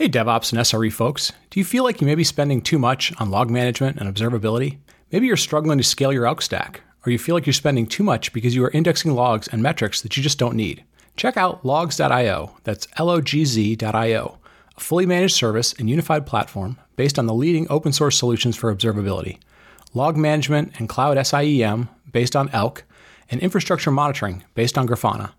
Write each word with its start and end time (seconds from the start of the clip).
Hey, 0.00 0.08
DevOps 0.08 0.50
and 0.50 0.62
SRE 0.62 0.90
folks. 0.90 1.30
Do 1.50 1.60
you 1.60 1.64
feel 1.66 1.84
like 1.84 2.00
you 2.00 2.06
may 2.06 2.14
be 2.14 2.24
spending 2.24 2.62
too 2.62 2.78
much 2.78 3.12
on 3.20 3.30
log 3.30 3.50
management 3.50 3.98
and 3.98 4.08
observability? 4.08 4.78
Maybe 5.12 5.26
you're 5.26 5.36
struggling 5.36 5.76
to 5.76 5.84
scale 5.84 6.10
your 6.10 6.24
Elk 6.24 6.40
stack, 6.40 6.80
or 7.04 7.12
you 7.12 7.18
feel 7.18 7.34
like 7.34 7.44
you're 7.44 7.52
spending 7.52 7.86
too 7.86 8.02
much 8.02 8.32
because 8.32 8.54
you 8.54 8.64
are 8.64 8.70
indexing 8.70 9.12
logs 9.12 9.46
and 9.48 9.62
metrics 9.62 10.00
that 10.00 10.16
you 10.16 10.22
just 10.22 10.38
don't 10.38 10.56
need. 10.56 10.84
Check 11.16 11.36
out 11.36 11.62
Logz.io, 11.64 12.56
that's 12.64 12.88
L 12.96 13.10
O 13.10 13.20
G 13.20 13.44
Z.io, 13.44 14.38
a 14.74 14.80
fully 14.80 15.04
managed 15.04 15.34
service 15.34 15.74
and 15.74 15.90
unified 15.90 16.24
platform 16.24 16.78
based 16.96 17.18
on 17.18 17.26
the 17.26 17.34
leading 17.34 17.66
open 17.68 17.92
source 17.92 18.16
solutions 18.16 18.56
for 18.56 18.74
observability, 18.74 19.38
log 19.92 20.16
management 20.16 20.72
and 20.78 20.88
cloud 20.88 21.18
SIEM 21.26 21.90
based 22.10 22.34
on 22.34 22.48
Elk, 22.54 22.84
and 23.30 23.42
infrastructure 23.42 23.90
monitoring 23.90 24.44
based 24.54 24.78
on 24.78 24.88
Grafana, 24.88 25.32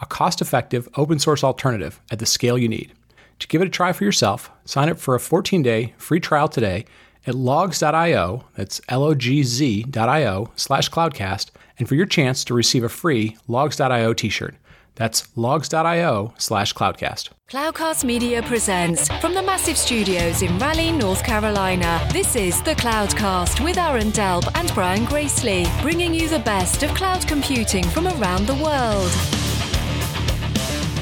a 0.00 0.06
cost 0.06 0.40
effective 0.40 0.88
open 0.96 1.18
source 1.18 1.44
alternative 1.44 2.00
at 2.10 2.18
the 2.18 2.24
scale 2.24 2.56
you 2.56 2.70
need. 2.70 2.94
To 3.40 3.48
give 3.48 3.60
it 3.60 3.68
a 3.68 3.70
try 3.70 3.92
for 3.92 4.04
yourself, 4.04 4.50
sign 4.64 4.88
up 4.88 4.98
for 4.98 5.14
a 5.14 5.20
14 5.20 5.62
day 5.62 5.94
free 5.98 6.20
trial 6.20 6.48
today 6.48 6.86
at 7.26 7.34
Logz.io, 7.34 8.44
that's 8.54 8.80
L 8.88 9.02
O 9.02 9.14
G 9.14 9.42
Z.io 9.42 10.52
slash 10.54 10.90
cloudcast, 10.90 11.50
and 11.78 11.88
for 11.88 11.96
your 11.96 12.06
chance 12.06 12.44
to 12.44 12.54
receive 12.54 12.84
a 12.84 12.88
free 12.88 13.36
Logz.io 13.48 14.12
t 14.12 14.28
shirt. 14.28 14.54
That's 14.94 15.26
Logz.io 15.36 16.34
slash 16.38 16.72
cloudcast. 16.72 17.30
Cloudcast 17.48 18.04
Media 18.04 18.42
presents 18.42 19.08
from 19.20 19.34
the 19.34 19.42
massive 19.42 19.76
studios 19.76 20.42
in 20.42 20.58
Raleigh, 20.58 20.90
North 20.90 21.22
Carolina. 21.22 22.08
This 22.12 22.34
is 22.34 22.62
the 22.62 22.74
Cloudcast 22.74 23.62
with 23.62 23.76
Aaron 23.76 24.10
Delp 24.10 24.50
and 24.54 24.72
Brian 24.74 25.04
Gracely, 25.04 25.66
bringing 25.82 26.14
you 26.14 26.28
the 26.28 26.38
best 26.38 26.82
of 26.82 26.90
cloud 26.94 27.26
computing 27.28 27.84
from 27.84 28.08
around 28.08 28.46
the 28.46 28.54
world. 28.54 29.45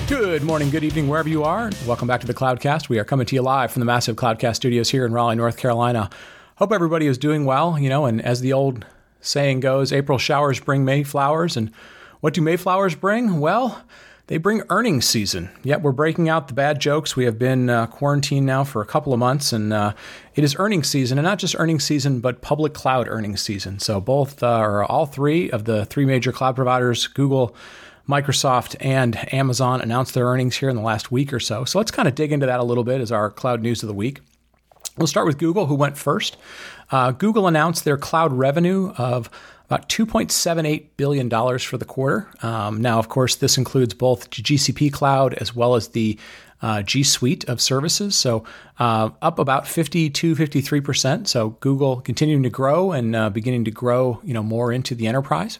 Good 0.07 0.43
morning, 0.43 0.69
good 0.69 0.85
evening, 0.85 1.09
wherever 1.09 1.31
you 1.31 1.45
are. 1.45 1.71
Welcome 1.87 2.07
back 2.07 2.21
to 2.21 2.27
the 2.27 2.35
Cloudcast. 2.35 2.91
We 2.91 2.99
are 2.99 3.05
coming 3.05 3.25
to 3.25 3.35
you 3.35 3.41
live 3.41 3.73
from 3.73 3.81
the 3.81 3.87
massive 3.87 4.17
Cloudcast 4.17 4.57
studios 4.57 4.91
here 4.91 5.07
in 5.07 5.15
Raleigh, 5.15 5.35
North 5.35 5.57
Carolina. 5.57 6.11
Hope 6.57 6.73
everybody 6.73 7.06
is 7.06 7.17
doing 7.17 7.47
well, 7.47 7.78
you 7.78 7.89
know, 7.89 8.05
and 8.05 8.20
as 8.20 8.43
the 8.43 8.53
old 8.53 8.84
saying 9.23 9.61
goes, 9.61 9.95
April 9.95 10.19
showers 10.19 10.61
bring 10.61 10.84
May 10.84 11.05
flowers. 11.05 11.56
And 11.56 11.73
what 12.20 12.34
do 12.34 12.43
May 12.43 12.59
flowers 12.59 12.95
bring? 12.95 13.41
Well, 13.41 13.83
they 14.27 14.37
bring 14.37 14.62
earnings 14.69 15.06
season. 15.06 15.48
Yet 15.62 15.81
we're 15.81 15.93
breaking 15.93 16.28
out 16.28 16.48
the 16.48 16.55
bad 16.55 16.81
jokes. 16.81 17.17
We 17.17 17.25
have 17.25 17.39
been 17.39 17.71
uh, 17.71 17.87
quarantined 17.87 18.45
now 18.45 18.62
for 18.62 18.83
a 18.83 18.87
couple 18.87 19.15
of 19.15 19.19
months, 19.19 19.55
and 19.55 19.73
uh, 19.73 19.95
it 20.34 20.45
is 20.45 20.55
earnings 20.59 20.89
season, 20.89 21.17
and 21.17 21.25
not 21.25 21.39
just 21.39 21.56
earnings 21.59 21.84
season, 21.84 22.21
but 22.21 22.43
public 22.43 22.75
cloud 22.75 23.09
earnings 23.09 23.41
season. 23.41 23.78
So 23.78 24.03
both 24.03 24.43
uh, 24.43 24.59
or 24.59 24.84
all 24.84 25.06
three 25.06 25.50
of 25.50 25.65
the 25.65 25.87
three 25.87 26.05
major 26.05 26.31
cloud 26.31 26.56
providers, 26.56 27.06
Google, 27.06 27.56
Microsoft 28.08 28.77
and 28.80 29.33
Amazon 29.33 29.80
announced 29.80 30.14
their 30.14 30.27
earnings 30.27 30.56
here 30.56 30.69
in 30.69 30.77
the 30.77 30.83
last 30.83 31.10
week 31.10 31.33
or 31.33 31.41
so. 31.41 31.64
So 31.64 31.78
let's 31.78 31.91
kind 31.91 32.08
of 32.08 32.14
dig 32.14 32.33
into 32.33 32.47
that 32.47 32.60
a 32.60 32.64
little 32.64 32.84
bit 32.84 33.00
as 33.00 33.10
our 33.10 33.30
cloud 33.30 33.62
news 33.62 33.83
of 33.83 33.88
the 33.88 33.94
week. 33.94 34.20
We'll 34.97 35.06
start 35.06 35.27
with 35.27 35.38
Google, 35.38 35.66
who 35.66 35.74
went 35.74 35.98
first. 35.98 36.36
Uh, 36.91 37.10
Google 37.10 37.48
announced 37.48 37.84
their 37.84 37.97
cloud 37.97 38.32
revenue 38.32 38.92
of 38.97 39.28
about 39.66 39.88
$2.78 39.88 40.88
billion 40.97 41.30
for 41.58 41.78
the 41.78 41.84
quarter. 41.84 42.28
Um, 42.42 42.80
now, 42.80 42.98
of 42.98 43.08
course, 43.08 43.36
this 43.36 43.56
includes 43.58 43.94
both 43.94 44.30
GCP 44.30 44.92
Cloud 44.92 45.34
as 45.34 45.56
well 45.56 45.75
as 45.75 45.88
the 45.88 46.19
uh, 46.62 46.82
G 46.82 47.02
Suite 47.02 47.44
of 47.48 47.60
services. 47.60 48.14
So 48.14 48.44
uh, 48.78 49.10
up 49.20 49.38
about 49.38 49.66
52, 49.66 50.36
53%. 50.36 51.27
So 51.27 51.50
Google 51.60 52.00
continuing 52.00 52.42
to 52.42 52.50
grow 52.50 52.92
and 52.92 53.16
uh, 53.16 53.30
beginning 53.30 53.64
to 53.64 53.70
grow, 53.70 54.20
you 54.22 54.34
know, 54.34 54.42
more 54.42 54.70
into 54.72 54.94
the 54.94 55.06
enterprise. 55.06 55.58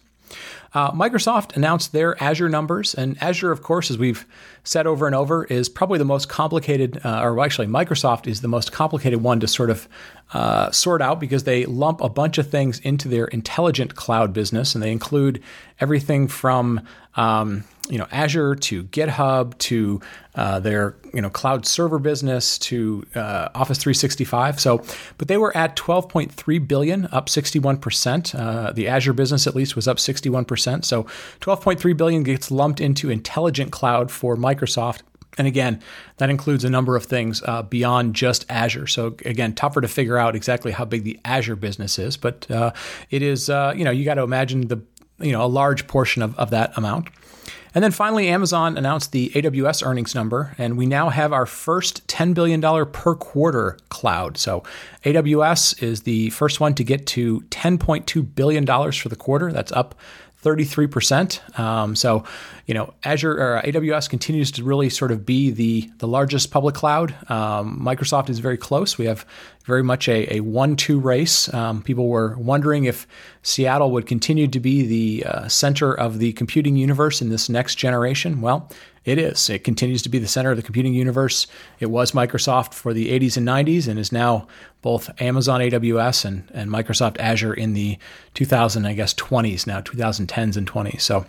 Uh, 0.75 0.91
Microsoft 0.91 1.56
announced 1.56 1.92
their 1.92 2.20
Azure 2.22 2.48
numbers, 2.48 2.94
and 2.94 3.17
Azure, 3.22 3.53
of 3.53 3.62
course, 3.62 3.92
as 3.92 3.97
we've 3.97 4.27
said 4.64 4.89
over 4.89 5.06
and 5.06 5.14
over, 5.14 5.44
is 5.44 5.69
probably 5.69 5.98
the 5.98 6.05
most 6.05 6.28
complicated, 6.28 7.00
uh, 7.05 7.20
or 7.22 7.39
actually, 7.44 7.69
Microsoft 7.69 8.27
is 8.27 8.41
the 8.41 8.48
most 8.48 8.72
complicated 8.72 9.22
one 9.22 9.39
to 9.39 9.47
sort 9.47 9.70
of 9.70 9.89
uh, 10.33 10.72
sort 10.72 11.00
out 11.00 11.20
because 11.20 11.45
they 11.45 11.64
lump 11.64 12.00
a 12.00 12.08
bunch 12.08 12.39
of 12.39 12.50
things 12.50 12.80
into 12.80 13.08
their 13.08 13.27
intelligent 13.27 13.95
cloud 13.95 14.33
business, 14.33 14.75
and 14.75 14.83
they 14.83 14.91
include 14.91 15.40
everything 15.79 16.27
from 16.27 16.80
um, 17.14 17.63
you 17.89 17.98
know 17.98 18.06
Azure 18.11 18.55
to 18.55 18.84
GitHub 18.84 19.56
to 19.58 20.00
uh, 20.34 20.58
their 20.61 20.96
you 21.12 21.20
know 21.20 21.28
cloud 21.30 21.67
server 21.67 21.98
business 21.98 22.58
to 22.58 23.06
uh, 23.14 23.50
Office 23.55 23.78
365. 23.78 24.58
So, 24.61 24.83
but 25.18 25.28
they 25.28 25.36
were 25.36 25.55
at 25.56 25.77
12.3 25.77 26.68
billion, 26.68 27.06
up 27.06 27.28
61 27.28 27.78
percent. 27.78 28.34
Uh, 28.34 28.72
the 28.72 28.89
Azure 28.89 29.12
business 29.12 29.46
at 29.46 29.55
least 29.55 29.77
was 29.77 29.86
up 29.86 30.00
61 30.00 30.45
percent. 30.45 30.84
So, 30.84 31.05
12.3 31.40 31.96
billion 31.96 32.22
gets 32.22 32.50
lumped 32.50 32.80
into 32.80 33.11
intelligent 33.11 33.70
cloud 33.70 34.11
for 34.11 34.36
Microsoft. 34.36 35.02
And 35.36 35.46
again, 35.48 35.80
that 36.18 36.30
includes 36.30 36.64
a 36.64 36.70
number 36.70 36.96
of 36.96 37.05
things 37.05 37.42
uh, 37.45 37.62
beyond 37.62 38.14
just 38.14 38.46
Azure. 38.48 38.86
So 38.86 39.16
again, 39.24 39.52
tougher 39.55 39.80
to 39.80 39.89
figure 39.89 40.16
out 40.16 40.36
exactly 40.36 40.70
how 40.70 40.84
big 40.84 41.02
the 41.02 41.18
Azure 41.24 41.56
business 41.56 41.98
is, 41.98 42.16
but 42.16 42.48
uh, 42.51 42.72
it 43.11 43.20
is. 43.20 43.51
Uh, 43.51 43.74
you 43.77 43.84
know, 43.84 43.90
you 43.90 44.05
got 44.05 44.14
to 44.14 44.22
imagine 44.22 44.68
the 44.68 44.80
you 45.18 45.33
know 45.33 45.45
a 45.45 45.48
large 45.48 45.86
portion 45.86 46.22
of, 46.22 46.39
of 46.39 46.51
that 46.51 46.77
amount. 46.78 47.08
And 47.74 47.83
then 47.83 47.90
finally, 47.90 48.29
Amazon 48.29 48.79
announced 48.79 49.11
the 49.11 49.30
AWS 49.30 49.85
earnings 49.85 50.14
number, 50.14 50.55
and 50.58 50.79
we 50.79 50.86
now 50.86 51.08
have 51.08 51.33
our 51.33 51.45
first 51.45 52.07
$10 52.07 52.33
billion 52.33 52.61
per 52.86 53.17
quarter 53.17 53.79
cloud. 53.89 54.39
So 54.39 54.62
AWS 55.05 55.83
is 55.83 56.02
the 56.02 56.30
first 56.30 56.61
one 56.61 56.74
to 56.74 56.84
get 56.84 57.07
to 57.08 57.40
$10.2 57.51 58.34
billion 58.34 58.64
for 58.64 59.08
the 59.08 59.17
quarter. 59.17 59.52
That's 59.52 59.73
up 59.73 59.96
33%. 60.44 61.58
Um, 61.58 61.96
so, 61.96 62.24
you 62.66 62.74
know, 62.74 62.92
Azure 63.02 63.32
or 63.32 63.62
AWS 63.64 64.08
continues 64.10 64.50
to 64.52 64.62
really 64.62 64.90
sort 64.90 65.10
of 65.10 65.24
be 65.24 65.50
the, 65.50 65.90
the 65.98 66.06
largest 66.06 66.50
public 66.50 66.74
cloud. 66.74 67.14
Um, 67.30 67.80
Microsoft 67.80 68.28
is 68.28 68.38
very 68.38 68.58
close. 68.58 68.98
We 68.98 69.06
have 69.06 69.24
very 69.64 69.83
much 69.83 70.08
a, 70.08 70.36
a 70.36 70.40
one 70.40 70.77
two 70.77 71.00
race. 71.00 71.52
Um, 71.52 71.83
people 71.83 72.08
were 72.08 72.36
wondering 72.36 72.84
if 72.84 73.06
Seattle 73.42 73.90
would 73.92 74.06
continue 74.06 74.46
to 74.48 74.60
be 74.60 74.86
the 74.86 75.27
uh, 75.27 75.48
center 75.48 75.94
of 75.94 76.18
the 76.18 76.33
computing 76.34 76.77
universe 76.77 77.22
in 77.22 77.30
this 77.30 77.48
next 77.48 77.77
generation. 77.77 78.42
Well, 78.42 78.70
it 79.04 79.18
is. 79.18 79.50
It 79.50 79.64
continues 79.64 80.02
to 80.02 80.08
be 80.08 80.18
the 80.18 80.26
center 80.26 80.50
of 80.50 80.56
the 80.56 80.62
computing 80.62 80.94
universe. 80.94 81.46
It 81.78 81.86
was 81.86 82.12
Microsoft 82.12 82.72
for 82.72 82.94
the 82.94 83.08
80s 83.18 83.36
and 83.36 83.46
90s 83.46 83.86
and 83.86 83.98
is 83.98 84.12
now 84.12 84.46
both 84.80 85.10
Amazon 85.20 85.60
AWS 85.60 86.24
and, 86.24 86.50
and 86.52 86.70
Microsoft 86.70 87.18
Azure 87.18 87.54
in 87.54 87.72
the 87.72 87.98
2000, 88.34 88.86
I 88.86 88.92
guess, 88.92 89.14
20s 89.14 89.66
now, 89.66 89.80
2010s 89.80 90.56
and 90.56 90.70
20s. 90.70 91.00
So, 91.00 91.24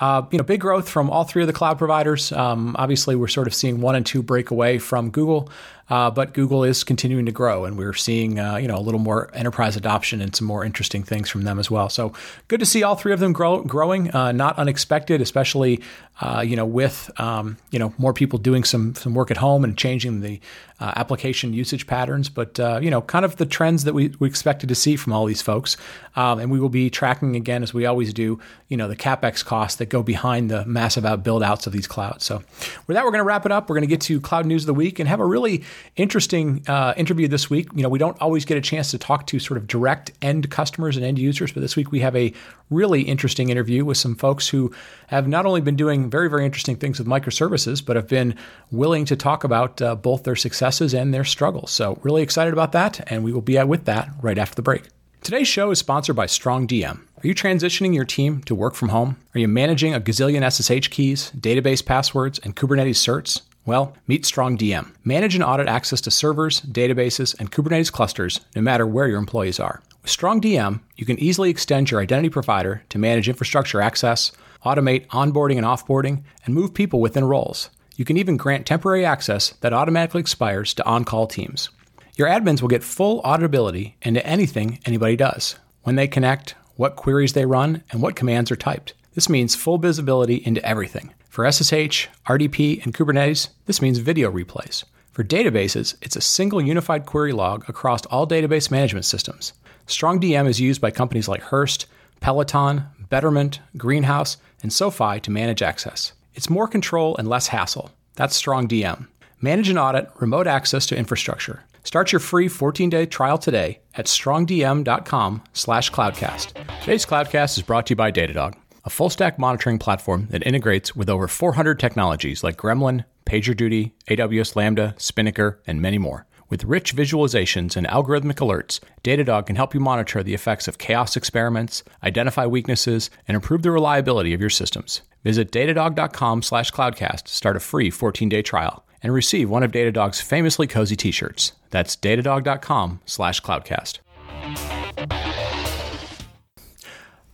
uh, 0.00 0.22
you 0.30 0.38
know, 0.38 0.44
big 0.44 0.60
growth 0.60 0.88
from 0.88 1.10
all 1.10 1.24
three 1.24 1.42
of 1.42 1.46
the 1.46 1.52
cloud 1.52 1.78
providers. 1.78 2.32
Um, 2.32 2.74
obviously, 2.78 3.14
we're 3.14 3.28
sort 3.28 3.46
of 3.46 3.54
seeing 3.54 3.80
one 3.80 3.94
and 3.94 4.06
two 4.06 4.22
break 4.22 4.50
away 4.50 4.78
from 4.78 5.10
Google. 5.10 5.50
Uh, 5.90 6.10
but 6.10 6.32
Google 6.32 6.64
is 6.64 6.82
continuing 6.82 7.26
to 7.26 7.32
grow, 7.32 7.64
and 7.64 7.76
we're 7.76 7.92
seeing 7.92 8.38
uh, 8.38 8.56
you 8.56 8.68
know 8.68 8.76
a 8.76 8.80
little 8.80 9.00
more 9.00 9.30
enterprise 9.34 9.76
adoption 9.76 10.20
and 10.20 10.34
some 10.34 10.46
more 10.46 10.64
interesting 10.64 11.02
things 11.02 11.28
from 11.28 11.42
them 11.42 11.58
as 11.58 11.70
well. 11.70 11.88
So 11.88 12.12
good 12.48 12.60
to 12.60 12.66
see 12.66 12.82
all 12.82 12.96
three 12.96 13.12
of 13.12 13.20
them 13.20 13.32
grow, 13.32 13.62
growing. 13.62 14.14
Uh, 14.14 14.32
not 14.32 14.58
unexpected, 14.58 15.20
especially 15.20 15.82
uh, 16.20 16.42
you 16.46 16.56
know 16.56 16.64
with 16.66 17.10
um, 17.20 17.58
you 17.70 17.78
know 17.78 17.92
more 17.98 18.12
people 18.14 18.38
doing 18.38 18.64
some 18.64 18.94
some 18.94 19.14
work 19.14 19.30
at 19.30 19.36
home 19.36 19.64
and 19.64 19.76
changing 19.76 20.20
the 20.22 20.40
uh, 20.80 20.92
application 20.96 21.52
usage 21.52 21.86
patterns. 21.86 22.28
But 22.28 22.58
uh, 22.58 22.80
you 22.82 22.90
know 22.90 23.02
kind 23.02 23.24
of 23.24 23.36
the 23.36 23.46
trends 23.46 23.84
that 23.84 23.94
we, 23.94 24.14
we 24.18 24.28
expected 24.28 24.68
to 24.68 24.74
see 24.74 24.96
from 24.96 25.12
all 25.12 25.24
these 25.26 25.42
folks, 25.42 25.76
um, 26.16 26.38
and 26.38 26.50
we 26.50 26.58
will 26.58 26.68
be 26.68 26.90
tracking 26.90 27.36
again 27.36 27.62
as 27.62 27.72
we 27.72 27.86
always 27.86 28.12
do. 28.12 28.40
You 28.68 28.76
know 28.76 28.88
the 28.88 28.96
capex 28.96 29.44
costs 29.44 29.78
that 29.78 29.86
go 29.86 30.02
behind 30.02 30.50
the 30.50 30.64
massive 30.66 31.04
out 31.04 31.22
build 31.22 31.42
outs 31.42 31.66
of 31.66 31.72
these 31.72 31.86
clouds. 31.86 32.24
So 32.24 32.42
with 32.86 32.94
that, 32.94 33.04
we're 33.04 33.10
going 33.10 33.20
to 33.20 33.24
wrap 33.24 33.46
it 33.46 33.52
up. 33.52 33.68
We're 33.68 33.76
going 33.76 33.88
to 33.88 33.94
get 33.94 34.00
to 34.02 34.20
cloud 34.20 34.46
news 34.46 34.62
of 34.62 34.66
the 34.66 34.74
week 34.74 34.98
and 34.98 35.08
have 35.08 35.20
a 35.20 35.26
really 35.26 35.64
interesting 35.96 36.62
uh, 36.66 36.94
interview 36.96 37.28
this 37.28 37.48
week. 37.48 37.68
You 37.74 37.82
know, 37.82 37.88
we 37.88 37.98
don't 37.98 38.20
always 38.20 38.44
get 38.44 38.56
a 38.56 38.60
chance 38.60 38.90
to 38.90 38.98
talk 38.98 39.26
to 39.28 39.38
sort 39.38 39.58
of 39.58 39.66
direct 39.66 40.12
end 40.22 40.50
customers 40.50 40.96
and 40.96 41.04
end 41.04 41.18
users, 41.18 41.52
but 41.52 41.60
this 41.60 41.76
week 41.76 41.92
we 41.92 42.00
have 42.00 42.16
a 42.16 42.32
really 42.70 43.02
interesting 43.02 43.50
interview 43.50 43.84
with 43.84 43.96
some 43.96 44.14
folks 44.14 44.48
who 44.48 44.74
have 45.08 45.28
not 45.28 45.46
only 45.46 45.60
been 45.60 45.76
doing 45.76 46.10
very, 46.10 46.28
very 46.28 46.44
interesting 46.44 46.76
things 46.76 46.98
with 46.98 47.06
microservices, 47.06 47.84
but 47.84 47.96
have 47.96 48.08
been 48.08 48.34
willing 48.70 49.04
to 49.04 49.16
talk 49.16 49.44
about 49.44 49.80
uh, 49.82 49.94
both 49.94 50.24
their 50.24 50.36
successes 50.74 50.94
and 50.94 51.14
their 51.14 51.24
struggles. 51.24 51.70
So, 51.70 51.98
really 52.02 52.22
excited 52.22 52.52
about 52.52 52.72
that, 52.72 53.10
and 53.10 53.24
we 53.24 53.32
will 53.32 53.42
be 53.42 53.58
out 53.58 53.68
with 53.68 53.84
that 53.84 54.10
right 54.20 54.38
after 54.38 54.54
the 54.54 54.62
break. 54.62 54.82
Today's 55.22 55.48
show 55.48 55.70
is 55.70 55.78
sponsored 55.78 56.16
by 56.16 56.26
StrongDM. 56.26 56.96
Are 56.98 57.26
you 57.26 57.34
transitioning 57.34 57.94
your 57.94 58.04
team 58.04 58.42
to 58.42 58.54
work 58.54 58.74
from 58.74 58.90
home? 58.90 59.16
Are 59.34 59.40
you 59.40 59.48
managing 59.48 59.94
a 59.94 60.00
gazillion 60.00 60.42
SSH 60.44 60.88
keys, 60.88 61.32
database 61.36 61.84
passwords, 61.84 62.38
and 62.40 62.54
Kubernetes 62.54 63.00
certs? 63.00 63.40
Well, 63.64 63.94
meet 64.06 64.24
StrongDM. 64.24 64.92
Manage 65.04 65.34
and 65.34 65.42
audit 65.42 65.66
access 65.66 66.02
to 66.02 66.10
servers, 66.10 66.60
databases, 66.60 67.34
and 67.38 67.50
Kubernetes 67.50 67.90
clusters 67.90 68.40
no 68.54 68.60
matter 68.60 68.86
where 68.86 69.08
your 69.08 69.18
employees 69.18 69.58
are. 69.58 69.80
With 70.02 70.12
StrongDM, 70.12 70.80
you 70.96 71.06
can 71.06 71.18
easily 71.18 71.48
extend 71.48 71.90
your 71.90 72.02
identity 72.02 72.28
provider 72.28 72.82
to 72.90 72.98
manage 72.98 73.28
infrastructure 73.28 73.80
access, 73.80 74.32
automate 74.62 75.06
onboarding 75.06 75.56
and 75.56 75.64
offboarding, 75.64 76.24
and 76.44 76.54
move 76.54 76.74
people 76.74 77.00
within 77.00 77.24
roles. 77.24 77.70
You 77.96 78.04
can 78.04 78.16
even 78.16 78.36
grant 78.36 78.66
temporary 78.66 79.04
access 79.04 79.50
that 79.60 79.72
automatically 79.72 80.20
expires 80.20 80.74
to 80.74 80.84
on 80.84 81.04
call 81.04 81.26
teams. 81.26 81.70
Your 82.16 82.28
admins 82.28 82.60
will 82.60 82.68
get 82.68 82.82
full 82.82 83.22
auditability 83.22 83.94
into 84.02 84.24
anything 84.26 84.80
anybody 84.84 85.16
does 85.16 85.56
when 85.82 85.96
they 85.96 86.08
connect, 86.08 86.54
what 86.76 86.96
queries 86.96 87.34
they 87.34 87.46
run, 87.46 87.84
and 87.90 88.02
what 88.02 88.16
commands 88.16 88.50
are 88.50 88.56
typed. 88.56 88.94
This 89.14 89.28
means 89.28 89.54
full 89.54 89.78
visibility 89.78 90.36
into 90.44 90.64
everything. 90.64 91.14
For 91.28 91.50
SSH, 91.50 92.08
RDP, 92.26 92.84
and 92.84 92.94
Kubernetes, 92.94 93.48
this 93.66 93.80
means 93.80 93.98
video 93.98 94.30
replays. 94.30 94.84
For 95.12 95.22
databases, 95.22 95.94
it's 96.02 96.16
a 96.16 96.20
single 96.20 96.60
unified 96.60 97.06
query 97.06 97.32
log 97.32 97.68
across 97.68 98.04
all 98.06 98.26
database 98.26 98.70
management 98.70 99.04
systems. 99.04 99.52
StrongDM 99.86 100.48
is 100.48 100.60
used 100.60 100.80
by 100.80 100.90
companies 100.90 101.28
like 101.28 101.42
Hearst, 101.42 101.86
Peloton, 102.20 102.84
Betterment, 103.08 103.60
Greenhouse, 103.76 104.36
and 104.62 104.72
SoFi 104.72 105.20
to 105.20 105.30
manage 105.30 105.62
access. 105.62 106.12
It's 106.34 106.50
more 106.50 106.68
control 106.68 107.16
and 107.16 107.28
less 107.28 107.48
hassle. 107.48 107.90
That's 108.16 108.40
StrongDM. 108.40 109.08
Manage 109.40 109.68
and 109.68 109.78
audit 109.78 110.08
remote 110.18 110.46
access 110.46 110.86
to 110.86 110.96
infrastructure. 110.96 111.64
Start 111.84 112.12
your 112.12 112.18
free 112.18 112.48
14-day 112.48 113.06
trial 113.06 113.38
today 113.38 113.80
at 113.94 114.06
strongdm.com/cloudcast. 114.06 116.80
Today's 116.80 117.06
Cloudcast 117.06 117.58
is 117.58 117.62
brought 117.62 117.86
to 117.86 117.92
you 117.92 117.96
by 117.96 118.10
Datadog, 118.10 118.54
a 118.84 118.90
full-stack 118.90 119.38
monitoring 119.38 119.78
platform 119.78 120.26
that 120.30 120.44
integrates 120.46 120.96
with 120.96 121.08
over 121.08 121.28
400 121.28 121.78
technologies 121.78 122.42
like 122.42 122.56
Gremlin, 122.56 123.04
PagerDuty, 123.26 123.92
AWS 124.08 124.56
Lambda, 124.56 124.94
Spinnaker, 124.98 125.60
and 125.66 125.80
many 125.80 125.98
more. 125.98 126.26
With 126.50 126.64
rich 126.64 126.94
visualizations 126.94 127.74
and 127.76 127.86
algorithmic 127.86 128.34
alerts, 128.34 128.78
Datadog 129.02 129.46
can 129.46 129.56
help 129.56 129.72
you 129.72 129.80
monitor 129.80 130.22
the 130.22 130.34
effects 130.34 130.68
of 130.68 130.76
chaos 130.76 131.16
experiments, 131.16 131.82
identify 132.02 132.44
weaknesses, 132.46 133.08
and 133.26 133.34
improve 133.34 133.62
the 133.62 133.70
reliability 133.70 134.34
of 134.34 134.42
your 134.42 134.50
systems. 134.50 135.00
Visit 135.24 135.50
datadog.com/cloudcast 135.50 137.22
to 137.22 137.34
start 137.34 137.56
a 137.56 137.60
free 137.60 137.90
14-day 137.90 138.42
trial 138.42 138.84
and 139.02 139.14
receive 139.14 139.48
one 139.48 139.62
of 139.62 139.72
Datadog's 139.72 140.20
famously 140.20 140.66
cozy 140.66 140.96
t-shirts. 140.96 141.52
That's 141.70 141.96
datadog.com/cloudcast. 141.96 144.00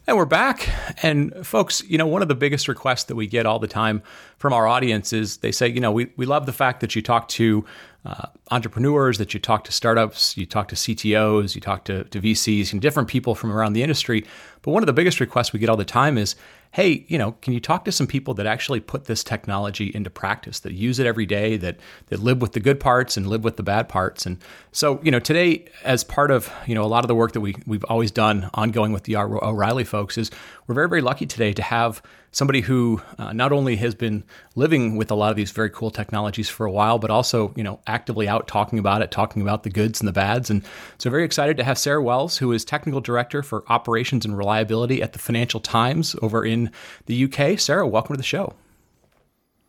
And 0.07 0.17
we're 0.17 0.25
back. 0.25 0.69
And 1.05 1.47
folks, 1.47 1.85
you 1.89 1.97
know, 1.97 2.07
one 2.07 2.21
of 2.21 2.27
the 2.27 2.35
biggest 2.35 2.67
requests 2.67 3.05
that 3.05 3.15
we 3.15 3.29
get 3.29 3.47
all 3.47 3.61
the 3.61 3.69
time 3.69 4.03
from 4.39 4.53
our 4.53 4.67
audience 4.67 5.13
is 5.13 5.37
they 5.37 5.53
say, 5.53 5.69
you 5.69 5.79
know, 5.79 5.93
we, 5.93 6.11
we 6.17 6.27
love 6.27 6.47
the 6.47 6.53
fact 6.53 6.81
that 6.81 6.97
you 6.97 7.03
talk 7.03 7.29
to 7.29 7.65
uh, 8.05 8.27
entrepreneurs, 8.51 9.19
that 9.19 9.35
you 9.35 9.41
talk 9.41 9.65
to 9.65 9.73
startups, 9.73 10.37
you 10.37 10.47
talk 10.47 10.69
to 10.69 10.75
CTOs, 10.75 11.55
you 11.55 11.61
talk 11.61 11.85
to, 11.85 12.05
to 12.05 12.21
VCs 12.21 12.73
and 12.73 12.81
different 12.81 13.09
people 13.09 13.35
from 13.35 13.53
around 13.53 13.75
the 13.75 13.83
industry. 13.83 14.25
But 14.63 14.73
one 14.73 14.83
of 14.83 14.87
the 14.87 14.93
biggest 14.93 15.21
requests 15.21 15.53
we 15.53 15.59
get 15.59 15.69
all 15.69 15.77
the 15.77 15.85
time 15.85 16.17
is, 16.17 16.35
hey, 16.73 17.05
you 17.09 17.19
know, 17.19 17.33
can 17.33 17.53
you 17.53 17.61
talk 17.61 17.85
to 17.85 17.93
some 17.93 18.07
people 18.07 18.33
that 18.35 18.47
actually 18.47 18.81
put 18.81 19.05
this 19.05 19.25
technology 19.25 19.91
into 19.95 20.09
practice, 20.09 20.61
that 20.61 20.73
use 20.73 20.99
it 20.99 21.07
every 21.07 21.27
day, 21.27 21.57
that 21.57 21.79
that 22.07 22.21
live 22.21 22.41
with 22.41 22.53
the 22.53 22.61
good 22.61 22.79
parts 22.79 23.17
and 23.17 23.27
live 23.27 23.45
with 23.45 23.57
the 23.57 23.63
bad 23.63 23.89
parts? 23.89 24.25
And 24.25 24.39
so, 24.73 25.01
you 25.03 25.11
know, 25.11 25.19
today, 25.19 25.67
as 25.85 26.05
part 26.05 26.31
of 26.31 26.53
you 26.67 26.75
know 26.75 26.85
a 26.85 26.87
lot 26.87 27.05
of 27.05 27.09
the 27.09 27.15
work 27.15 27.33
that 27.33 27.41
we 27.41 27.55
we've 27.67 27.85
always 27.85 28.11
done 28.11 28.49
ongoing 28.55 28.93
with 28.93 29.05
the 29.05 29.17
O'Reilly 29.17 29.85
folks, 29.85 30.17
is 30.17 30.31
we're 30.67 30.75
very 30.75 30.89
very 30.89 31.03
lucky 31.03 31.27
today 31.27 31.53
to 31.53 31.63
have 31.63 32.03
somebody 32.33 32.61
who 32.61 33.03
uh, 33.19 33.33
not 33.33 33.53
only 33.53 33.77
has 33.77 33.95
been 33.95 34.23
living 34.55 34.97
with 34.97 35.11
a 35.11 35.15
lot 35.15 35.31
of 35.31 35.37
these 35.37 35.51
very 35.51 35.71
cool 35.71 35.91
technologies 35.91 36.49
for 36.49 36.65
a 36.67 36.71
while, 36.71 36.99
but 36.99 37.11
also 37.11 37.53
you 37.57 37.63
know 37.63 37.81
actively 37.87 38.29
out 38.29 38.47
talking 38.47 38.79
about 38.79 39.03
it, 39.03 39.11
talking 39.11 39.43
about 39.43 39.63
the 39.63 39.71
goods 39.71 40.01
and 40.01 40.09
the 40.09 40.13
bads. 40.13 40.51
And 40.51 40.65
so, 40.99 41.11
very 41.11 41.25
excited 41.25 41.57
to 41.57 41.65
have 41.65 41.79
Sarah 41.79 42.03
Wells, 42.03 42.39
who 42.39 42.53
is 42.53 42.65
technical 42.65 43.01
director 43.01 43.43
for 43.43 43.65
operations 43.69 44.25
and 44.25 44.37
reliability 44.37 45.03
at 45.03 45.13
the 45.13 45.19
Financial 45.19 45.61
Times 45.61 46.17
over 46.23 46.45
in 46.45 46.71
the 47.07 47.25
UK. 47.25 47.59
Sarah, 47.59 47.87
welcome 47.87 48.15
to 48.15 48.19
the 48.19 48.23
show. 48.23 48.55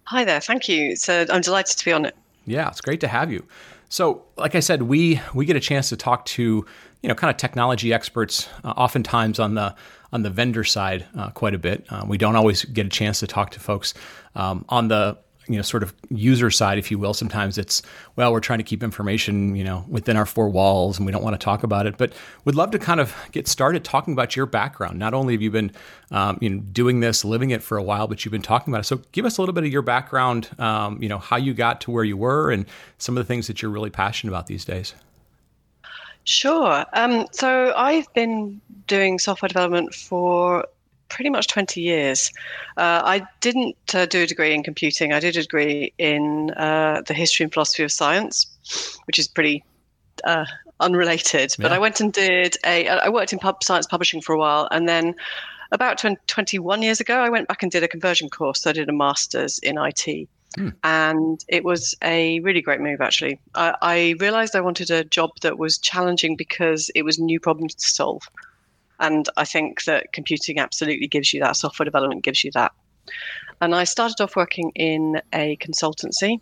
Hi 0.06 0.25
there. 0.25 0.42
Thank 0.42 0.68
you. 0.68 0.96
So 0.96 1.25
I'm 1.30 1.42
delighted 1.42 1.78
to 1.78 1.86
be 1.86 1.94
on 1.94 2.06
it. 2.06 2.16
Yeah, 2.46 2.68
it's 2.68 2.81
great 2.81 3.00
to 3.02 3.08
have 3.08 3.31
you. 3.31 3.46
So, 3.90 4.24
like 4.38 4.56
I 4.56 4.62
said, 4.62 4.84
we 4.84 5.22
we 5.34 5.46
get 5.46 5.56
a 5.56 5.60
chance 5.60 5.90
to 5.90 5.98
talk 5.98 6.25
to 6.28 6.66
you 7.02 7.10
know 7.10 7.16
kind 7.16 7.30
of 7.30 7.38
technology 7.38 7.94
experts, 7.94 8.48
uh, 8.63 8.69
oftentimes 8.69 9.40
on 9.40 9.56
the 9.56 9.75
on 10.12 10.24
the 10.24 10.30
vendor 10.30 10.63
side 10.63 11.06
uh, 11.18 11.30
quite 11.31 11.54
a 11.54 11.60
bit. 11.60 11.86
Uh, 11.90 12.04
we 12.08 12.18
don't 12.18 12.36
always 12.36 12.66
get 12.66 12.86
a 12.86 12.90
chance 12.90 13.19
to 13.19 13.28
talk 13.28 13.52
to 13.52 13.60
folks 13.60 13.94
um, 14.36 14.66
on 14.69 14.88
the 14.88 15.18
you 15.48 15.56
know 15.56 15.62
sort 15.63 15.81
of 15.84 15.94
user 16.10 16.52
side 16.52 16.78
if 16.78 16.92
you 16.92 17.00
will. 17.00 17.13
Sometimes 17.13 17.58
it's 17.58 17.81
well 18.16 18.31
we're 18.31 18.40
trying 18.40 18.60
to 18.60 18.63
keep 18.63 18.84
information 18.84 19.56
you 19.56 19.63
know 19.63 19.84
within 19.88 20.16
our 20.16 20.25
four 20.25 20.50
walls 20.50 20.98
and 20.98 21.06
we 21.06 21.12
don't 21.12 21.24
want 21.24 21.34
to 21.40 21.44
talk 21.44 21.63
about 21.63 21.88
it. 21.88 21.98
But 21.98 22.13
we'd 22.46 22.56
love 22.56 22.72
to 22.72 22.80
kind 22.80 23.00
of 23.00 23.16
get 23.31 23.48
started 23.48 23.84
talking 23.84 24.13
about 24.13 24.36
your 24.36 24.46
background. 24.46 25.00
Not 25.00 25.13
only 25.13 25.34
have 25.34 25.42
you 25.42 25.52
been 25.52 25.72
um, 26.12 26.38
you 26.42 26.50
know 26.50 26.60
doing 26.60 27.00
this 27.00 27.25
living 27.25 27.50
it 27.50 27.63
for 27.63 27.78
a 27.78 27.84
while 27.84 28.08
but 28.08 28.24
you've 28.24 28.31
been 28.31 28.42
talking 28.42 28.74
about 28.74 28.81
it. 28.81 28.88
So 28.88 29.02
give 29.12 29.25
us 29.25 29.38
a 29.38 29.42
little 29.42 29.54
bit 29.54 29.63
of 29.63 29.72
your 29.72 29.81
background 29.81 30.50
um, 30.60 31.02
you 31.02 31.10
know 31.10 31.18
how 31.18 31.38
you 31.38 31.54
got 31.54 31.81
to 31.81 31.92
where 31.92 32.04
you 32.04 32.18
were 32.18 32.52
and 32.52 32.66
some 32.98 33.18
of 33.18 33.24
the 33.24 33.28
things 33.28 33.48
that 33.48 33.62
you're 33.62 33.72
really 33.72 33.90
passionate 33.90 34.31
about 34.31 34.48
these 34.48 34.63
days 34.63 34.94
Sure. 36.23 36.85
Um, 36.94 37.27
so 37.31 37.73
I've 37.75 38.12
been 38.13 38.62
doing 38.88 39.19
software 39.19 39.50
development 39.50 39.94
for 39.94 40.65
pretty 41.09 41.29
much 41.29 41.47
20 41.47 41.81
years. 41.81 42.31
Uh, 42.77 43.01
I 43.03 43.27
didn't 43.41 43.75
uh, 43.94 44.06
do 44.06 44.23
a 44.23 44.27
degree 44.27 44.53
in 44.53 44.63
computing. 44.63 45.13
I 45.13 45.19
did 45.19 45.35
a 45.35 45.41
degree 45.41 45.94
in 45.97 46.51
uh, 46.51 47.01
the 47.06 47.13
history 47.13 47.44
and 47.44 47.53
philosophy 47.53 47.83
of 47.83 47.91
science, 47.91 48.47
which 49.06 49.19
is 49.19 49.27
pretty 49.27 49.63
uh, 50.23 50.45
unrelated. 50.79 51.56
Yeah. 51.57 51.63
But 51.63 51.73
I 51.73 51.79
went 51.79 52.00
and 52.00 52.13
did 52.13 52.57
a. 52.65 52.88
I 52.88 53.09
worked 53.09 53.33
in 53.33 53.39
pub 53.39 53.63
science 53.63 53.88
publishing 53.88 54.21
for 54.21 54.33
a 54.33 54.39
while, 54.39 54.67
and 54.71 54.88
then 54.88 55.15
about 55.71 55.97
20, 55.97 56.17
21 56.27 56.81
years 56.81 57.00
ago, 57.00 57.19
I 57.19 57.29
went 57.29 57.47
back 57.47 57.63
and 57.63 57.71
did 57.71 57.83
a 57.83 57.88
conversion 57.88 58.29
course. 58.29 58.62
So 58.62 58.69
I 58.69 58.74
did 58.74 58.89
a 58.89 58.94
master's 58.94 59.59
in 59.59 59.77
IT. 59.77 60.27
Hmm. 60.56 60.69
And 60.83 61.44
it 61.48 61.63
was 61.63 61.95
a 62.03 62.39
really 62.42 62.62
great 62.62 62.81
move, 62.81 63.01
actually. 63.01 63.39
I, 63.56 63.75
I 63.81 64.15
realized 64.19 64.56
I 64.56 64.62
wanted 64.62 64.92
a 64.92 65.03
job 65.03 65.31
that 65.42 65.57
was 65.57 65.77
challenging 65.77 66.36
because 66.36 66.92
it 66.94 67.03
was 67.03 67.19
new 67.19 67.39
problems 67.39 67.75
to 67.75 67.88
solve. 67.88 68.24
And 69.00 69.27
I 69.38 69.45
think 69.45 69.86
that 69.86 70.13
computing 70.13 70.59
absolutely 70.59 71.07
gives 71.07 71.33
you 71.33 71.39
that, 71.42 71.56
software 71.56 71.86
development 71.86 72.24
gives 72.24 72.44
you 72.44 72.51
that. 72.53 72.71
And 73.62 73.74
I 73.75 73.83
started 73.83 74.21
off 74.21 74.36
working 74.36 74.71
in 74.75 75.21
a 75.33 75.57
consultancy 75.57 76.39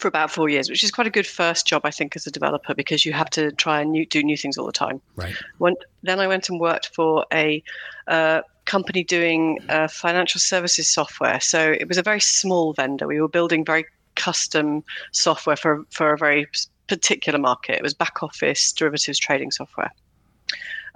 for 0.00 0.08
about 0.08 0.30
four 0.30 0.48
years, 0.48 0.70
which 0.70 0.84
is 0.84 0.90
quite 0.90 1.06
a 1.06 1.10
good 1.10 1.26
first 1.26 1.66
job, 1.66 1.82
I 1.84 1.90
think, 1.90 2.16
as 2.16 2.26
a 2.26 2.30
developer 2.30 2.74
because 2.74 3.04
you 3.04 3.12
have 3.12 3.30
to 3.30 3.52
try 3.52 3.80
and 3.80 3.90
new, 3.90 4.06
do 4.06 4.22
new 4.22 4.36
things 4.36 4.56
all 4.56 4.66
the 4.66 4.72
time. 4.72 5.00
Right. 5.16 5.34
When, 5.58 5.74
then 6.02 6.20
I 6.20 6.26
went 6.26 6.48
and 6.48 6.60
worked 6.60 6.94
for 6.94 7.26
a 7.32 7.62
uh, 8.06 8.42
company 8.70 9.02
doing 9.02 9.58
uh, 9.68 9.88
financial 9.88 10.38
services 10.38 10.88
software. 10.88 11.40
So 11.40 11.72
it 11.72 11.88
was 11.88 11.98
a 11.98 12.02
very 12.02 12.20
small 12.20 12.72
vendor. 12.72 13.08
We 13.08 13.20
were 13.20 13.28
building 13.28 13.64
very 13.64 13.84
custom 14.14 14.84
software 15.12 15.56
for 15.56 15.84
for 15.90 16.12
a 16.12 16.18
very 16.18 16.46
particular 16.86 17.38
market. 17.38 17.76
It 17.76 17.82
was 17.82 17.94
back 17.94 18.22
office 18.22 18.72
derivatives 18.72 19.18
trading 19.18 19.50
software. 19.50 19.90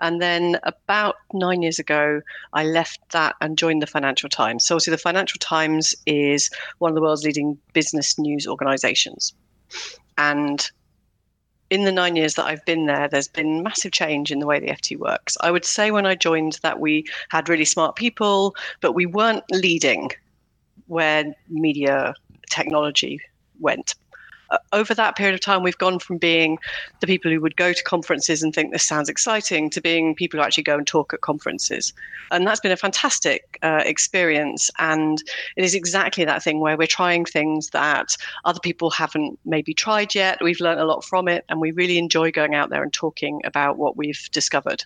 And 0.00 0.20
then 0.20 0.58
about 0.62 1.16
nine 1.32 1.62
years 1.62 1.78
ago, 1.78 2.20
I 2.52 2.64
left 2.64 3.00
that 3.10 3.34
and 3.40 3.58
joined 3.58 3.82
the 3.82 3.86
Financial 3.86 4.28
Times. 4.28 4.64
So, 4.64 4.74
obviously, 4.74 4.90
the 4.92 4.98
Financial 4.98 5.38
Times 5.38 5.94
is 6.06 6.50
one 6.78 6.90
of 6.90 6.94
the 6.94 7.00
world's 7.02 7.24
leading 7.24 7.58
business 7.72 8.18
news 8.18 8.46
organizations. 8.46 9.34
And 10.18 10.70
in 11.74 11.82
the 11.82 11.90
nine 11.90 12.14
years 12.14 12.34
that 12.36 12.44
I've 12.44 12.64
been 12.64 12.86
there, 12.86 13.08
there's 13.08 13.26
been 13.26 13.64
massive 13.64 13.90
change 13.90 14.30
in 14.30 14.38
the 14.38 14.46
way 14.46 14.60
the 14.60 14.68
FT 14.68 14.96
works. 14.96 15.36
I 15.40 15.50
would 15.50 15.64
say 15.64 15.90
when 15.90 16.06
I 16.06 16.14
joined 16.14 16.60
that 16.62 16.78
we 16.78 17.04
had 17.30 17.48
really 17.48 17.64
smart 17.64 17.96
people, 17.96 18.54
but 18.80 18.92
we 18.92 19.06
weren't 19.06 19.42
leading 19.50 20.12
where 20.86 21.34
media 21.48 22.14
technology 22.48 23.20
went 23.58 23.96
over 24.72 24.94
that 24.94 25.16
period 25.16 25.34
of 25.34 25.40
time, 25.40 25.62
we've 25.62 25.78
gone 25.78 25.98
from 25.98 26.18
being 26.18 26.58
the 27.00 27.06
people 27.06 27.30
who 27.30 27.40
would 27.40 27.56
go 27.56 27.72
to 27.72 27.82
conferences 27.84 28.42
and 28.42 28.54
think 28.54 28.72
this 28.72 28.86
sounds 28.86 29.08
exciting 29.08 29.70
to 29.70 29.80
being 29.80 30.14
people 30.14 30.38
who 30.38 30.44
actually 30.44 30.64
go 30.64 30.76
and 30.76 30.86
talk 30.86 31.12
at 31.14 31.20
conferences. 31.20 31.92
And 32.30 32.46
that's 32.46 32.60
been 32.60 32.72
a 32.72 32.76
fantastic 32.76 33.58
uh, 33.62 33.82
experience. 33.84 34.70
And 34.78 35.22
it 35.56 35.64
is 35.64 35.74
exactly 35.74 36.24
that 36.24 36.42
thing 36.42 36.60
where 36.60 36.76
we're 36.76 36.86
trying 36.86 37.24
things 37.24 37.70
that 37.70 38.16
other 38.44 38.60
people 38.60 38.90
haven't 38.90 39.38
maybe 39.44 39.74
tried 39.74 40.14
yet. 40.14 40.38
We've 40.42 40.60
learned 40.60 40.80
a 40.80 40.84
lot 40.84 41.04
from 41.04 41.28
it, 41.28 41.44
and 41.48 41.60
we 41.60 41.70
really 41.72 41.98
enjoy 41.98 42.30
going 42.30 42.54
out 42.54 42.70
there 42.70 42.82
and 42.82 42.92
talking 42.92 43.40
about 43.44 43.78
what 43.78 43.96
we've 43.96 44.28
discovered. 44.32 44.84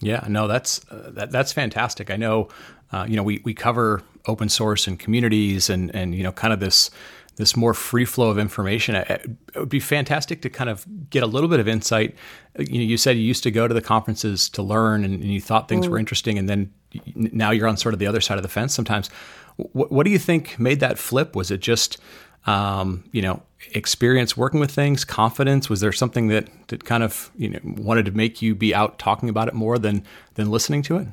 Yeah, 0.00 0.24
no, 0.28 0.48
that's 0.48 0.80
uh, 0.90 1.10
that, 1.12 1.30
that's 1.30 1.52
fantastic. 1.52 2.10
I 2.10 2.16
know, 2.16 2.48
uh, 2.90 3.04
you 3.08 3.16
know, 3.16 3.22
we 3.22 3.42
we 3.44 3.52
cover 3.52 4.02
open 4.26 4.48
source 4.48 4.86
and 4.86 4.98
communities 4.98 5.68
and 5.68 5.94
and 5.94 6.14
you 6.14 6.22
know, 6.22 6.32
kind 6.32 6.52
of 6.52 6.60
this 6.60 6.90
this 7.36 7.56
more 7.56 7.74
free 7.74 8.04
flow 8.04 8.30
of 8.30 8.38
information. 8.38 8.94
It 8.94 9.36
would 9.54 9.68
be 9.68 9.80
fantastic 9.80 10.42
to 10.42 10.50
kind 10.50 10.68
of 10.68 10.84
get 11.10 11.22
a 11.22 11.26
little 11.26 11.48
bit 11.48 11.60
of 11.60 11.68
insight. 11.68 12.14
You 12.58 12.78
know, 12.78 12.84
you 12.84 12.96
said 12.96 13.16
you 13.16 13.22
used 13.22 13.42
to 13.44 13.50
go 13.50 13.66
to 13.66 13.74
the 13.74 13.80
conferences 13.80 14.48
to 14.50 14.62
learn, 14.62 15.04
and, 15.04 15.14
and 15.14 15.32
you 15.32 15.40
thought 15.40 15.68
things 15.68 15.86
mm. 15.86 15.90
were 15.90 15.98
interesting, 15.98 16.38
and 16.38 16.48
then 16.48 16.72
now 17.14 17.50
you're 17.50 17.68
on 17.68 17.76
sort 17.76 17.94
of 17.94 17.98
the 17.98 18.06
other 18.06 18.20
side 18.20 18.36
of 18.36 18.42
the 18.42 18.48
fence. 18.48 18.74
Sometimes, 18.74 19.08
what, 19.56 19.90
what 19.90 20.04
do 20.04 20.10
you 20.10 20.18
think 20.18 20.58
made 20.58 20.80
that 20.80 20.98
flip? 20.98 21.34
Was 21.34 21.50
it 21.50 21.60
just 21.60 21.98
um, 22.46 23.04
you 23.12 23.22
know 23.22 23.42
experience 23.72 24.36
working 24.36 24.60
with 24.60 24.70
things, 24.70 25.04
confidence? 25.04 25.68
Was 25.68 25.80
there 25.80 25.92
something 25.92 26.28
that 26.28 26.48
that 26.68 26.84
kind 26.84 27.02
of 27.02 27.30
you 27.36 27.48
know 27.48 27.60
wanted 27.64 28.04
to 28.06 28.12
make 28.12 28.42
you 28.42 28.54
be 28.54 28.74
out 28.74 28.98
talking 28.98 29.28
about 29.28 29.48
it 29.48 29.54
more 29.54 29.78
than 29.78 30.04
than 30.34 30.50
listening 30.50 30.82
to 30.82 30.96
it? 30.96 31.08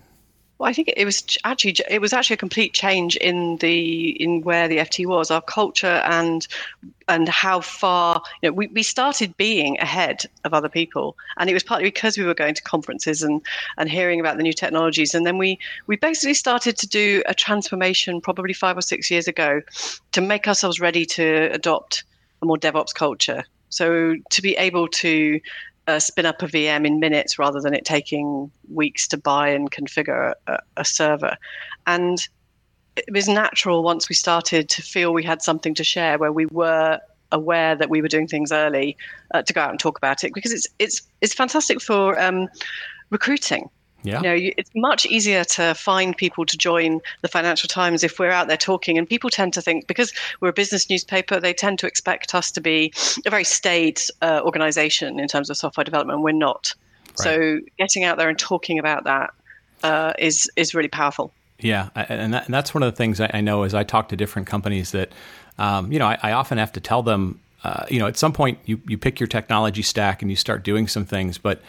Well, 0.58 0.70
I 0.70 0.74
think 0.74 0.92
it 0.98 1.06
was 1.06 1.24
actually 1.44 1.76
it 1.88 2.02
was 2.02 2.14
actually 2.14 2.34
a 2.34 2.38
complete 2.38 2.74
change 2.74 3.16
in 3.18 3.58
the 3.58 4.10
in 4.22 4.42
where 4.42 4.68
the 4.68 4.78
FT 4.78 5.06
was, 5.06 5.30
our 5.30 5.42
culture 5.42 6.02
and 6.06 6.48
and 7.08 7.30
how 7.30 7.62
far 7.62 8.24
you 8.42 8.50
know 8.50 8.54
we, 8.54 8.68
we 8.68 8.82
started 8.82 9.38
being 9.38 9.80
ahead 9.80 10.26
of 10.46 10.56
other 10.56 10.70
people, 10.70 11.16
and 11.38 11.48
it 11.50 11.54
was 11.54 11.64
partly 11.64 11.88
because 11.88 12.18
we 12.18 12.24
were 12.24 12.34
going 12.34 12.56
to 12.56 12.64
conferences 12.64 13.22
and 13.22 13.42
and 13.78 13.90
hearing 13.90 14.20
about 14.20 14.38
the 14.38 14.44
new 14.44 14.54
technologies, 14.54 15.14
and 15.14 15.28
then 15.28 15.38
we 15.38 15.60
we 15.86 15.96
basically 15.96 16.34
started 16.34 16.76
to 16.78 16.88
do 16.88 17.22
a 17.28 17.36
transformation 17.36 18.20
probably 18.20 18.54
five 18.54 18.78
or 18.78 18.82
six 18.82 19.12
years 19.12 19.28
ago 19.28 19.62
to 20.14 20.22
make 20.22 20.48
ourselves 20.48 20.80
ready 20.80 21.06
to 21.06 21.50
adopt 21.54 22.04
a 22.42 22.46
more 22.48 22.58
DevOps 22.58 22.96
culture. 22.96 23.44
So 23.70 24.16
to 24.32 24.42
be 24.42 24.56
able 24.56 24.88
to 24.88 25.40
uh, 25.88 26.00
spin 26.00 26.26
up 26.26 26.42
a 26.42 26.48
VM 26.48 26.86
in 26.86 27.00
minutes 27.00 27.40
rather 27.40 27.62
than 27.62 27.74
it 27.74 27.86
taking 27.86 28.52
weeks 28.74 29.08
to 29.08 29.18
buy 29.18 29.50
and 29.50 29.72
configure 29.72 30.34
a, 30.48 30.60
a 30.76 30.86
server. 30.86 31.38
And 31.86 32.20
it 32.96 33.12
was 33.12 33.28
natural 33.28 33.84
once 33.84 34.10
we 34.10 34.16
started 34.16 34.70
to 34.70 34.82
feel 34.82 35.14
we 35.14 35.24
had 35.24 35.42
something 35.42 35.74
to 35.76 35.84
share 35.84 36.18
where 36.18 36.32
we 36.32 36.46
were 36.48 37.00
aware 37.32 37.76
that 37.76 37.90
we 37.90 38.02
were 38.02 38.08
doing 38.08 38.28
things 38.28 38.52
early 38.52 38.98
uh, 39.34 39.42
to 39.44 39.54
go 39.54 39.62
out 39.62 39.70
and 39.70 39.80
talk 39.80 39.98
about 39.98 40.24
it 40.24 40.34
because 40.34 40.54
it's 40.54 40.68
it's 40.80 41.02
it's 41.22 41.34
fantastic 41.34 41.82
for 41.82 42.20
um, 42.20 42.48
recruiting 43.10 43.70
yeah. 44.08 44.18
You 44.18 44.24
know, 44.24 44.34
you, 44.34 44.54
it's 44.58 44.72
much 44.76 45.06
easier 45.06 45.44
to 45.44 45.74
find 45.74 46.16
people 46.16 46.46
to 46.46 46.58
join 46.58 47.02
the 47.22 47.28
Financial 47.28 47.68
Times 47.68 48.04
if 48.04 48.20
we're 48.20 48.32
out 48.32 48.48
there 48.48 48.58
talking. 48.58 48.98
And 48.98 49.08
people 49.08 49.30
tend 49.30 49.54
to 49.54 49.62
think 49.62 49.88
because 49.88 50.14
we're 50.40 50.50
a 50.50 50.54
business 50.54 50.90
newspaper, 50.90 51.40
they 51.40 51.54
tend 51.54 51.80
to 51.80 51.88
expect 51.88 52.34
us 52.34 52.52
to 52.52 52.62
be 52.62 52.94
a 53.26 53.30
very 53.30 53.44
staid 53.44 54.00
uh, 54.22 54.42
organization 54.44 55.20
in 55.20 55.28
terms 55.28 55.50
of 55.50 55.58
software 55.58 55.84
development. 55.84 56.22
We're 56.22 56.32
not. 56.32 56.74
Right. 57.10 57.20
So 57.20 57.60
getting 57.78 58.06
out 58.06 58.18
there 58.18 58.30
and 58.30 58.40
talking 58.40 58.80
about 58.80 59.04
that 59.04 59.32
uh, 59.84 60.14
is 60.18 60.50
is 60.56 60.74
really 60.74 60.90
powerful. 60.90 61.34
Yeah, 61.60 61.90
and, 61.96 62.34
that, 62.36 62.46
and, 62.46 62.54
that's 62.54 62.76
one 62.76 62.84
of 62.84 62.94
the 62.94 62.96
things 62.96 63.20
I, 63.20 63.42
know 63.42 63.64
as 63.64 63.74
I 63.74 63.84
talk 63.84 64.10
to 64.10 64.16
different 64.16 64.48
companies 64.48 64.92
that, 64.92 65.12
um, 65.58 65.92
you 65.92 65.98
know, 65.98 66.06
I, 66.06 66.20
I, 66.22 66.32
often 66.34 66.60
have 66.60 66.72
to 66.74 66.80
tell 66.80 67.02
them, 67.02 67.40
uh, 67.64 67.84
you 67.90 67.98
know, 67.98 68.06
at 68.06 68.16
some 68.16 68.32
point 68.32 68.60
you 68.66 68.80
you 68.88 68.96
pick 68.96 69.20
your 69.20 69.26
technology 69.26 69.82
stack 69.82 70.22
and 70.22 70.30
you 70.30 70.38
start 70.38 70.62
doing 70.64 70.88
some 70.88 71.04
things, 71.04 71.40
but 71.40 71.62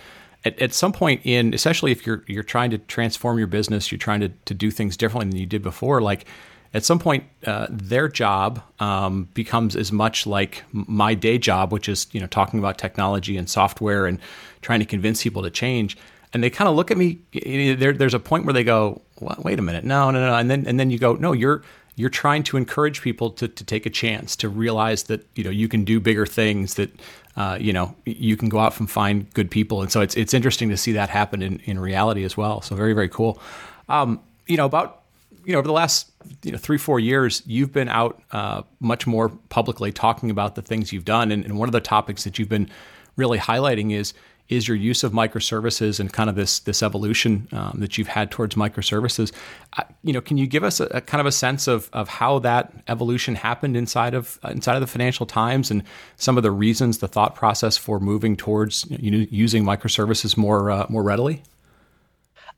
at, 0.48 0.60
at 0.60 0.74
some 0.74 0.92
point 0.92 1.20
in, 1.24 1.54
especially 1.54 1.92
if 1.92 2.06
you're 2.06 2.24
you're 2.26 2.42
trying 2.42 2.70
to 2.70 2.78
transform 2.78 3.38
your 3.38 3.46
business, 3.46 3.92
you're 3.92 3.98
trying 3.98 4.20
to, 4.20 4.28
to 4.46 4.54
do 4.54 4.70
things 4.70 4.96
differently 4.96 5.30
than 5.30 5.38
you 5.38 5.46
did 5.46 5.62
before, 5.62 6.00
like 6.00 6.26
at 6.74 6.84
some 6.84 6.98
point 6.98 7.24
uh, 7.46 7.66
their 7.70 8.08
job 8.08 8.62
um, 8.80 9.28
becomes 9.34 9.74
as 9.76 9.90
much 9.92 10.26
like 10.26 10.64
my 10.72 11.14
day 11.14 11.38
job, 11.38 11.72
which 11.72 11.88
is 11.88 12.06
you 12.12 12.20
know 12.20 12.26
talking 12.26 12.58
about 12.58 12.78
technology 12.78 13.36
and 13.36 13.48
software 13.48 14.06
and 14.06 14.18
trying 14.62 14.80
to 14.80 14.86
convince 14.86 15.22
people 15.22 15.42
to 15.42 15.50
change. 15.50 15.96
And 16.34 16.42
they 16.42 16.50
kind 16.50 16.68
of 16.68 16.76
look 16.76 16.90
at 16.90 16.98
me. 16.98 17.20
There, 17.32 17.94
there's 17.94 18.12
a 18.12 18.20
point 18.20 18.44
where 18.44 18.52
they 18.52 18.64
go, 18.64 19.00
"Wait 19.20 19.58
a 19.58 19.62
minute, 19.62 19.84
no, 19.84 20.10
no, 20.10 20.26
no," 20.26 20.34
and 20.34 20.50
then 20.50 20.66
and 20.66 20.78
then 20.78 20.90
you 20.90 20.98
go, 20.98 21.14
"No, 21.14 21.32
you're 21.32 21.62
you're 21.96 22.10
trying 22.10 22.44
to 22.44 22.56
encourage 22.56 23.02
people 23.02 23.28
to, 23.28 23.48
to 23.48 23.64
take 23.64 23.84
a 23.84 23.90
chance 23.90 24.36
to 24.36 24.48
realize 24.48 25.04
that 25.04 25.26
you 25.34 25.42
know 25.42 25.50
you 25.50 25.68
can 25.68 25.84
do 25.84 25.98
bigger 25.98 26.26
things 26.26 26.74
that 26.74 26.90
uh, 27.38 27.56
you 27.58 27.72
know 27.72 27.94
you 28.04 28.36
can 28.36 28.48
go 28.48 28.58
out 28.58 28.78
and 28.80 28.90
find 28.90 29.32
good 29.32 29.50
people. 29.50 29.80
And 29.80 29.90
so 29.90 30.00
it's 30.00 30.16
it's 30.16 30.34
interesting 30.34 30.68
to 30.70 30.76
see 30.76 30.92
that 30.92 31.08
happen 31.08 31.40
in, 31.40 31.60
in 31.60 31.78
reality 31.78 32.24
as 32.24 32.36
well. 32.36 32.60
So 32.60 32.74
very 32.74 32.92
very 32.92 33.08
cool. 33.08 33.40
Um, 33.88 34.20
you 34.48 34.56
know 34.56 34.66
about 34.66 35.02
you 35.44 35.52
know 35.52 35.60
over 35.60 35.68
the 35.68 35.72
last 35.72 36.10
you 36.42 36.50
know 36.50 36.58
three 36.58 36.78
four 36.78 36.98
years 36.98 37.42
you've 37.46 37.72
been 37.72 37.88
out 37.88 38.20
uh, 38.32 38.62
much 38.80 39.06
more 39.06 39.28
publicly 39.50 39.92
talking 39.92 40.30
about 40.30 40.56
the 40.56 40.62
things 40.62 40.92
you've 40.92 41.04
done. 41.04 41.30
And, 41.30 41.44
and 41.44 41.56
one 41.56 41.68
of 41.68 41.72
the 41.72 41.80
topics 41.80 42.24
that 42.24 42.40
you've 42.40 42.48
been 42.48 42.68
really 43.14 43.38
highlighting 43.38 43.92
is 43.92 44.14
is 44.48 44.66
your 44.66 44.76
use 44.76 45.04
of 45.04 45.12
microservices 45.12 46.00
and 46.00 46.12
kind 46.12 46.30
of 46.30 46.36
this 46.36 46.60
this 46.60 46.82
evolution 46.82 47.48
um, 47.52 47.76
that 47.78 47.98
you've 47.98 48.08
had 48.08 48.30
towards 48.30 48.54
microservices. 48.54 49.32
Uh, 49.76 49.82
you 50.02 50.12
know, 50.12 50.20
can 50.20 50.38
you 50.38 50.46
give 50.46 50.64
us 50.64 50.80
a, 50.80 50.84
a, 50.86 51.00
kind 51.00 51.20
of 51.20 51.26
a 51.26 51.32
sense 51.32 51.66
of 51.66 51.90
of 51.92 52.08
how 52.08 52.38
that 52.38 52.72
evolution 52.88 53.34
happened 53.34 53.76
inside 53.76 54.14
of 54.14 54.38
uh, 54.44 54.48
inside 54.48 54.74
of 54.74 54.80
the 54.80 54.86
Financial 54.86 55.26
Times 55.26 55.70
and 55.70 55.82
some 56.16 56.36
of 56.36 56.42
the 56.42 56.50
reasons, 56.50 56.98
the 56.98 57.08
thought 57.08 57.34
process 57.34 57.76
for 57.76 58.00
moving 58.00 58.36
towards 58.36 58.86
you 58.90 59.10
know, 59.10 59.26
using 59.30 59.64
microservices 59.64 60.36
more 60.36 60.70
uh, 60.70 60.86
more 60.88 61.02
readily? 61.02 61.42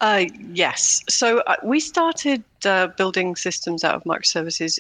Uh, 0.01 0.25
yes. 0.53 1.03
So 1.09 1.41
uh, 1.41 1.57
we 1.63 1.79
started 1.79 2.43
uh, 2.65 2.87
building 2.89 3.37
systems 3.37 3.85
out 3.85 3.95
of 3.95 4.05
microservices 4.05 4.79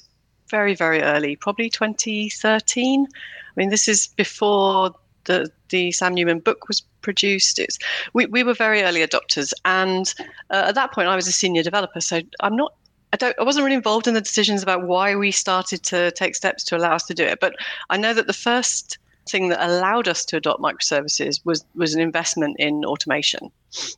very, 0.48 0.74
very 0.74 1.02
early, 1.02 1.36
probably 1.36 1.68
2013. 1.68 3.06
I 3.06 3.52
mean, 3.56 3.68
this 3.68 3.86
is 3.86 4.08
before 4.08 4.94
the 5.24 5.50
the 5.68 5.92
Sam 5.92 6.14
Newman 6.14 6.40
book 6.40 6.68
was 6.68 6.80
produced. 7.02 7.58
It's 7.58 7.78
we, 8.12 8.26
we 8.26 8.42
were 8.42 8.54
very 8.54 8.82
early 8.82 9.06
adopters, 9.06 9.52
and 9.64 10.12
uh, 10.50 10.64
at 10.68 10.74
that 10.74 10.92
point, 10.92 11.08
I 11.08 11.16
was 11.16 11.26
a 11.26 11.32
senior 11.32 11.62
developer, 11.62 12.00
so 12.00 12.20
I'm 12.40 12.56
not. 12.56 12.74
I 13.12 13.16
don't. 13.16 13.36
I 13.38 13.44
wasn't 13.44 13.64
really 13.64 13.76
involved 13.76 14.06
in 14.06 14.14
the 14.14 14.20
decisions 14.20 14.62
about 14.62 14.86
why 14.86 15.16
we 15.16 15.30
started 15.30 15.82
to 15.84 16.10
take 16.12 16.34
steps 16.34 16.64
to 16.64 16.76
allow 16.76 16.94
us 16.94 17.04
to 17.06 17.14
do 17.14 17.24
it. 17.24 17.40
But 17.40 17.54
I 17.90 17.96
know 17.96 18.14
that 18.14 18.26
the 18.26 18.32
first 18.32 18.98
thing 19.28 19.48
that 19.48 19.64
allowed 19.64 20.08
us 20.08 20.24
to 20.24 20.36
adopt 20.36 20.60
microservices 20.60 21.44
was 21.44 21.64
was 21.74 21.94
an 21.94 22.00
investment 22.00 22.56
in 22.58 22.84
automation, 22.84 23.50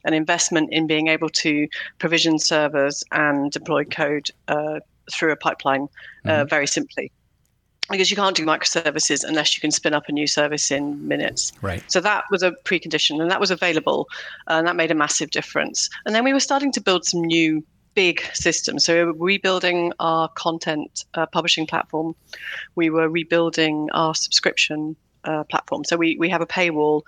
an 0.05 0.15
investment 0.15 0.73
in 0.73 0.87
being 0.87 1.09
able 1.09 1.29
to 1.29 1.69
provision 1.99 2.39
servers 2.39 3.05
and 3.13 3.51
deploy 3.51 3.85
code 3.85 4.31
uh, 4.49 4.81
through 5.13 5.33
a 5.33 5.37
pipeline 5.37 5.89
uh, 6.25 6.29
mm-hmm. 6.29 6.49
very 6.49 6.67
simply 6.67 7.11
because 7.93 8.11
you 8.11 8.17
can't 8.17 8.37
do 8.37 8.45
microservices 8.45 9.25
unless 9.25 9.55
you 9.55 9.61
can 9.61 9.71
spin 9.71 9.95
up 9.95 10.09
a 10.09 10.13
new 10.13 10.27
service 10.27 10.71
in 10.71 11.07
minutes. 11.07 11.53
Right. 11.63 11.83
So 11.91 12.01
that 12.01 12.25
was 12.31 12.43
a 12.43 12.53
precondition, 12.65 13.21
and 13.21 13.31
that 13.31 13.41
was 13.41 13.51
available, 13.51 14.09
and 14.49 14.67
that 14.67 14.77
made 14.77 14.91
a 14.91 14.95
massive 14.95 15.31
difference. 15.31 15.89
And 16.05 16.15
then 16.15 16.25
we 16.25 16.33
were 16.33 16.41
starting 16.41 16.73
to 16.73 16.81
build 16.81 17.05
some 17.05 17.23
new 17.23 17.63
big 17.95 18.23
systems. 18.33 18.85
So 18.85 18.95
we 18.95 19.05
were 19.05 19.13
rebuilding 19.13 19.93
our 20.01 20.29
content 20.31 21.05
uh, 21.15 21.27
publishing 21.27 21.67
platform. 21.67 22.15
We 22.75 22.91
were 22.91 23.09
rebuilding 23.09 23.91
our 23.93 24.15
subscription 24.15 24.97
uh, 25.25 25.45
platform. 25.45 25.85
So 25.85 25.97
we, 25.97 26.17
we 26.17 26.29
have 26.31 26.41
a 26.41 26.47
paywall 26.47 27.03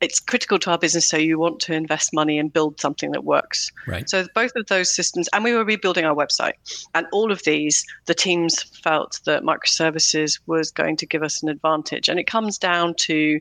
it's 0.00 0.18
critical 0.18 0.58
to 0.58 0.70
our 0.70 0.78
business 0.78 1.08
so 1.08 1.16
you 1.16 1.38
want 1.38 1.60
to 1.60 1.74
invest 1.74 2.12
money 2.14 2.38
and 2.38 2.52
build 2.52 2.80
something 2.80 3.10
that 3.12 3.24
works. 3.24 3.70
Right. 3.86 4.08
So 4.08 4.26
both 4.34 4.52
of 4.56 4.66
those 4.66 4.94
systems 4.94 5.28
and 5.32 5.44
we 5.44 5.52
were 5.52 5.64
rebuilding 5.64 6.04
our 6.04 6.14
website. 6.14 6.54
And 6.94 7.06
all 7.12 7.30
of 7.30 7.42
these 7.44 7.84
the 8.06 8.14
teams 8.14 8.62
felt 8.62 9.20
that 9.26 9.42
microservices 9.42 10.40
was 10.46 10.70
going 10.70 10.96
to 10.96 11.06
give 11.06 11.22
us 11.22 11.42
an 11.42 11.48
advantage. 11.48 12.08
And 12.08 12.18
it 12.18 12.26
comes 12.26 12.58
down 12.58 12.94
to 13.00 13.40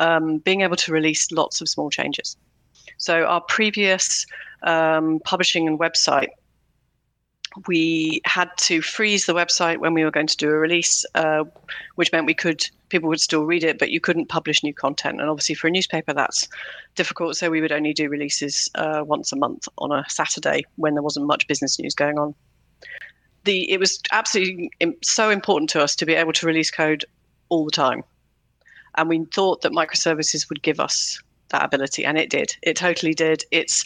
um, 0.00 0.38
being 0.38 0.62
able 0.62 0.76
to 0.76 0.92
release 0.92 1.30
lots 1.30 1.60
of 1.60 1.68
small 1.68 1.90
changes. 1.90 2.36
So 2.98 3.24
our 3.24 3.40
previous 3.42 4.26
um, 4.64 5.20
publishing 5.24 5.66
and 5.66 5.78
website 5.78 6.28
we 7.66 8.20
had 8.24 8.50
to 8.58 8.80
freeze 8.80 9.26
the 9.26 9.34
website 9.34 9.78
when 9.78 9.94
we 9.94 10.04
were 10.04 10.10
going 10.10 10.26
to 10.26 10.36
do 10.36 10.48
a 10.48 10.54
release, 10.54 11.04
uh, 11.14 11.44
which 11.96 12.12
meant 12.12 12.26
we 12.26 12.34
could 12.34 12.64
people 12.88 13.08
would 13.08 13.20
still 13.20 13.44
read 13.44 13.64
it, 13.64 13.78
but 13.78 13.90
you 13.90 14.00
couldn't 14.00 14.28
publish 14.28 14.62
new 14.62 14.74
content. 14.74 15.20
And 15.20 15.28
obviously, 15.28 15.54
for 15.54 15.66
a 15.66 15.70
newspaper, 15.70 16.12
that's 16.12 16.48
difficult. 16.94 17.36
So 17.36 17.50
we 17.50 17.60
would 17.60 17.72
only 17.72 17.92
do 17.92 18.08
releases 18.08 18.70
uh, 18.74 19.02
once 19.06 19.32
a 19.32 19.36
month 19.36 19.66
on 19.78 19.92
a 19.92 20.04
Saturday 20.08 20.64
when 20.76 20.94
there 20.94 21.02
wasn't 21.02 21.26
much 21.26 21.46
business 21.46 21.78
news 21.78 21.94
going 21.94 22.18
on. 22.18 22.34
The 23.44 23.70
it 23.70 23.80
was 23.80 24.00
absolutely 24.12 24.70
so 25.02 25.30
important 25.30 25.68
to 25.70 25.82
us 25.82 25.96
to 25.96 26.06
be 26.06 26.14
able 26.14 26.32
to 26.34 26.46
release 26.46 26.70
code 26.70 27.04
all 27.48 27.64
the 27.64 27.72
time, 27.72 28.04
and 28.96 29.08
we 29.08 29.24
thought 29.34 29.62
that 29.62 29.72
microservices 29.72 30.48
would 30.48 30.62
give 30.62 30.78
us 30.78 31.20
that 31.48 31.64
ability, 31.64 32.04
and 32.04 32.18
it 32.18 32.30
did. 32.30 32.56
It 32.62 32.76
totally 32.76 33.14
did. 33.14 33.44
It's 33.50 33.84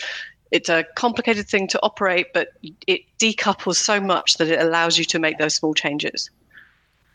it's 0.50 0.68
a 0.68 0.84
complicated 0.94 1.48
thing 1.48 1.68
to 1.68 1.80
operate, 1.82 2.32
but 2.32 2.48
it 2.86 3.02
decouples 3.18 3.76
so 3.76 4.00
much 4.00 4.38
that 4.38 4.48
it 4.48 4.60
allows 4.60 4.98
you 4.98 5.04
to 5.06 5.18
make 5.18 5.38
those 5.38 5.54
small 5.54 5.74
changes. 5.74 6.30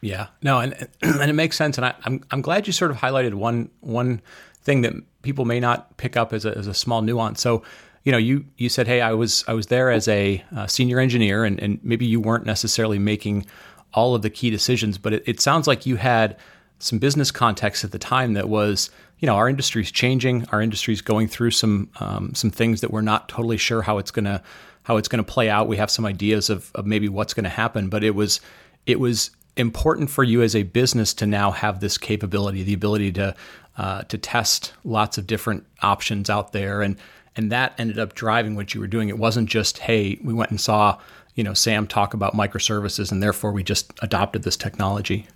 Yeah, 0.01 0.27
no, 0.41 0.59
and 0.59 0.73
and 1.01 1.29
it 1.29 1.33
makes 1.33 1.55
sense, 1.55 1.77
and 1.77 1.85
I, 1.85 1.93
I'm 2.03 2.23
I'm 2.31 2.41
glad 2.41 2.67
you 2.67 2.73
sort 2.73 2.91
of 2.91 2.97
highlighted 2.97 3.33
one 3.35 3.69
one 3.79 4.21
thing 4.63 4.81
that 4.81 4.93
people 5.21 5.45
may 5.45 5.59
not 5.59 5.97
pick 5.97 6.17
up 6.17 6.33
as 6.33 6.45
a 6.45 6.57
as 6.57 6.67
a 6.67 6.73
small 6.73 7.01
nuance. 7.01 7.41
So, 7.41 7.63
you 8.03 8.11
know, 8.11 8.17
you 8.17 8.45
you 8.57 8.67
said, 8.67 8.87
hey, 8.87 9.01
I 9.01 9.13
was 9.13 9.45
I 9.47 9.53
was 9.53 9.67
there 9.67 9.91
as 9.91 10.07
a 10.07 10.43
uh, 10.55 10.67
senior 10.67 10.99
engineer, 10.99 11.45
and 11.45 11.59
and 11.59 11.79
maybe 11.83 12.05
you 12.05 12.19
weren't 12.19 12.45
necessarily 12.45 12.99
making 12.99 13.45
all 13.93 14.15
of 14.15 14.21
the 14.21 14.29
key 14.29 14.49
decisions, 14.49 14.97
but 14.97 15.13
it, 15.13 15.23
it 15.25 15.39
sounds 15.39 15.67
like 15.67 15.85
you 15.85 15.97
had 15.97 16.37
some 16.79 16.97
business 16.97 17.29
context 17.29 17.83
at 17.83 17.91
the 17.91 17.99
time 17.99 18.33
that 18.33 18.49
was 18.49 18.89
you 19.21 19.27
know, 19.27 19.35
our 19.35 19.47
industry's 19.47 19.91
changing. 19.91 20.45
Our 20.51 20.61
industry's 20.61 21.01
going 21.01 21.27
through 21.27 21.51
some 21.51 21.89
um, 21.99 22.33
some 22.33 22.49
things 22.49 22.81
that 22.81 22.91
we're 22.91 23.01
not 23.01 23.29
totally 23.29 23.57
sure 23.57 23.83
how 23.83 23.99
it's 23.99 24.11
gonna 24.11 24.43
how 24.83 24.97
it's 24.97 25.07
gonna 25.07 25.23
play 25.23 25.47
out. 25.49 25.67
We 25.67 25.77
have 25.77 25.91
some 25.91 26.05
ideas 26.05 26.49
of, 26.49 26.71
of 26.73 26.85
maybe 26.85 27.07
what's 27.07 27.33
to 27.35 27.49
happen, 27.49 27.87
but 27.87 28.03
it 28.03 28.15
was 28.15 28.41
it 28.87 28.99
was 28.99 29.29
important 29.57 30.09
for 30.09 30.23
you 30.23 30.41
as 30.41 30.55
a 30.55 30.63
business 30.63 31.13
to 31.13 31.27
now 31.27 31.51
have 31.51 31.79
this 31.79 31.97
capability, 31.97 32.63
the 32.63 32.73
ability 32.73 33.11
to 33.13 33.35
uh, 33.77 34.01
to 34.03 34.17
test 34.17 34.73
lots 34.83 35.19
of 35.19 35.27
different 35.27 35.65
options 35.83 36.29
out 36.29 36.51
there, 36.51 36.81
and 36.81 36.97
and 37.35 37.51
that 37.51 37.73
ended 37.77 37.99
up 37.99 38.15
driving 38.15 38.55
what 38.55 38.73
you 38.73 38.81
were 38.81 38.87
doing. 38.87 39.07
It 39.07 39.19
wasn't 39.19 39.49
just 39.49 39.77
hey, 39.77 40.19
we 40.23 40.33
went 40.33 40.49
and 40.49 40.59
saw 40.59 40.97
you 41.35 41.43
know 41.43 41.53
Sam 41.53 41.85
talk 41.85 42.15
about 42.15 42.33
microservices, 42.33 43.11
and 43.11 43.21
therefore 43.21 43.51
we 43.51 43.63
just 43.63 43.93
adopted 44.01 44.41
this 44.41 44.57
technology. 44.57 45.27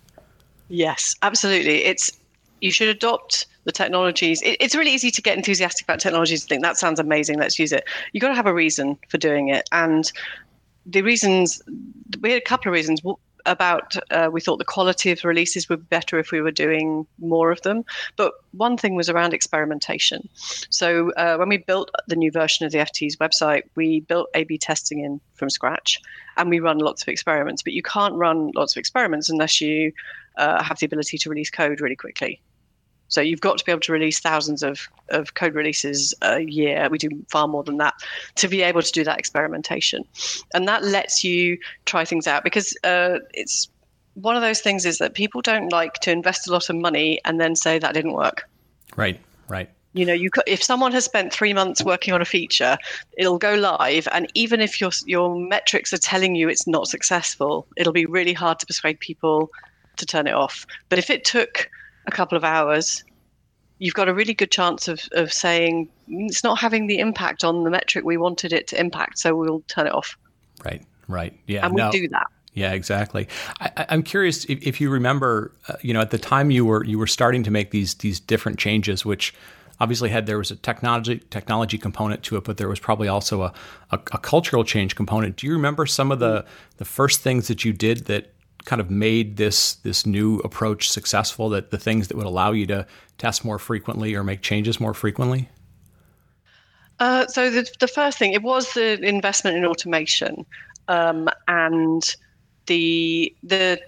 Yes, 0.69 1.15
absolutely. 1.21 1.85
It's 1.85 2.11
you 2.65 2.71
should 2.71 2.89
adopt 2.89 3.45
the 3.65 3.71
technologies. 3.71 4.41
It, 4.41 4.57
it's 4.59 4.75
really 4.75 4.91
easy 4.91 5.11
to 5.11 5.21
get 5.21 5.37
enthusiastic 5.37 5.85
about 5.85 5.99
technologies 5.99 6.41
and 6.41 6.49
think 6.49 6.63
that 6.63 6.77
sounds 6.77 6.99
amazing. 6.99 7.37
Let's 7.37 7.59
use 7.59 7.71
it. 7.71 7.85
You've 8.11 8.21
got 8.21 8.29
to 8.29 8.35
have 8.35 8.47
a 8.47 8.53
reason 8.53 8.97
for 9.07 9.19
doing 9.19 9.49
it, 9.49 9.69
and 9.71 10.11
the 10.85 11.03
reasons 11.03 11.61
we 12.21 12.31
had 12.31 12.41
a 12.41 12.45
couple 12.45 12.69
of 12.69 12.73
reasons 12.73 13.01
about 13.45 13.95
uh, 14.09 14.29
we 14.31 14.41
thought 14.41 14.57
the 14.57 14.65
quality 14.65 15.11
of 15.11 15.23
releases 15.23 15.69
would 15.69 15.81
be 15.81 15.85
better 15.89 16.17
if 16.17 16.31
we 16.31 16.41
were 16.41 16.49
doing 16.49 17.05
more 17.19 17.51
of 17.51 17.61
them. 17.61 17.85
But 18.15 18.33
one 18.53 18.77
thing 18.77 18.95
was 18.95 19.07
around 19.07 19.35
experimentation. 19.35 20.27
So 20.71 21.11
uh, 21.11 21.35
when 21.37 21.49
we 21.49 21.57
built 21.57 21.91
the 22.07 22.15
new 22.15 22.31
version 22.31 22.65
of 22.65 22.71
the 22.71 22.79
FT's 22.79 23.17
website, 23.17 23.63
we 23.75 23.99
built 24.01 24.27
A/B 24.33 24.57
testing 24.57 25.01
in 25.01 25.21
from 25.35 25.51
scratch, 25.51 26.01
and 26.37 26.49
we 26.49 26.59
run 26.59 26.79
lots 26.79 27.03
of 27.03 27.09
experiments. 27.09 27.61
But 27.61 27.73
you 27.73 27.83
can't 27.83 28.15
run 28.15 28.51
lots 28.55 28.75
of 28.75 28.79
experiments 28.79 29.29
unless 29.29 29.61
you 29.61 29.91
uh, 30.37 30.63
have 30.63 30.79
the 30.79 30.87
ability 30.87 31.17
to 31.19 31.29
release 31.29 31.51
code 31.51 31.79
really 31.81 31.95
quickly. 31.95 32.41
So 33.15 33.21
you've 33.21 33.39
got 33.39 33.57
to 33.57 33.63
be 33.63 33.71
able 33.71 33.79
to 33.79 33.93
release 33.93 34.19
thousands 34.19 34.61
of, 34.61 34.89
of 35.07 35.35
code 35.35 35.55
releases 35.55 36.13
a 36.21 36.41
year. 36.41 36.89
We 36.91 36.97
do 36.97 37.07
far 37.29 37.47
more 37.47 37.63
than 37.63 37.77
that 37.77 37.93
to 38.35 38.49
be 38.49 38.61
able 38.61 38.81
to 38.81 38.91
do 38.91 39.05
that 39.05 39.17
experimentation. 39.17 40.03
And 40.53 40.67
that 40.67 40.83
lets 40.83 41.23
you 41.23 41.57
try 41.85 42.03
things 42.03 42.27
out 42.27 42.43
because 42.43 42.75
uh, 42.83 43.19
it's 43.33 43.69
one 44.15 44.35
of 44.35 44.41
those 44.41 44.59
things 44.59 44.85
is 44.85 44.97
that 44.97 45.13
people 45.13 45.41
don't 45.41 45.71
like 45.71 45.93
to 46.01 46.11
invest 46.11 46.45
a 46.49 46.51
lot 46.51 46.69
of 46.69 46.75
money 46.75 47.21
and 47.23 47.39
then 47.39 47.55
say 47.55 47.79
that 47.79 47.93
didn't 47.93 48.11
work. 48.11 48.49
Right, 48.97 49.17
right. 49.47 49.69
You 49.93 50.05
know, 50.05 50.13
you 50.13 50.29
could, 50.29 50.43
if 50.45 50.61
someone 50.61 50.91
has 50.91 51.05
spent 51.05 51.31
three 51.31 51.53
months 51.53 51.85
working 51.85 52.13
on 52.13 52.21
a 52.21 52.25
feature, 52.25 52.77
it'll 53.17 53.37
go 53.37 53.55
live, 53.55 54.09
and 54.11 54.27
even 54.33 54.59
if 54.59 54.81
your 54.81 54.91
your 55.05 55.39
metrics 55.39 55.93
are 55.93 55.97
telling 55.97 56.35
you 56.35 56.49
it's 56.49 56.67
not 56.67 56.89
successful, 56.89 57.65
it'll 57.77 57.93
be 57.93 58.05
really 58.05 58.33
hard 58.33 58.59
to 58.59 58.65
persuade 58.65 58.99
people 58.99 59.49
to 59.95 60.05
turn 60.05 60.27
it 60.27 60.33
off. 60.33 60.65
But 60.89 60.99
if 60.99 61.09
it 61.09 61.23
took 61.23 61.69
a 62.07 62.11
couple 62.11 62.37
of 62.37 62.43
hours, 62.43 63.03
you've 63.79 63.93
got 63.93 64.07
a 64.07 64.13
really 64.13 64.33
good 64.33 64.51
chance 64.51 64.87
of, 64.87 65.01
of 65.13 65.31
saying 65.31 65.89
mm, 66.09 66.27
it's 66.27 66.43
not 66.43 66.59
having 66.59 66.87
the 66.87 66.99
impact 66.99 67.43
on 67.43 67.63
the 67.63 67.69
metric 67.69 68.05
we 68.05 68.17
wanted 68.17 68.53
it 68.53 68.67
to 68.67 68.79
impact, 68.79 69.19
so 69.19 69.35
we'll 69.35 69.61
turn 69.67 69.87
it 69.87 69.93
off. 69.93 70.17
Right, 70.63 70.83
right. 71.07 71.37
Yeah. 71.47 71.65
And 71.65 71.75
we 71.75 71.89
do 71.91 72.07
that. 72.09 72.27
Yeah, 72.53 72.71
exactly. 72.71 73.27
I, 73.59 73.85
am 73.89 74.01
curious 74.01 74.45
if, 74.45 74.65
if, 74.65 74.79
you 74.79 74.89
remember, 74.89 75.51
uh, 75.67 75.73
you 75.81 75.93
know, 75.93 75.99
at 75.99 76.11
the 76.11 76.17
time 76.17 76.51
you 76.51 76.63
were 76.63 76.85
you 76.85 76.97
were 76.97 77.07
starting 77.07 77.43
to 77.43 77.51
make 77.51 77.71
these 77.71 77.95
these 77.95 78.17
different 78.17 78.57
changes, 78.57 79.03
which 79.03 79.33
obviously 79.81 80.07
had 80.09 80.25
there 80.25 80.37
was 80.37 80.51
a 80.51 80.55
technology 80.55 81.19
technology 81.29 81.77
component 81.77 82.23
to 82.23 82.37
it, 82.37 82.45
but 82.45 82.55
there 82.55 82.69
was 82.69 82.79
probably 82.79 83.09
also 83.09 83.41
a, 83.41 83.53
a, 83.91 83.95
a 84.13 84.17
cultural 84.19 84.63
change 84.63 84.95
component. 84.95 85.35
Do 85.35 85.47
you 85.47 85.53
remember 85.53 85.85
some 85.85 86.13
of 86.13 86.19
the 86.19 86.45
the 86.77 86.85
first 86.85 87.19
things 87.19 87.49
that 87.49 87.65
you 87.65 87.73
did 87.73 88.05
that 88.05 88.33
kind 88.65 88.81
of 88.81 88.89
made 88.89 89.37
this 89.37 89.75
this 89.75 90.05
new 90.05 90.39
approach 90.39 90.89
successful? 90.89 91.49
That 91.49 91.71
the 91.71 91.77
things 91.77 92.07
that 92.07 92.17
would 92.17 92.25
allow 92.25 92.51
you 92.51 92.65
to 92.67 92.85
test 93.17 93.45
more 93.45 93.59
frequently 93.59 94.15
or 94.15 94.23
make 94.23 94.41
changes 94.41 94.79
more 94.79 94.93
frequently? 94.93 95.49
Uh, 96.99 97.27
so 97.27 97.49
the 97.49 97.69
the 97.79 97.87
first 97.87 98.17
thing 98.17 98.33
it 98.33 98.43
was 98.43 98.73
the 98.73 98.99
investment 99.01 99.57
in 99.57 99.65
automation, 99.65 100.45
um, 100.87 101.29
and 101.47 102.15
the 102.65 103.33
the 103.43 103.79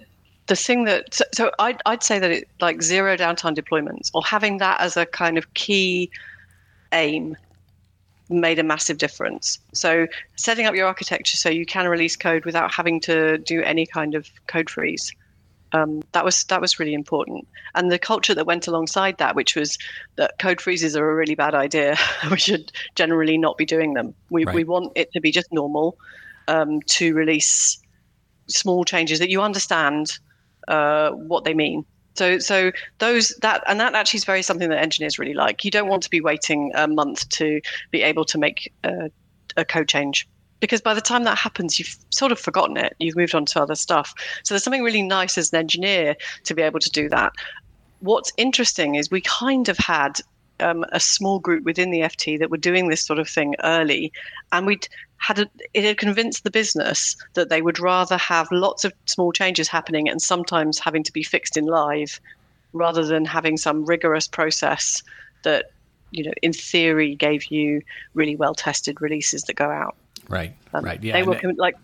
the 0.46 0.56
thing 0.56 0.84
that 0.84 1.14
so, 1.14 1.24
so 1.32 1.50
I'd, 1.58 1.80
I'd 1.86 2.02
say 2.02 2.18
that 2.18 2.30
it 2.30 2.48
like 2.60 2.82
zero 2.82 3.16
downtime 3.16 3.54
deployments 3.54 4.10
or 4.14 4.24
having 4.24 4.58
that 4.58 4.80
as 4.80 4.96
a 4.96 5.06
kind 5.06 5.38
of 5.38 5.54
key 5.54 6.10
aim 6.92 7.36
made 8.28 8.58
a 8.58 8.62
massive 8.62 8.98
difference. 8.98 9.58
So 9.72 10.06
setting 10.36 10.66
up 10.66 10.74
your 10.74 10.86
architecture 10.86 11.36
so 11.36 11.48
you 11.48 11.66
can 11.66 11.88
release 11.88 12.16
code 12.16 12.44
without 12.44 12.72
having 12.72 13.00
to 13.00 13.38
do 13.38 13.62
any 13.62 13.86
kind 13.86 14.14
of 14.14 14.28
code 14.46 14.68
freeze. 14.68 15.12
Um, 15.72 16.02
that 16.12 16.24
was 16.24 16.44
that 16.44 16.62
was 16.62 16.78
really 16.78 16.94
important, 16.94 17.46
and 17.74 17.92
the 17.92 17.98
culture 17.98 18.34
that 18.34 18.46
went 18.46 18.66
alongside 18.66 19.18
that, 19.18 19.36
which 19.36 19.54
was 19.54 19.76
that 20.16 20.38
code 20.38 20.62
freezes 20.62 20.96
are 20.96 21.10
a 21.10 21.14
really 21.14 21.34
bad 21.34 21.54
idea. 21.54 21.96
we 22.30 22.38
should 22.38 22.72
generally 22.94 23.36
not 23.36 23.58
be 23.58 23.66
doing 23.66 23.92
them. 23.92 24.14
We 24.30 24.46
right. 24.46 24.54
we 24.54 24.64
want 24.64 24.92
it 24.94 25.12
to 25.12 25.20
be 25.20 25.30
just 25.30 25.52
normal 25.52 25.98
um, 26.48 26.80
to 26.82 27.12
release 27.12 27.78
small 28.46 28.84
changes 28.84 29.18
that 29.18 29.28
you 29.28 29.42
understand 29.42 30.18
uh, 30.68 31.10
what 31.10 31.44
they 31.44 31.52
mean 31.52 31.84
so, 32.18 32.38
so 32.38 32.72
those 32.98 33.28
that 33.42 33.62
and 33.66 33.78
that 33.80 33.94
actually 33.94 34.18
is 34.18 34.24
very 34.24 34.42
something 34.42 34.68
that 34.68 34.78
engineers 34.78 35.18
really 35.18 35.34
like. 35.34 35.64
You 35.64 35.70
don't 35.70 35.88
want 35.88 36.02
to 36.02 36.10
be 36.10 36.20
waiting 36.20 36.72
a 36.74 36.88
month 36.88 37.28
to 37.30 37.60
be 37.90 38.02
able 38.02 38.24
to 38.26 38.38
make 38.38 38.72
a, 38.84 39.10
a 39.56 39.64
code 39.64 39.88
change 39.88 40.28
because 40.60 40.80
by 40.80 40.94
the 40.94 41.00
time 41.00 41.24
that 41.24 41.38
happens, 41.38 41.78
you've 41.78 41.96
sort 42.10 42.32
of 42.32 42.38
forgotten 42.38 42.76
it. 42.76 42.96
You've 42.98 43.16
moved 43.16 43.34
on 43.34 43.46
to 43.46 43.62
other 43.62 43.76
stuff. 43.76 44.12
So 44.42 44.54
there's 44.54 44.64
something 44.64 44.82
really 44.82 45.02
nice 45.02 45.38
as 45.38 45.52
an 45.52 45.58
engineer 45.60 46.16
to 46.44 46.54
be 46.54 46.62
able 46.62 46.80
to 46.80 46.90
do 46.90 47.08
that. 47.10 47.32
What's 48.00 48.32
interesting 48.36 48.96
is 48.96 49.10
we 49.10 49.20
kind 49.20 49.68
of 49.68 49.78
had 49.78 50.20
um, 50.60 50.84
a 50.92 51.00
small 51.00 51.38
group 51.38 51.64
within 51.64 51.90
the 51.90 52.00
FT 52.00 52.38
that 52.38 52.50
were 52.50 52.56
doing 52.56 52.88
this 52.88 53.04
sort 53.04 53.18
of 53.18 53.28
thing 53.28 53.54
early, 53.62 54.12
and 54.52 54.66
we'd 54.66 54.88
had 55.18 55.40
a, 55.40 55.46
it 55.74 55.84
had 55.84 55.98
convinced 55.98 56.44
the 56.44 56.50
business 56.50 57.16
that 57.34 57.48
they 57.48 57.60
would 57.60 57.78
rather 57.78 58.16
have 58.16 58.50
lots 58.50 58.84
of 58.84 58.92
small 59.06 59.32
changes 59.32 59.68
happening 59.68 60.08
and 60.08 60.22
sometimes 60.22 60.78
having 60.78 61.02
to 61.02 61.12
be 61.12 61.22
fixed 61.22 61.56
in 61.56 61.66
live 61.66 62.20
rather 62.72 63.04
than 63.04 63.24
having 63.24 63.56
some 63.56 63.84
rigorous 63.84 64.28
process 64.28 65.02
that 65.42 65.72
you 66.10 66.24
know 66.24 66.32
in 66.42 66.52
theory 66.52 67.14
gave 67.14 67.46
you 67.46 67.82
really 68.14 68.36
well 68.36 68.54
tested 68.54 69.00
releases 69.00 69.42
that 69.44 69.54
go 69.54 69.68
out. 69.68 69.96
Right 70.28 70.54
um, 70.72 70.84
right 70.84 71.02
yeah 71.02 71.14
they 71.14 71.22
were 71.22 71.38
like 71.56 71.76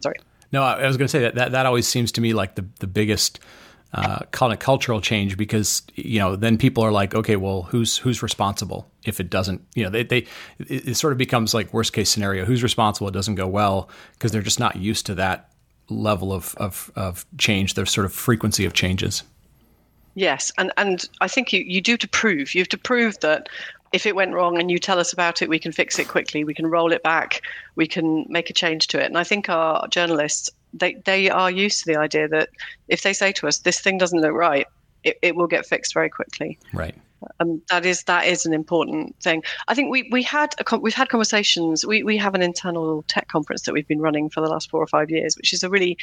sorry. 0.00 0.16
No 0.50 0.62
i 0.62 0.86
was 0.86 0.96
going 0.96 1.06
to 1.06 1.10
say 1.10 1.20
that, 1.20 1.36
that 1.36 1.52
that 1.52 1.66
always 1.66 1.86
seems 1.86 2.12
to 2.12 2.20
me 2.20 2.34
like 2.34 2.56
the 2.56 2.66
the 2.80 2.86
biggest 2.86 3.40
uh, 3.94 4.20
kind 4.30 4.52
of 4.52 4.58
cultural 4.58 5.00
change 5.00 5.36
because 5.36 5.82
you 5.94 6.18
know 6.18 6.34
then 6.34 6.56
people 6.56 6.82
are 6.82 6.92
like, 6.92 7.14
okay, 7.14 7.36
well, 7.36 7.62
who's 7.62 7.98
who's 7.98 8.22
responsible 8.22 8.90
if 9.04 9.20
it 9.20 9.28
doesn't? 9.28 9.60
You 9.74 9.84
know, 9.84 9.90
they 9.90 10.02
they 10.04 10.26
it, 10.58 10.96
sort 10.96 11.12
of 11.12 11.18
becomes 11.18 11.52
like 11.52 11.72
worst 11.74 11.92
case 11.92 12.08
scenario. 12.08 12.44
Who's 12.44 12.62
responsible? 12.62 13.08
It 13.08 13.12
doesn't 13.12 13.34
go 13.34 13.46
well 13.46 13.90
because 14.14 14.32
they're 14.32 14.42
just 14.42 14.60
not 14.60 14.76
used 14.76 15.06
to 15.06 15.14
that 15.16 15.52
level 15.90 16.32
of 16.32 16.54
of, 16.56 16.90
of 16.96 17.26
change. 17.36 17.74
Their 17.74 17.86
sort 17.86 18.06
of 18.06 18.12
frequency 18.12 18.64
of 18.64 18.72
changes. 18.72 19.24
Yes, 20.14 20.52
and 20.56 20.72
and 20.78 21.06
I 21.20 21.28
think 21.28 21.52
you 21.52 21.60
you 21.60 21.80
do 21.80 21.96
to 21.98 22.08
prove. 22.08 22.54
You 22.54 22.62
have 22.62 22.68
to 22.68 22.78
prove 22.78 23.20
that 23.20 23.48
if 23.92 24.06
it 24.06 24.16
went 24.16 24.32
wrong 24.32 24.58
and 24.58 24.70
you 24.70 24.78
tell 24.78 24.98
us 24.98 25.12
about 25.12 25.42
it, 25.42 25.50
we 25.50 25.58
can 25.58 25.70
fix 25.70 25.98
it 25.98 26.08
quickly. 26.08 26.44
We 26.44 26.54
can 26.54 26.66
roll 26.66 26.92
it 26.92 27.02
back. 27.02 27.42
We 27.76 27.86
can 27.86 28.24
make 28.28 28.48
a 28.48 28.54
change 28.54 28.86
to 28.88 28.98
it. 28.98 29.04
And 29.04 29.18
I 29.18 29.24
think 29.24 29.50
our 29.50 29.86
journalists 29.88 30.48
they 30.72 30.94
they 31.04 31.30
are 31.30 31.50
used 31.50 31.84
to 31.84 31.92
the 31.92 31.98
idea 31.98 32.28
that 32.28 32.50
if 32.88 33.02
they 33.02 33.12
say 33.12 33.32
to 33.32 33.48
us 33.48 33.58
this 33.58 33.80
thing 33.80 33.98
doesn't 33.98 34.20
look 34.20 34.32
right, 34.32 34.66
it, 35.04 35.18
it 35.22 35.36
will 35.36 35.46
get 35.46 35.66
fixed 35.66 35.94
very 35.94 36.08
quickly. 36.08 36.58
Right. 36.72 36.94
Um, 37.40 37.62
that 37.70 37.86
is 37.86 38.02
that 38.04 38.26
is 38.26 38.46
an 38.46 38.52
important 38.52 39.14
thing. 39.20 39.42
I 39.68 39.74
think 39.74 39.90
we 39.90 40.08
we 40.10 40.22
had 40.22 40.54
a, 40.58 40.78
we've 40.78 40.94
had 40.94 41.08
conversations. 41.08 41.86
We 41.86 42.02
we 42.02 42.16
have 42.16 42.34
an 42.34 42.42
internal 42.42 43.04
tech 43.08 43.28
conference 43.28 43.62
that 43.62 43.72
we've 43.72 43.86
been 43.86 44.00
running 44.00 44.28
for 44.28 44.40
the 44.40 44.48
last 44.48 44.70
four 44.70 44.82
or 44.82 44.86
five 44.86 45.10
years, 45.10 45.36
which 45.36 45.52
is 45.52 45.62
a 45.62 45.70
really 45.70 45.96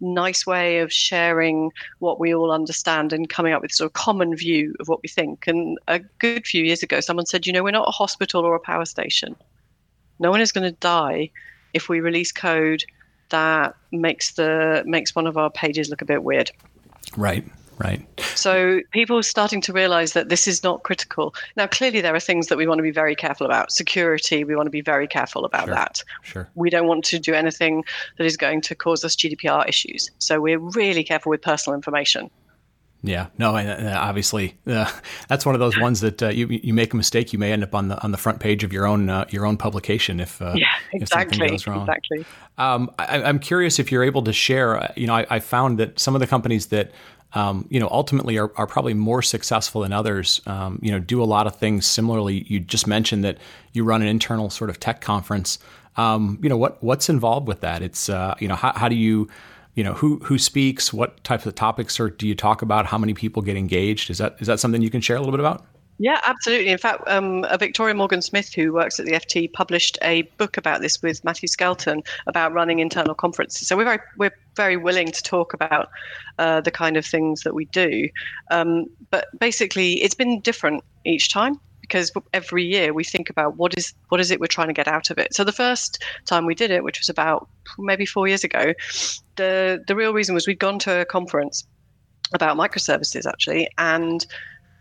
nice 0.00 0.46
way 0.46 0.80
of 0.80 0.92
sharing 0.92 1.72
what 2.00 2.20
we 2.20 2.34
all 2.34 2.52
understand 2.52 3.12
and 3.12 3.28
coming 3.28 3.52
up 3.52 3.62
with 3.62 3.72
sort 3.72 3.86
of 3.86 3.94
common 3.94 4.36
view 4.36 4.74
of 4.80 4.88
what 4.88 5.02
we 5.02 5.08
think. 5.08 5.46
And 5.46 5.78
a 5.88 6.00
good 6.18 6.46
few 6.46 6.64
years 6.64 6.82
ago, 6.82 7.00
someone 7.00 7.26
said, 7.26 7.46
you 7.46 7.52
know, 7.52 7.62
we're 7.62 7.70
not 7.70 7.88
a 7.88 7.92
hospital 7.92 8.44
or 8.44 8.54
a 8.54 8.60
power 8.60 8.84
station. 8.84 9.34
No 10.18 10.30
one 10.30 10.40
is 10.40 10.52
going 10.52 10.70
to 10.70 10.78
die 10.80 11.30
if 11.74 11.88
we 11.88 12.00
release 12.00 12.32
code 12.32 12.84
that 13.30 13.74
makes 13.92 14.32
the 14.32 14.82
makes 14.86 15.14
one 15.14 15.26
of 15.26 15.36
our 15.36 15.50
pages 15.50 15.88
look 15.90 16.02
a 16.02 16.04
bit 16.04 16.22
weird. 16.22 16.50
Right. 17.16 17.44
Right. 17.78 18.06
So 18.34 18.80
people 18.90 19.18
are 19.18 19.22
starting 19.22 19.60
to 19.62 19.72
realize 19.72 20.14
that 20.14 20.30
this 20.30 20.48
is 20.48 20.62
not 20.62 20.82
critical. 20.82 21.34
Now, 21.56 21.66
clearly, 21.66 22.00
there 22.00 22.14
are 22.14 22.20
things 22.20 22.46
that 22.46 22.56
we 22.56 22.66
want 22.66 22.78
to 22.78 22.82
be 22.82 22.90
very 22.90 23.14
careful 23.14 23.44
about. 23.44 23.70
Security, 23.70 24.44
we 24.44 24.56
want 24.56 24.66
to 24.66 24.70
be 24.70 24.80
very 24.80 25.06
careful 25.06 25.44
about 25.44 25.66
sure. 25.66 25.74
that. 25.74 26.02
Sure. 26.22 26.48
We 26.54 26.70
don't 26.70 26.86
want 26.86 27.04
to 27.04 27.18
do 27.18 27.34
anything 27.34 27.84
that 28.16 28.24
is 28.24 28.38
going 28.38 28.62
to 28.62 28.74
cause 28.74 29.04
us 29.04 29.14
GDPR 29.14 29.68
issues. 29.68 30.10
So 30.18 30.40
we're 30.40 30.58
really 30.58 31.04
careful 31.04 31.28
with 31.28 31.42
personal 31.42 31.74
information. 31.74 32.30
Yeah, 33.02 33.28
no, 33.38 33.54
uh, 33.54 33.94
obviously 33.96 34.56
uh, 34.66 34.90
that's 35.28 35.46
one 35.46 35.54
of 35.54 35.60
those 35.60 35.78
ones 35.78 36.00
that 36.00 36.22
uh, 36.22 36.28
you 36.28 36.48
you 36.48 36.74
make 36.74 36.92
a 36.92 36.96
mistake, 36.96 37.32
you 37.32 37.38
may 37.38 37.52
end 37.52 37.62
up 37.62 37.74
on 37.74 37.88
the 37.88 38.02
on 38.02 38.10
the 38.10 38.18
front 38.18 38.40
page 38.40 38.64
of 38.64 38.72
your 38.72 38.86
own 38.86 39.08
uh, 39.08 39.26
your 39.30 39.46
own 39.46 39.56
publication 39.56 40.18
if 40.18 40.40
uh, 40.40 40.54
yeah 40.56 40.66
exactly 40.92 41.02
if 41.02 41.08
something 41.30 41.48
goes 41.48 41.66
wrong. 41.66 41.80
exactly. 41.82 42.24
Um, 42.58 42.90
I, 42.98 43.18
am 43.28 43.38
curious 43.38 43.78
if 43.78 43.92
you're 43.92 44.02
able 44.02 44.22
to 44.22 44.32
share. 44.32 44.78
Uh, 44.78 44.92
you 44.96 45.06
know, 45.06 45.14
I, 45.14 45.26
I 45.30 45.38
found 45.40 45.78
that 45.78 46.00
some 46.00 46.14
of 46.14 46.20
the 46.20 46.26
companies 46.26 46.66
that 46.66 46.90
um, 47.34 47.66
you 47.70 47.78
know 47.78 47.88
ultimately 47.90 48.38
are, 48.38 48.50
are 48.56 48.66
probably 48.66 48.94
more 48.94 49.22
successful 49.22 49.82
than 49.82 49.92
others. 49.92 50.40
Um, 50.46 50.78
you 50.82 50.90
know, 50.90 50.98
do 50.98 51.22
a 51.22 51.24
lot 51.26 51.46
of 51.46 51.56
things 51.56 51.86
similarly. 51.86 52.44
You 52.48 52.60
just 52.60 52.86
mentioned 52.86 53.24
that 53.24 53.38
you 53.72 53.84
run 53.84 54.02
an 54.02 54.08
internal 54.08 54.50
sort 54.50 54.70
of 54.70 54.80
tech 54.80 55.00
conference. 55.00 55.58
Um, 55.96 56.38
you 56.42 56.48
know, 56.48 56.56
what 56.56 56.82
what's 56.82 57.08
involved 57.08 57.46
with 57.46 57.60
that? 57.60 57.82
It's 57.82 58.08
you 58.08 58.48
know 58.48 58.56
how, 58.56 58.72
how 58.72 58.88
do 58.88 58.96
you 58.96 59.28
you 59.76 59.84
know 59.84 59.92
who 59.92 60.18
who 60.20 60.38
speaks, 60.38 60.92
what 60.92 61.22
types 61.22 61.46
of 61.46 61.54
topics 61.54 62.00
are 62.00 62.10
do 62.10 62.26
you 62.26 62.34
talk 62.34 62.62
about, 62.62 62.86
how 62.86 62.98
many 62.98 63.14
people 63.14 63.42
get 63.42 63.56
engaged? 63.56 64.10
Is 64.10 64.18
that 64.18 64.36
is 64.40 64.48
that 64.48 64.58
something 64.58 64.82
you 64.82 64.90
can 64.90 65.02
share 65.02 65.16
a 65.16 65.20
little 65.20 65.32
bit 65.32 65.40
about? 65.40 65.64
Yeah, 65.98 66.20
absolutely. 66.24 66.68
In 66.68 66.78
fact, 66.78 67.04
um, 67.06 67.46
Victoria 67.58 67.94
Morgan 67.94 68.20
Smith, 68.20 68.52
who 68.52 68.72
works 68.72 69.00
at 69.00 69.06
the 69.06 69.12
FT, 69.12 69.50
published 69.52 69.96
a 70.02 70.22
book 70.36 70.58
about 70.58 70.82
this 70.82 71.00
with 71.00 71.24
Matthew 71.24 71.48
Skelton 71.48 72.02
about 72.26 72.52
running 72.52 72.80
internal 72.80 73.14
conferences. 73.14 73.66
So 73.66 73.76
we're 73.76 73.84
very 73.84 74.00
we're 74.16 74.36
very 74.56 74.76
willing 74.76 75.12
to 75.12 75.22
talk 75.22 75.52
about 75.52 75.90
uh, 76.38 76.62
the 76.62 76.70
kind 76.70 76.96
of 76.96 77.04
things 77.04 77.42
that 77.42 77.54
we 77.54 77.66
do. 77.66 78.08
Um, 78.50 78.86
but 79.10 79.28
basically, 79.38 80.02
it's 80.02 80.14
been 80.14 80.40
different 80.40 80.82
each 81.04 81.30
time 81.32 81.60
because 81.88 82.12
every 82.32 82.64
year 82.64 82.92
we 82.92 83.04
think 83.04 83.30
about 83.30 83.56
what 83.56 83.76
is 83.76 83.94
what 84.08 84.20
is 84.20 84.30
it 84.30 84.40
we're 84.40 84.46
trying 84.46 84.68
to 84.68 84.74
get 84.74 84.88
out 84.88 85.10
of 85.10 85.18
it. 85.18 85.34
So 85.34 85.44
the 85.44 85.52
first 85.52 86.02
time 86.24 86.46
we 86.46 86.54
did 86.54 86.70
it, 86.70 86.84
which 86.84 87.00
was 87.00 87.08
about 87.08 87.48
maybe 87.78 88.06
four 88.06 88.28
years 88.28 88.44
ago, 88.44 88.74
the 89.36 89.82
the 89.86 89.96
real 89.96 90.12
reason 90.12 90.34
was 90.34 90.46
we'd 90.46 90.58
gone 90.58 90.78
to 90.80 91.00
a 91.00 91.04
conference 91.04 91.64
about 92.32 92.56
microservices 92.56 93.26
actually, 93.26 93.68
and 93.78 94.26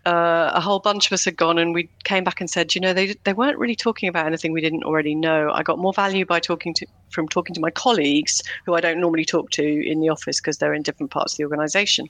uh, 0.06 0.52
a 0.54 0.62
whole 0.62 0.80
bunch 0.80 1.08
of 1.08 1.14
us 1.14 1.26
had 1.26 1.36
gone 1.36 1.58
and 1.58 1.74
we 1.74 1.90
came 2.04 2.24
back 2.24 2.40
and 2.40 2.50
said, 2.50 2.76
you 2.76 2.82
know, 2.82 2.94
they, 2.94 3.16
they 3.24 3.34
weren't 3.34 3.58
really 3.58 3.76
talking 3.76 4.08
about 4.08 4.28
anything 4.28 4.52
we 4.52 4.62
didn't 4.62 4.84
already 4.84 5.16
know. 5.16 5.50
I 5.52 5.64
got 5.64 5.80
more 5.80 5.94
value 5.94 6.26
by 6.26 6.40
talking 6.40 6.76
to 6.76 6.86
from 7.10 7.28
talking 7.28 7.56
to 7.56 7.62
my 7.62 7.72
colleagues 7.72 8.42
who 8.66 8.76
I 8.76 8.82
don't 8.82 9.00
normally 9.00 9.26
talk 9.26 9.50
to 9.52 9.64
in 9.64 10.02
the 10.02 10.10
office 10.10 10.40
because 10.40 10.58
they're 10.58 10.76
in 10.76 10.84
different 10.84 11.12
parts 11.12 11.34
of 11.34 11.38
the 11.38 11.44
organization. 11.46 12.08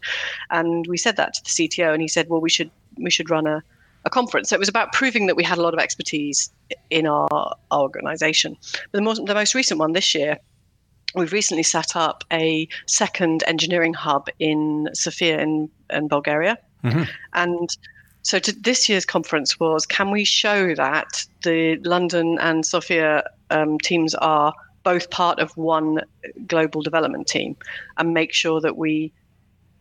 And 0.50 0.86
we 0.88 0.98
said 0.98 1.16
that 1.18 1.36
to 1.36 1.44
the 1.44 1.50
CTO 1.50 1.94
and 1.94 2.02
he 2.02 2.08
said, 2.10 2.28
well, 2.28 2.42
we 2.42 2.50
should 2.50 2.70
we 2.98 3.10
should 3.10 3.30
run 3.30 3.48
a, 3.48 3.64
a 4.06 4.10
conference. 4.10 4.50
So 4.50 4.56
it 4.56 4.60
was 4.60 4.70
about 4.70 4.94
proving 4.94 5.28
that 5.28 5.36
we 5.36 5.44
had 5.44 5.58
a 5.58 5.62
lot 5.62 5.74
of 5.74 5.80
expertise 5.80 6.52
in 6.90 7.08
our, 7.08 7.28
our 7.32 7.82
organization. 7.82 8.56
But 8.92 9.00
the 9.00 9.02
most, 9.02 9.26
the 9.26 9.34
most 9.34 9.56
recent 9.56 9.80
one 9.80 9.94
this 9.94 10.14
year 10.16 10.38
we've 11.16 11.32
recently 11.32 11.64
set 11.64 11.96
up 11.96 12.24
a 12.32 12.68
second 12.88 13.44
engineering 13.48 13.94
hub 13.94 14.28
in 14.40 14.90
Sofia 14.94 15.40
in, 15.40 15.70
in 15.90 16.08
Bulgaria. 16.08 16.58
Mm-hmm. 16.84 17.04
And 17.34 17.70
so 18.22 18.40
to 18.40 18.52
this 18.52 18.90
year's 18.90 19.06
conference 19.06 19.60
was 19.60 19.86
can 19.86 20.12
we 20.12 20.26
show 20.26 20.76
that 20.76 21.26
the 21.44 21.78
London 21.78 22.38
and 22.40 22.66
Sofia 22.66 23.24
um, 23.50 23.80
teams 23.80 24.14
are 24.16 24.54
both 24.84 25.10
part 25.10 25.40
of 25.40 25.56
one 25.58 26.02
global 26.48 26.82
development 26.82 27.28
team 27.28 27.56
and 27.98 28.14
make 28.14 28.34
sure 28.34 28.62
that 28.62 28.78
we 28.78 29.12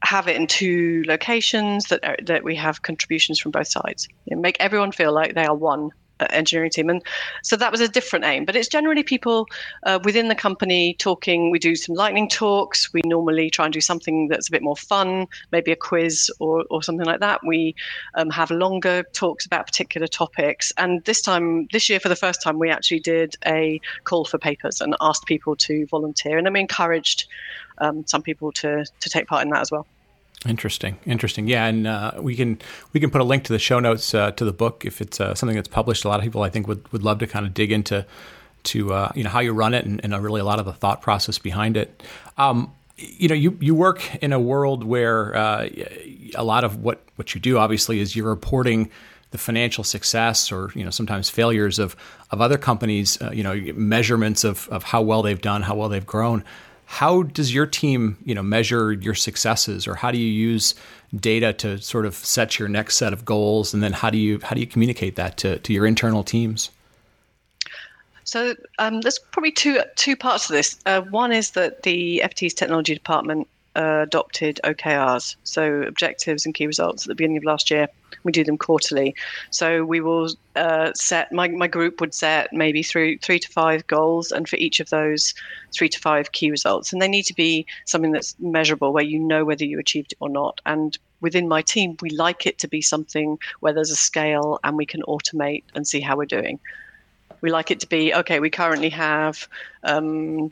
have 0.04 0.28
it 0.28 0.36
in 0.36 0.46
two 0.46 1.02
locations 1.06 1.86
that 1.86 2.04
are, 2.04 2.16
that 2.22 2.44
we 2.44 2.54
have 2.54 2.82
contributions 2.82 3.38
from 3.38 3.52
both 3.52 3.68
sides 3.68 4.08
you 4.26 4.36
know, 4.36 4.42
make 4.42 4.56
everyone 4.60 4.92
feel 4.92 5.12
like 5.12 5.34
they 5.34 5.44
are 5.44 5.54
one 5.54 5.90
engineering 6.30 6.70
team. 6.70 6.88
And 6.88 7.02
so 7.42 7.56
that 7.56 7.70
was 7.72 7.80
a 7.80 7.88
different 7.88 8.24
aim. 8.24 8.44
But 8.44 8.56
it's 8.56 8.68
generally 8.68 9.02
people 9.02 9.46
uh, 9.84 9.98
within 10.04 10.28
the 10.28 10.34
company 10.34 10.94
talking. 10.98 11.50
We 11.50 11.58
do 11.58 11.76
some 11.76 11.94
lightning 11.94 12.28
talks. 12.28 12.92
We 12.92 13.02
normally 13.04 13.50
try 13.50 13.64
and 13.66 13.74
do 13.74 13.80
something 13.80 14.28
that's 14.28 14.48
a 14.48 14.52
bit 14.52 14.62
more 14.62 14.76
fun, 14.76 15.26
maybe 15.52 15.72
a 15.72 15.76
quiz 15.76 16.30
or, 16.40 16.64
or 16.70 16.82
something 16.82 17.06
like 17.06 17.20
that. 17.20 17.40
We 17.44 17.74
um, 18.14 18.30
have 18.30 18.50
longer 18.50 19.04
talks 19.12 19.46
about 19.46 19.66
particular 19.66 20.06
topics. 20.06 20.72
And 20.76 21.04
this 21.04 21.20
time, 21.20 21.66
this 21.72 21.88
year, 21.88 22.00
for 22.00 22.08
the 22.08 22.16
first 22.16 22.42
time, 22.42 22.58
we 22.58 22.70
actually 22.70 23.00
did 23.00 23.36
a 23.46 23.80
call 24.04 24.24
for 24.24 24.38
papers 24.38 24.80
and 24.80 24.94
asked 25.00 25.26
people 25.26 25.56
to 25.56 25.86
volunteer. 25.86 26.38
And 26.38 26.46
then 26.46 26.52
we 26.52 26.60
encouraged 26.60 27.26
um, 27.78 28.06
some 28.06 28.22
people 28.22 28.52
to, 28.52 28.84
to 29.00 29.10
take 29.10 29.26
part 29.26 29.42
in 29.42 29.50
that 29.50 29.60
as 29.60 29.70
well. 29.70 29.86
Interesting, 30.46 30.98
interesting. 31.06 31.48
Yeah, 31.48 31.64
and 31.66 31.86
uh, 31.86 32.12
we 32.18 32.36
can 32.36 32.60
we 32.92 33.00
can 33.00 33.10
put 33.10 33.22
a 33.22 33.24
link 33.24 33.44
to 33.44 33.52
the 33.52 33.58
show 33.58 33.80
notes 33.80 34.12
uh, 34.12 34.30
to 34.32 34.44
the 34.44 34.52
book 34.52 34.84
if 34.84 35.00
it's 35.00 35.18
uh, 35.18 35.34
something 35.34 35.56
that's 35.56 35.68
published. 35.68 36.04
A 36.04 36.08
lot 36.08 36.20
of 36.20 36.24
people, 36.24 36.42
I 36.42 36.50
think, 36.50 36.68
would, 36.68 36.90
would 36.92 37.02
love 37.02 37.18
to 37.20 37.26
kind 37.26 37.46
of 37.46 37.54
dig 37.54 37.72
into 37.72 38.04
to 38.64 38.92
uh, 38.92 39.12
you 39.14 39.24
know 39.24 39.30
how 39.30 39.40
you 39.40 39.52
run 39.52 39.72
it 39.72 39.86
and, 39.86 40.02
and, 40.04 40.22
really 40.22 40.40
a 40.40 40.44
lot 40.44 40.58
of 40.58 40.66
the 40.66 40.72
thought 40.72 41.00
process 41.00 41.38
behind 41.38 41.76
it. 41.76 42.02
Um, 42.36 42.72
you 42.96 43.28
know, 43.28 43.34
you 43.34 43.56
you 43.60 43.74
work 43.74 44.14
in 44.16 44.32
a 44.32 44.40
world 44.40 44.84
where 44.84 45.34
uh, 45.34 45.68
a 46.34 46.44
lot 46.44 46.64
of 46.64 46.82
what 46.82 47.02
what 47.16 47.34
you 47.34 47.40
do 47.40 47.56
obviously 47.56 48.00
is 48.00 48.14
you're 48.14 48.28
reporting 48.28 48.90
the 49.30 49.38
financial 49.38 49.82
success 49.82 50.52
or 50.52 50.70
you 50.74 50.84
know 50.84 50.90
sometimes 50.90 51.30
failures 51.30 51.78
of 51.78 51.96
of 52.30 52.42
other 52.42 52.58
companies. 52.58 53.20
Uh, 53.20 53.30
you 53.32 53.42
know, 53.42 53.54
measurements 53.74 54.44
of 54.44 54.68
of 54.68 54.82
how 54.82 55.00
well 55.00 55.22
they've 55.22 55.40
done, 55.40 55.62
how 55.62 55.74
well 55.74 55.88
they've 55.88 56.06
grown. 56.06 56.44
How 56.94 57.24
does 57.24 57.52
your 57.52 57.66
team, 57.66 58.16
you 58.24 58.36
know, 58.36 58.42
measure 58.44 58.92
your 58.92 59.16
successes, 59.16 59.88
or 59.88 59.96
how 59.96 60.12
do 60.12 60.18
you 60.18 60.30
use 60.30 60.76
data 61.16 61.52
to 61.54 61.78
sort 61.78 62.06
of 62.06 62.14
set 62.14 62.56
your 62.56 62.68
next 62.68 62.98
set 62.98 63.12
of 63.12 63.24
goals, 63.24 63.74
and 63.74 63.82
then 63.82 63.92
how 63.92 64.10
do 64.10 64.18
you 64.18 64.38
how 64.44 64.54
do 64.54 64.60
you 64.60 64.66
communicate 64.68 65.16
that 65.16 65.36
to, 65.38 65.58
to 65.58 65.72
your 65.72 65.86
internal 65.86 66.22
teams? 66.22 66.70
So 68.22 68.54
um, 68.78 69.00
there's 69.00 69.18
probably 69.18 69.50
two 69.50 69.80
two 69.96 70.14
parts 70.14 70.46
to 70.46 70.52
this. 70.52 70.78
Uh, 70.86 71.00
one 71.00 71.32
is 71.32 71.50
that 71.52 71.82
the 71.82 72.22
FT's 72.24 72.54
technology 72.54 72.94
department 72.94 73.48
uh, 73.76 74.00
adopted 74.02 74.60
OKRs, 74.64 75.36
so 75.44 75.82
objectives 75.82 76.46
and 76.46 76.54
key 76.54 76.66
results, 76.66 77.04
at 77.04 77.08
the 77.08 77.14
beginning 77.14 77.38
of 77.38 77.44
last 77.44 77.70
year. 77.70 77.88
We 78.22 78.32
do 78.32 78.44
them 78.44 78.56
quarterly. 78.56 79.14
So 79.50 79.84
we 79.84 80.00
will 80.00 80.30
uh, 80.54 80.92
set 80.94 81.32
my, 81.32 81.48
my 81.48 81.66
group 81.66 82.00
would 82.00 82.14
set 82.14 82.52
maybe 82.52 82.82
three 82.82 83.18
three 83.18 83.38
to 83.38 83.48
five 83.48 83.86
goals, 83.86 84.30
and 84.30 84.48
for 84.48 84.56
each 84.56 84.80
of 84.80 84.90
those, 84.90 85.34
three 85.72 85.88
to 85.88 86.00
five 86.00 86.32
key 86.32 86.50
results, 86.50 86.92
and 86.92 87.02
they 87.02 87.08
need 87.08 87.24
to 87.24 87.34
be 87.34 87.66
something 87.84 88.12
that's 88.12 88.36
measurable, 88.38 88.92
where 88.92 89.04
you 89.04 89.18
know 89.18 89.44
whether 89.44 89.64
you 89.64 89.78
achieved 89.78 90.12
it 90.12 90.18
or 90.20 90.28
not. 90.28 90.60
And 90.64 90.96
within 91.20 91.48
my 91.48 91.62
team, 91.62 91.96
we 92.00 92.10
like 92.10 92.46
it 92.46 92.58
to 92.58 92.68
be 92.68 92.82
something 92.82 93.38
where 93.60 93.72
there's 93.72 93.90
a 93.90 93.96
scale 93.96 94.60
and 94.62 94.76
we 94.76 94.86
can 94.86 95.02
automate 95.02 95.64
and 95.74 95.86
see 95.86 96.00
how 96.00 96.16
we're 96.16 96.26
doing 96.26 96.60
we 97.44 97.50
like 97.50 97.70
it 97.70 97.80
to 97.80 97.86
be 97.86 98.14
okay 98.14 98.40
we 98.40 98.48
currently 98.48 98.88
have 98.88 99.46
um, 99.82 100.48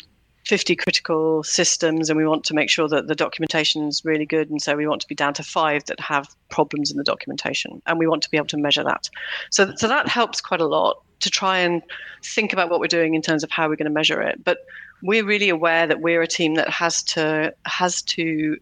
50 0.47 0.75
critical 0.77 1.43
systems 1.43 2.11
and 2.11 2.17
we 2.17 2.27
want 2.27 2.45
to 2.45 2.55
make 2.55 2.69
sure 2.69 2.89
that 2.89 3.07
the 3.07 3.15
documentation 3.15 3.87
is 3.87 4.05
really 4.05 4.27
good 4.27 4.51
and 4.51 4.61
so 4.61 4.77
we 4.77 4.87
want 4.87 5.01
to 5.01 5.07
be 5.07 5.15
down 5.15 5.35
to 5.35 5.43
five 5.43 5.85
that 5.85 6.01
have 6.01 6.35
problems 6.49 6.91
in 6.91 6.97
the 6.97 7.05
documentation 7.05 7.81
and 7.87 7.99
we 7.99 8.07
want 8.07 8.23
to 8.23 8.31
be 8.31 8.37
able 8.37 8.47
to 8.47 8.57
measure 8.57 8.83
that 8.83 9.09
so, 9.51 9.73
so 9.77 9.87
that 9.87 10.09
helps 10.09 10.41
quite 10.41 10.61
a 10.61 10.67
lot 10.67 11.01
to 11.21 11.31
try 11.31 11.59
and 11.59 11.83
think 12.25 12.53
about 12.53 12.71
what 12.71 12.81
we're 12.81 12.87
doing 12.89 13.15
in 13.15 13.23
terms 13.23 13.45
of 13.45 13.51
how 13.51 13.69
we're 13.69 13.77
going 13.77 13.85
to 13.85 13.91
measure 13.91 14.21
it 14.21 14.43
but 14.45 14.59
we're 15.03 15.25
really 15.25 15.49
aware 15.49 15.87
that 15.87 16.01
we're 16.01 16.23
a 16.23 16.27
team 16.27 16.55
that 16.55 16.69
has 16.69 17.03
to 17.03 17.55
has 17.65 18.03
to 18.03 18.57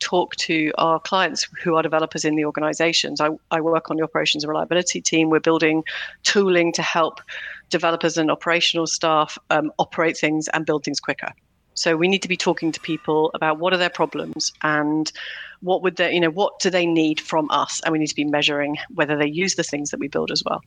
talk 0.00 0.34
to 0.36 0.72
our 0.78 0.98
clients 0.98 1.46
who 1.62 1.76
are 1.76 1.82
developers 1.82 2.24
in 2.24 2.34
the 2.34 2.44
organizations. 2.44 3.20
I, 3.20 3.28
I 3.50 3.60
work 3.60 3.90
on 3.90 3.98
the 3.98 4.02
operations 4.02 4.42
and 4.42 4.48
reliability 4.48 5.00
team. 5.00 5.30
We're 5.30 5.40
building 5.40 5.84
tooling 6.22 6.72
to 6.72 6.82
help 6.82 7.20
developers 7.70 8.18
and 8.18 8.30
operational 8.30 8.86
staff 8.86 9.38
um, 9.50 9.72
operate 9.78 10.16
things 10.16 10.48
and 10.48 10.66
build 10.66 10.84
things 10.84 11.00
quicker. 11.00 11.32
So 11.74 11.96
we 11.96 12.08
need 12.08 12.22
to 12.22 12.28
be 12.28 12.36
talking 12.36 12.72
to 12.72 12.80
people 12.80 13.30
about 13.32 13.58
what 13.58 13.72
are 13.72 13.78
their 13.78 13.90
problems 13.90 14.52
and 14.62 15.10
what 15.60 15.82
would 15.82 15.96
they, 15.96 16.12
you 16.12 16.20
know, 16.20 16.30
what 16.30 16.58
do 16.58 16.68
they 16.68 16.84
need 16.84 17.20
from 17.20 17.50
us, 17.50 17.80
and 17.84 17.92
we 17.92 17.98
need 17.98 18.08
to 18.08 18.14
be 18.14 18.24
measuring 18.24 18.76
whether 18.94 19.16
they 19.16 19.28
use 19.28 19.54
the 19.54 19.62
things 19.62 19.90
that 19.90 20.00
we 20.00 20.08
build 20.08 20.30
as 20.30 20.42
well. 20.44 20.60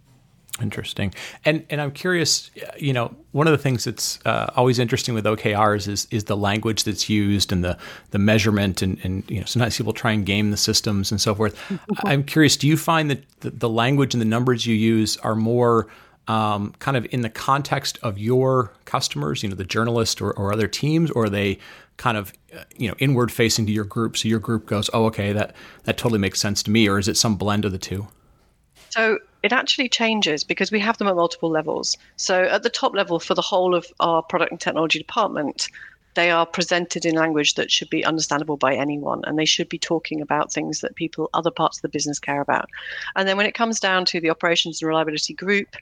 Interesting, 0.61 1.13
and 1.45 1.65
and 1.71 1.81
I'm 1.81 1.91
curious. 1.91 2.51
You 2.77 2.93
know, 2.93 3.15
one 3.31 3.47
of 3.47 3.51
the 3.51 3.57
things 3.57 3.85
that's 3.85 4.19
uh, 4.23 4.51
always 4.55 4.77
interesting 4.77 5.15
with 5.15 5.25
OKRs 5.25 5.87
is 5.87 6.07
is 6.11 6.25
the 6.25 6.37
language 6.37 6.83
that's 6.83 7.09
used 7.09 7.51
and 7.51 7.63
the 7.63 7.75
the 8.11 8.19
measurement, 8.19 8.83
and 8.83 8.99
and 9.03 9.23
you 9.27 9.39
know 9.39 9.45
sometimes 9.47 9.77
people 9.77 9.93
try 9.93 10.11
and 10.11 10.27
game 10.27 10.51
the 10.51 10.57
systems 10.57 11.09
and 11.09 11.19
so 11.19 11.33
forth. 11.33 11.59
I'm 12.05 12.23
curious. 12.23 12.55
Do 12.55 12.67
you 12.67 12.77
find 12.77 13.09
that 13.09 13.23
the, 13.39 13.49
the 13.49 13.69
language 13.69 14.13
and 14.13 14.21
the 14.21 14.25
numbers 14.25 14.67
you 14.67 14.75
use 14.75 15.17
are 15.17 15.35
more 15.35 15.87
um, 16.27 16.73
kind 16.79 16.95
of 16.95 17.05
in 17.11 17.21
the 17.21 17.29
context 17.29 17.99
of 18.01 18.17
your 18.17 18.73
customers, 18.85 19.43
you 19.43 19.49
know, 19.49 19.55
the 19.55 19.63
journalist 19.63 20.21
or, 20.21 20.31
or 20.31 20.53
other 20.53 20.67
teams, 20.67 21.11
or 21.11 21.25
are 21.25 21.29
they 21.29 21.59
kind 21.97 22.17
of 22.17 22.33
uh, 22.55 22.63
you 22.77 22.87
know 22.87 22.95
inward 22.99 23.31
facing 23.31 23.65
to 23.65 23.71
your 23.71 23.83
group? 23.83 24.17
So 24.17 24.27
your 24.27 24.39
group 24.39 24.65
goes, 24.65 24.89
"Oh, 24.93 25.05
okay, 25.05 25.33
that 25.33 25.55
that 25.83 25.97
totally 25.97 26.19
makes 26.19 26.39
sense 26.39 26.63
to 26.63 26.71
me," 26.71 26.87
or 26.87 26.97
is 26.97 27.07
it 27.07 27.17
some 27.17 27.35
blend 27.35 27.65
of 27.65 27.71
the 27.71 27.77
two? 27.77 28.07
So 28.89 29.19
it 29.41 29.51
actually 29.51 29.89
changes 29.89 30.43
because 30.43 30.71
we 30.71 30.79
have 30.79 30.97
them 30.97 31.07
at 31.07 31.15
multiple 31.15 31.49
levels. 31.49 31.97
So 32.15 32.43
at 32.43 32.63
the 32.63 32.69
top 32.69 32.93
level, 32.93 33.19
for 33.19 33.33
the 33.33 33.41
whole 33.41 33.75
of 33.75 33.85
our 33.99 34.21
product 34.21 34.51
and 34.51 34.61
technology 34.61 34.99
department, 34.99 35.67
they 36.15 36.31
are 36.31 36.45
presented 36.45 37.05
in 37.05 37.15
language 37.15 37.55
that 37.55 37.71
should 37.71 37.89
be 37.89 38.05
understandable 38.05 38.57
by 38.57 38.75
anyone 38.75 39.21
and 39.25 39.37
they 39.37 39.45
should 39.45 39.69
be 39.69 39.79
talking 39.79 40.21
about 40.21 40.51
things 40.51 40.81
that 40.81 40.95
people 40.95 41.29
other 41.33 41.51
parts 41.51 41.77
of 41.77 41.81
the 41.81 41.89
business 41.89 42.19
care 42.19 42.41
about 42.41 42.69
and 43.15 43.27
then 43.27 43.37
when 43.37 43.45
it 43.45 43.55
comes 43.55 43.79
down 43.79 44.05
to 44.05 44.19
the 44.19 44.29
operations 44.29 44.81
and 44.81 44.87
reliability 44.87 45.33
group 45.33 45.75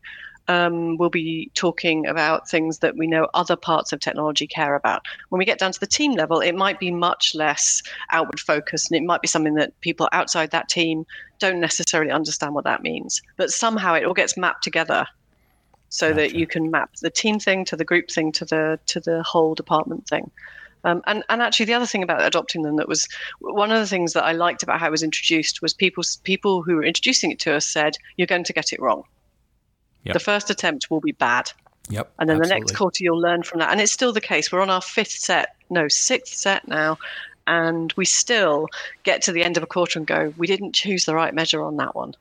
um, 0.48 0.98
we'll 0.98 1.10
be 1.10 1.52
talking 1.54 2.08
about 2.08 2.50
things 2.50 2.80
that 2.80 2.98
we 2.98 3.08
know 3.08 3.28
other 3.34 3.56
parts 3.56 3.94
of 3.94 4.00
technology 4.00 4.48
care 4.48 4.76
about. 4.76 5.04
When 5.30 5.40
we 5.40 5.46
get 5.46 5.60
down 5.60 5.72
to 5.72 5.80
the 5.80 5.88
team 5.88 6.14
level, 6.14 6.40
it 6.40 6.56
might 6.56 6.80
be 6.80 6.92
much 6.92 7.34
less 7.36 7.82
outward 8.12 8.40
focused, 8.40 8.92
and 8.92 8.98
it 9.02 9.06
might 9.06 9.22
be 9.22 9.28
something 9.28 9.56
that 9.56 9.80
people 9.82 10.10
outside 10.12 10.52
that 10.52 10.70
team 10.70 11.06
don't 11.40 11.60
necessarily 11.60 12.12
understand 12.12 12.54
what 12.54 12.66
that 12.66 12.84
means. 12.84 13.22
But 13.38 13.52
somehow 13.52 13.94
it 13.94 14.06
all 14.06 14.14
gets 14.14 14.38
mapped 14.38 14.64
together 14.64 15.06
so 15.90 16.10
gotcha. 16.10 16.22
that 16.22 16.36
you 16.36 16.48
can 16.48 16.72
map 16.72 16.92
the 17.02 17.10
team 17.10 17.40
thing 17.40 17.66
to 17.66 17.76
the 17.76 17.86
group 17.86 18.10
thing 18.10 18.32
to 18.34 18.46
the 18.46 18.80
to 18.88 19.00
the 19.00 19.24
whole 19.24 19.56
department 19.56 20.08
thing. 20.08 20.32
Um, 20.84 21.04
and, 21.06 21.24
and 21.30 21.44
actually, 21.44 21.68
the 21.68 21.76
other 21.76 21.86
thing 21.86 22.02
about 22.02 22.26
adopting 22.26 22.64
them 22.64 22.78
that 22.78 22.88
was 22.88 23.08
one 23.40 23.72
of 23.72 23.80
the 23.80 23.86
things 23.86 24.14
that 24.14 24.24
I 24.24 24.32
liked 24.32 24.64
about 24.64 24.80
how 24.80 24.88
it 24.88 24.92
was 24.92 25.04
introduced 25.04 25.62
was 25.62 25.76
people 25.76 26.04
people 26.24 26.64
who 26.64 26.76
were 26.76 26.84
introducing 26.84 27.32
it 27.32 27.40
to 27.42 27.54
us 27.54 27.68
said, 27.68 27.98
"You're 28.18 28.26
going 28.26 28.46
to 28.46 28.54
get 28.54 28.74
it 28.74 28.82
wrong. 28.82 29.04
Yep. 30.04 30.14
The 30.14 30.20
first 30.20 30.50
attempt 30.50 30.90
will 30.90 31.00
be 31.00 31.12
bad. 31.12 31.52
Yep. 31.90 32.12
And 32.20 32.30
then 32.30 32.38
absolutely. 32.38 32.60
the 32.60 32.66
next 32.66 32.78
quarter, 32.78 33.04
you'll 33.04 33.20
learn 33.20 33.44
from 33.44 33.60
that. 33.60 33.72
And 33.72 33.82
it's 33.82 33.92
still 33.92 34.14
the 34.14 34.22
case. 34.22 34.52
We're 34.52 34.62
on 34.62 34.70
our 34.70 34.82
fifth 34.82 35.12
set, 35.12 35.56
no, 35.70 35.88
sixth 35.88 36.34
set 36.34 36.68
now, 36.68 36.98
and 37.48 37.94
we 37.98 38.06
still 38.06 38.68
get 39.04 39.22
to 39.24 39.32
the 39.32 39.44
end 39.44 39.58
of 39.58 39.64
a 39.64 39.68
quarter 39.68 40.00
and 40.00 40.08
go, 40.08 40.34
"We 40.38 40.48
didn't 40.48 40.74
choose 40.74 41.06
the 41.06 41.16
right 41.16 41.34
measure 41.34 41.62
on 41.62 41.78
that 41.78 41.96
one." 41.96 42.16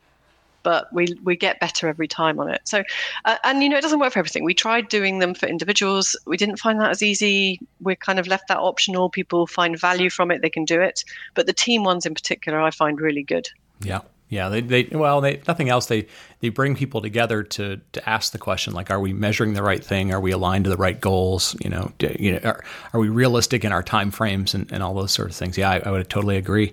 but 0.62 0.92
we 0.92 1.06
we 1.24 1.36
get 1.36 1.60
better 1.60 1.88
every 1.88 2.08
time 2.08 2.38
on 2.38 2.48
it. 2.48 2.60
So, 2.64 2.82
uh, 3.24 3.36
and 3.44 3.62
you 3.62 3.68
know, 3.68 3.76
it 3.76 3.80
doesn't 3.82 3.98
work 3.98 4.12
for 4.12 4.18
everything. 4.18 4.44
We 4.44 4.54
tried 4.54 4.88
doing 4.88 5.18
them 5.18 5.34
for 5.34 5.46
individuals. 5.46 6.16
We 6.26 6.36
didn't 6.36 6.58
find 6.58 6.80
that 6.80 6.90
as 6.90 7.02
easy. 7.02 7.60
We 7.80 7.96
kind 7.96 8.18
of 8.18 8.26
left 8.26 8.48
that 8.48 8.58
optional. 8.58 9.08
People 9.08 9.46
find 9.46 9.78
value 9.78 10.10
from 10.10 10.30
it; 10.30 10.42
they 10.42 10.50
can 10.50 10.64
do 10.64 10.80
it. 10.80 11.04
But 11.34 11.46
the 11.46 11.52
team 11.52 11.84
ones 11.84 12.06
in 12.06 12.14
particular, 12.14 12.60
I 12.60 12.70
find 12.70 13.00
really 13.00 13.22
good. 13.22 13.48
Yeah. 13.80 14.00
Yeah, 14.30 14.48
they, 14.48 14.60
they 14.60 14.84
well, 14.92 15.20
they 15.20 15.42
nothing 15.48 15.70
else. 15.70 15.86
They 15.86 16.06
they 16.38 16.50
bring 16.50 16.76
people 16.76 17.02
together 17.02 17.42
to 17.42 17.80
to 17.92 18.08
ask 18.08 18.30
the 18.30 18.38
question 18.38 18.72
like, 18.72 18.88
are 18.88 19.00
we 19.00 19.12
measuring 19.12 19.54
the 19.54 19.62
right 19.62 19.84
thing? 19.84 20.12
Are 20.12 20.20
we 20.20 20.30
aligned 20.30 20.64
to 20.64 20.70
the 20.70 20.76
right 20.76 20.98
goals? 20.98 21.56
You 21.60 21.68
know, 21.68 21.92
do, 21.98 22.14
you 22.16 22.32
know, 22.32 22.40
are, 22.44 22.64
are 22.92 23.00
we 23.00 23.08
realistic 23.08 23.64
in 23.64 23.72
our 23.72 23.82
time 23.82 24.12
frames 24.12 24.54
and, 24.54 24.70
and 24.70 24.84
all 24.84 24.94
those 24.94 25.10
sort 25.10 25.30
of 25.30 25.34
things? 25.34 25.58
Yeah, 25.58 25.70
I, 25.70 25.78
I 25.84 25.90
would 25.90 26.08
totally 26.08 26.36
agree. 26.36 26.72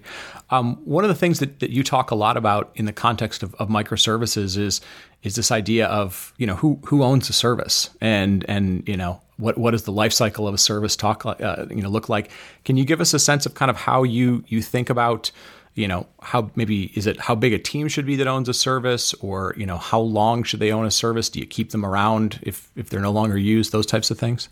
Um, 0.52 0.76
one 0.86 1.04
of 1.04 1.10
the 1.10 1.16
things 1.16 1.40
that, 1.40 1.60
that 1.60 1.72
you 1.72 1.84
talk 1.84 2.12
a 2.12 2.16
lot 2.16 2.38
about 2.38 2.72
in 2.76 2.86
the 2.86 2.94
context 2.94 3.42
of, 3.42 3.56
of 3.56 3.70
microservices 3.70 4.56
is 4.56 4.80
is 5.24 5.36
this 5.36 5.52
idea 5.52 5.88
of 5.88 6.34
you 6.38 6.46
know 6.46 6.56
who 6.56 6.80
who 6.86 7.02
owns 7.02 7.28
a 7.28 7.34
service 7.34 7.90
and 8.00 8.46
and 8.48 8.88
you 8.88 8.96
know 8.96 9.20
what 9.38 9.58
what 9.58 9.72
does 9.72 9.84
the 9.84 9.92
life 9.92 10.14
cycle 10.14 10.48
of 10.48 10.54
a 10.54 10.60
service 10.60 10.96
talk 10.96 11.26
uh, 11.26 11.66
you 11.72 11.82
know 11.82 11.90
look 11.90 12.08
like? 12.08 12.30
Can 12.66 12.78
you 12.78 12.86
give 12.86 13.02
us 13.02 13.16
a 13.16 13.20
sense 13.20 13.48
of 13.48 13.56
kind 13.56 13.72
of 13.72 13.78
how 13.78 14.04
you 14.04 14.44
you 14.48 14.62
think 14.62 14.92
about 14.92 15.32
you 15.78 15.88
know 15.88 16.08
how 16.24 16.50
maybe 16.56 16.92
is 16.98 17.06
it 17.06 17.20
how 17.20 17.36
big 17.36 17.54
a 17.54 17.60
team 17.60 17.88
should 17.88 18.08
be 18.08 18.16
that 18.16 18.28
owns 18.28 18.50
a 18.50 18.54
service 18.54 19.14
or 19.16 19.54
you 19.56 19.66
know 19.66 19.78
how 19.78 20.00
long 20.00 20.42
should 20.42 20.60
they 20.60 20.72
own 20.72 20.86
a 20.86 20.92
service? 20.92 21.30
Do 21.30 21.40
you 21.40 21.46
keep 21.46 21.70
them 21.70 21.86
around 21.86 22.40
if 22.42 22.72
if 22.76 22.90
they're 22.90 23.00
no 23.00 23.12
longer 23.12 23.38
used 23.38 23.72
those 23.72 23.86
types 23.86 24.10
of 24.10 24.18
things? 24.18 24.50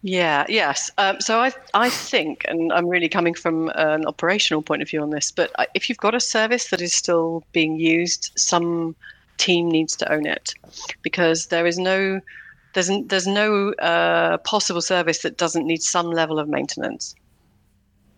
Yeah 0.00 0.46
yes. 0.48 0.90
Um, 0.96 1.20
so 1.20 1.40
i 1.40 1.52
i 1.74 1.90
think 1.90 2.44
and 2.48 2.72
i'm 2.72 2.88
really 2.88 3.08
coming 3.08 3.34
from 3.34 3.70
an 3.74 4.06
operational 4.06 4.62
point 4.62 4.80
of 4.80 4.88
view 4.88 5.02
on 5.02 5.10
this 5.10 5.30
but 5.30 5.52
if 5.74 5.88
you've 5.88 5.98
got 5.98 6.14
a 6.14 6.20
service 6.20 6.70
that 6.70 6.80
is 6.80 6.94
still 6.94 7.44
being 7.52 7.76
used 7.76 8.32
some 8.36 8.96
team 9.36 9.68
needs 9.68 9.94
to 9.96 10.10
own 10.10 10.24
it 10.24 10.54
because 11.02 11.48
there 11.48 11.66
is 11.66 11.78
no 11.78 12.20
there's, 12.72 12.90
there's 13.06 13.26
no 13.26 13.72
uh, 13.74 14.38
possible 14.38 14.80
service 14.80 15.18
that 15.22 15.36
doesn't 15.36 15.66
need 15.66 15.82
some 15.82 16.10
level 16.10 16.38
of 16.38 16.48
maintenance 16.48 17.14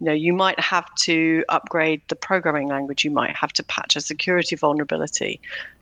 you 0.00 0.06
know 0.06 0.12
you 0.12 0.32
might 0.32 0.58
have 0.58 0.92
to 0.96 1.44
upgrade 1.48 2.02
the 2.08 2.16
programming 2.16 2.68
language 2.68 3.04
you 3.04 3.10
might 3.10 3.34
have 3.36 3.52
to 3.52 3.62
patch 3.62 3.96
a 3.96 4.00
security 4.00 4.56
vulnerability 4.56 5.40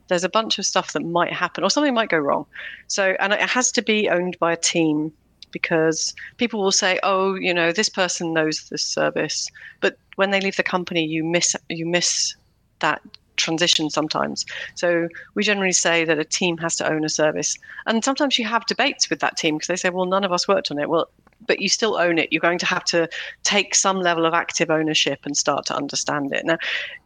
there's 0.09 0.24
a 0.24 0.28
bunch 0.28 0.59
of 0.59 0.66
stuff 0.66 0.92
that 0.92 1.04
might 1.04 1.33
happen 1.33 1.64
or 1.64 1.70
something 1.70 1.94
might 1.94 2.11
go 2.11 2.18
wrong 2.18 2.46
so 2.87 3.16
and 3.20 3.33
it 3.33 3.40
has 3.40 3.70
to 3.72 3.83
be 3.83 4.09
owned 4.09 4.38
by 4.38 4.52
a 4.52 4.57
team 4.57 5.12
because 5.50 6.14
people 6.37 6.61
will 6.61 6.72
say 6.72 6.98
oh 7.02 7.35
you 7.35 7.54
know 7.54 7.72
this 7.72 7.88
person 7.88 8.33
knows 8.33 8.68
this 8.68 8.83
service 8.83 9.48
but 9.81 9.96
when 10.16 10.31
they 10.31 10.40
leave 10.40 10.57
the 10.57 10.62
company 10.62 11.04
you 11.04 11.24
miss 11.24 11.57
you 11.68 11.87
miss 11.87 12.35
that 12.81 13.00
transition 13.38 13.88
sometimes. 13.88 14.44
So 14.74 15.09
we 15.35 15.42
generally 15.42 15.72
say 15.72 16.04
that 16.04 16.18
a 16.18 16.24
team 16.24 16.59
has 16.59 16.76
to 16.76 16.90
own 16.90 17.04
a 17.04 17.09
service. 17.09 17.57
And 17.87 18.04
sometimes 18.04 18.38
you 18.38 18.44
have 18.44 18.66
debates 18.66 19.09
with 19.09 19.20
that 19.20 19.37
team 19.38 19.57
because 19.57 19.68
they 19.68 19.76
say, 19.76 19.88
well, 19.90 20.04
none 20.04 20.24
of 20.24 20.33
us 20.33 20.46
worked 20.46 20.70
on 20.70 20.78
it. 20.78 20.90
Well, 20.90 21.09
but 21.48 21.61
you 21.61 21.68
still 21.68 21.96
own 21.96 22.18
it. 22.18 22.32
You're 22.32 22.40
going 22.40 22.58
to 22.58 22.66
have 22.66 22.84
to 22.84 23.08
take 23.42 23.74
some 23.74 24.00
level 24.00 24.24
of 24.24 24.34
active 24.34 24.70
ownership 24.70 25.20
and 25.24 25.37
start 25.37 25.66
to 25.66 25.74
understand 25.74 26.32
it. 26.32 26.46
Now, 26.46 26.58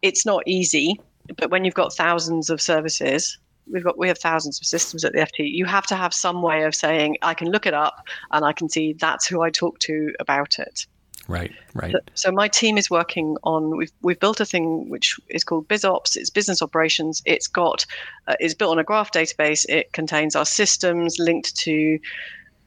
it's 0.02 0.26
not 0.26 0.42
easy, 0.46 1.00
but 1.38 1.50
when 1.50 1.64
you've 1.64 1.74
got 1.74 1.94
thousands 1.94 2.50
of 2.50 2.61
services, 2.61 3.38
we've 3.70 3.85
got 3.85 3.96
we 3.96 4.09
have 4.09 4.18
thousands 4.18 4.61
of 4.61 4.66
systems 4.66 5.05
at 5.05 5.12
the 5.12 5.20
FT. 5.20 5.50
You 5.50 5.64
have 5.64 5.87
to 5.87 5.96
have 5.96 6.12
some 6.12 6.42
way 6.42 6.64
of 6.64 6.74
saying 6.74 7.16
I 7.22 7.35
can 7.35 7.50
look 7.50 7.66
it 7.66 7.74
up 7.74 8.07
and 8.33 8.44
I 8.44 8.52
can 8.52 8.68
see 8.68 8.92
that's 8.92 9.26
who 9.26 9.40
I 9.40 9.50
talk 9.50 9.78
to 9.81 10.12
about 10.20 10.59
it. 10.59 10.87
Right, 11.28 11.52
right. 11.74 11.92
So, 11.92 11.98
so, 12.14 12.33
my 12.33 12.48
team 12.48 12.76
is 12.76 12.90
working 12.90 13.37
on. 13.44 13.76
We've 13.76 13.92
we've 14.02 14.18
built 14.18 14.40
a 14.40 14.44
thing 14.44 14.88
which 14.88 15.20
is 15.28 15.44
called 15.44 15.68
BizOps. 15.68 16.16
It's 16.16 16.31
business 16.31 16.61
operations. 16.61 17.22
It's 17.24 17.46
got 17.46 17.87
uh, 18.26 18.35
it's 18.40 18.55
built 18.55 18.72
on 18.72 18.81
a 18.81 18.85
graph 18.85 19.12
database. 19.12 19.64
It 19.68 19.92
contains 19.92 20.35
our 20.35 20.44
systems 20.44 21.20
linked 21.20 21.55
to 21.59 22.00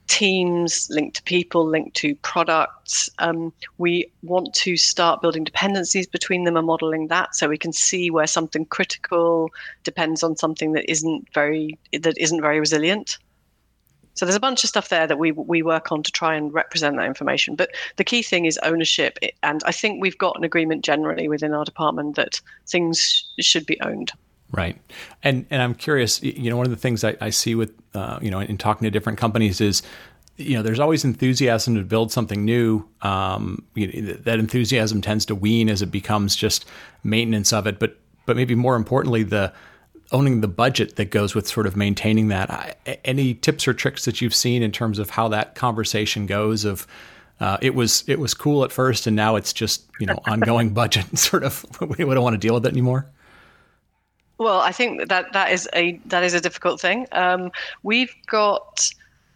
teams, 0.08 0.88
linked 0.90 1.18
to 1.18 1.24
people, 1.24 1.66
linked 1.66 1.96
to 1.98 2.16
products. 2.16 3.10
Um, 3.20 3.52
we 3.78 4.12
want 4.24 4.54
to 4.56 4.78
start 4.78 5.22
building 5.22 5.44
dependencies 5.44 6.08
between 6.08 6.44
them 6.44 6.58
and 6.58 6.68
modeling 6.68 7.08
that 7.08 7.36
so 7.36 7.50
we 7.50 7.58
can 7.58 7.74
see 7.74 8.10
where 8.10 8.28
something 8.28 8.66
critical 8.66 9.50
depends 9.84 10.24
on 10.24 10.36
something 10.36 10.74
that 10.74 10.90
isn't 10.90 11.28
very 11.34 11.78
that 11.94 12.18
isn't 12.18 12.42
very 12.42 12.60
resilient. 12.60 13.18
So 14.14 14.26
there's 14.26 14.36
a 14.36 14.40
bunch 14.40 14.64
of 14.64 14.70
stuff 14.70 14.90
there 14.90 15.08
that 15.08 15.20
we 15.20 15.32
we 15.34 15.62
work 15.62 15.92
on 15.92 16.02
to 16.04 16.12
try 16.12 16.36
and 16.36 16.54
represent 16.54 16.96
that 16.96 17.06
information. 17.06 17.56
But 17.56 17.72
the 17.98 18.04
key 18.04 18.22
thing 18.22 18.46
is 18.46 18.58
ownership, 18.64 19.20
and 19.44 19.62
I 19.66 19.72
think 19.72 20.02
we've 20.02 20.18
got 20.18 20.38
an 20.38 20.46
agreement 20.46 20.86
generally 20.86 21.28
within 21.28 21.54
our 21.54 21.66
department 21.66 22.16
that 22.16 22.40
things 22.68 23.30
should 23.40 23.66
be 23.66 23.80
owned. 23.82 24.14
Right, 24.56 24.80
and 25.24 25.46
and 25.50 25.62
I'm 25.62 25.76
curious. 25.76 26.24
You 26.24 26.50
know, 26.50 26.58
one 26.58 26.66
of 26.66 26.72
the 26.72 26.78
things 26.78 27.04
I, 27.04 27.18
I 27.20 27.30
see 27.30 27.56
with 27.56 27.74
uh, 27.94 28.20
you 28.22 28.32
know 28.32 28.40
in 28.40 28.58
talking 28.58 28.86
to 28.86 28.92
different 28.92 29.20
companies 29.20 29.60
is 29.60 29.82
you 30.38 30.56
know 30.56 30.64
there's 30.64 30.80
always 30.80 31.04
enthusiasm 31.04 31.76
to 31.76 31.84
build 31.84 32.12
something 32.12 32.46
new. 32.46 32.88
Um, 33.02 33.64
you 33.74 34.02
know, 34.02 34.14
that 34.14 34.40
enthusiasm 34.40 35.02
tends 35.02 35.26
to 35.28 35.36
wean 35.36 35.70
as 35.70 35.82
it 35.82 35.92
becomes 35.92 36.36
just 36.36 36.66
maintenance 37.04 37.52
of 37.52 37.68
it. 37.68 37.80
But 37.80 37.98
but 38.26 38.36
maybe 38.36 38.56
more 38.56 38.76
importantly, 38.76 39.24
the 39.24 39.52
owning 40.12 40.42
the 40.42 40.48
budget 40.48 40.96
that 40.98 41.10
goes 41.10 41.36
with 41.36 41.48
sort 41.48 41.66
of 41.66 41.76
maintaining 41.76 42.28
that. 42.30 42.78
Any 43.04 43.34
tips 43.34 43.68
or 43.68 43.74
tricks 43.74 44.06
that 44.06 44.22
you've 44.22 44.36
seen 44.36 44.62
in 44.62 44.72
terms 44.72 45.00
of 45.00 45.10
how 45.10 45.28
that 45.30 45.56
conversation 45.56 46.26
goes 46.26 46.64
of 46.66 46.88
uh, 47.40 47.58
it 47.62 47.76
was 47.76 48.04
it 48.08 48.20
was 48.20 48.34
cool 48.34 48.64
at 48.64 48.72
first 48.72 49.08
and 49.08 49.16
now 49.16 49.36
it's 49.36 49.52
just 49.52 49.86
you 50.00 50.06
know 50.06 50.18
ongoing 50.26 50.70
budget 50.74 51.18
sort 51.18 51.44
of 51.44 51.66
we 51.82 51.98
don't 51.98 52.24
want 52.24 52.34
to 52.34 52.38
deal 52.38 52.54
with 52.54 52.66
it 52.66 52.72
anymore. 52.72 53.10
Well, 54.38 54.60
I 54.60 54.72
think 54.72 55.08
that 55.08 55.32
that 55.34 55.52
is 55.52 55.70
a 55.74 56.00
that 56.08 56.24
is 56.24 56.34
a 56.34 56.42
difficult 56.42 56.82
thing. 56.82 57.08
Um, 57.12 57.52
we've 57.84 58.14
got 58.28 58.90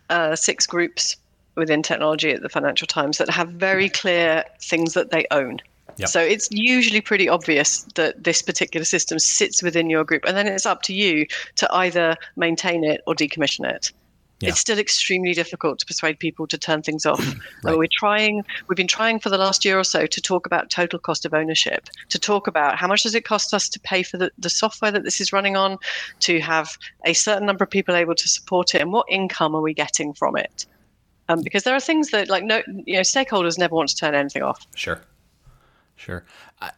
uh, 0.10 0.36
six 0.36 0.68
groups 0.68 1.16
within 1.56 1.82
technology 1.84 2.32
at 2.32 2.42
the 2.42 2.50
Financial 2.50 2.88
Times 2.88 3.18
that 3.18 3.30
have 3.30 3.50
very 3.50 3.90
clear 3.90 4.44
things 4.62 4.94
that 4.94 5.12
they 5.12 5.26
own. 5.32 5.60
Yep. 5.98 6.10
So 6.10 6.22
it's 6.22 6.50
usually 6.52 7.02
pretty 7.02 7.28
obvious 7.28 7.84
that 7.96 8.24
this 8.24 8.42
particular 8.42 8.86
system 8.86 9.20
sits 9.20 9.62
within 9.62 9.90
your 9.90 10.04
group, 10.04 10.24
and 10.26 10.36
then 10.36 10.48
it's 10.48 10.66
up 10.66 10.82
to 10.84 10.94
you 10.94 11.26
to 11.56 11.74
either 11.74 12.16
maintain 12.36 12.84
it 12.84 13.02
or 13.06 13.16
decommission 13.16 13.70
it. 13.70 13.92
Yeah. 14.40 14.50
It's 14.50 14.60
still 14.60 14.80
extremely 14.80 15.34
difficult 15.34 15.80
to 15.80 15.86
persuade 15.86 16.18
people 16.18 16.48
to 16.48 16.58
turn 16.58 16.82
things 16.82 17.06
off. 17.06 17.20
right. 17.64 17.78
We're 17.78 17.90
trying. 17.92 18.46
We've 18.68 18.78
been 18.78 18.88
trying 18.88 19.20
for 19.20 19.30
the 19.30 19.38
last 19.38 19.66
year 19.66 19.78
or 19.78 19.84
so 19.84 20.06
to 20.06 20.22
talk 20.22 20.46
about 20.46 20.70
total 20.70 20.98
cost 20.98 21.26
of 21.26 21.34
ownership. 21.34 21.90
To 22.10 22.20
talk 22.20 22.48
about 22.48 22.78
how 22.78 22.88
much 22.88 23.04
does 23.04 23.16
it 23.16 23.26
cost 23.26 23.54
us 23.54 23.68
to 23.70 23.80
pay 23.82 24.02
for 24.02 24.18
the, 24.18 24.32
the 24.38 24.50
software 24.50 24.92
that 24.92 25.04
this 25.04 25.20
is 25.20 25.34
running 25.34 25.58
on, 25.58 25.78
to 26.22 26.40
have 26.40 26.78
a 27.06 27.14
certain 27.14 27.46
number 27.46 27.64
of 27.64 27.70
people 27.70 27.96
able 27.96 28.16
to 28.16 28.28
support 28.28 28.74
it, 28.76 28.82
and 28.82 28.94
what 28.94 29.06
income 29.10 29.56
are 29.56 29.62
we 29.62 29.74
getting 29.74 30.14
from 30.14 30.38
it? 30.38 30.66
Um, 31.28 31.42
because 31.44 31.64
there 31.64 31.76
are 31.76 31.80
things 31.80 32.10
that, 32.10 32.30
like, 32.30 32.44
no, 32.44 32.64
you 32.86 32.96
know, 32.96 33.02
stakeholders 33.02 33.58
never 33.58 33.76
want 33.76 33.90
to 33.90 33.96
turn 33.96 34.16
anything 34.16 34.42
off. 34.42 34.66
Sure. 34.74 35.02
Sure. 35.96 36.24
I, 36.62 36.72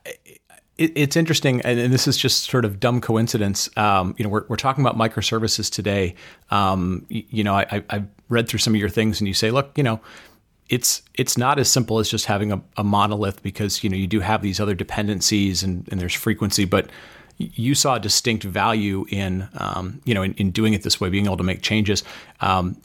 it, 0.78 0.92
it's 0.96 1.16
interesting, 1.16 1.62
and, 1.62 1.92
this 1.94 2.08
is 2.08 2.18
just 2.18 2.50
sort 2.50 2.66
of 2.66 2.80
dumb 2.80 3.02
coincidence. 3.02 3.70
Um, 3.78 4.16
you 4.18 4.24
know, 4.24 4.30
we're, 4.30 4.46
we're 4.48 4.56
talking 4.56 4.84
about 4.84 4.98
microservices 4.98 5.72
today. 5.72 6.16
Um, 6.50 7.06
you, 7.10 7.24
you, 7.30 7.44
know, 7.44 7.56
I, 7.56 7.84
I 7.90 8.04
read 8.30 8.48
through 8.48 8.60
some 8.60 8.74
of 8.74 8.80
your 8.80 8.90
things, 8.90 9.20
and 9.20 9.28
you 9.28 9.34
say, 9.34 9.52
look, 9.52 9.78
you 9.78 9.84
know, 9.84 10.02
it's 10.70 11.02
it's 11.16 11.38
not 11.38 11.60
as 11.60 11.70
simple 11.70 12.00
as 12.00 12.10
just 12.10 12.26
having 12.26 12.52
a, 12.52 12.62
a 12.78 12.84
monolith 12.84 13.44
because 13.44 13.84
you 13.84 13.90
know 13.90 13.98
you 13.98 14.08
do 14.08 14.22
have 14.22 14.42
these 14.42 14.60
other 14.60 14.74
dependencies 14.74 15.64
and, 15.64 15.88
and 15.92 16.00
there's 16.00 16.14
frequency, 16.14 16.64
but 16.64 16.90
you 17.38 17.76
saw 17.76 17.96
a 17.96 18.00
distinct 18.00 18.44
value 18.44 19.06
in 19.10 19.50
um, 19.56 20.02
you 20.06 20.14
know 20.14 20.22
in, 20.22 20.34
in, 20.36 20.52
doing 20.52 20.74
it 20.74 20.84
this 20.84 21.00
way, 21.02 21.10
being 21.10 21.26
able 21.26 21.38
to 21.38 21.44
make 21.44 21.62
changes. 21.62 22.04
Um, 22.40 22.78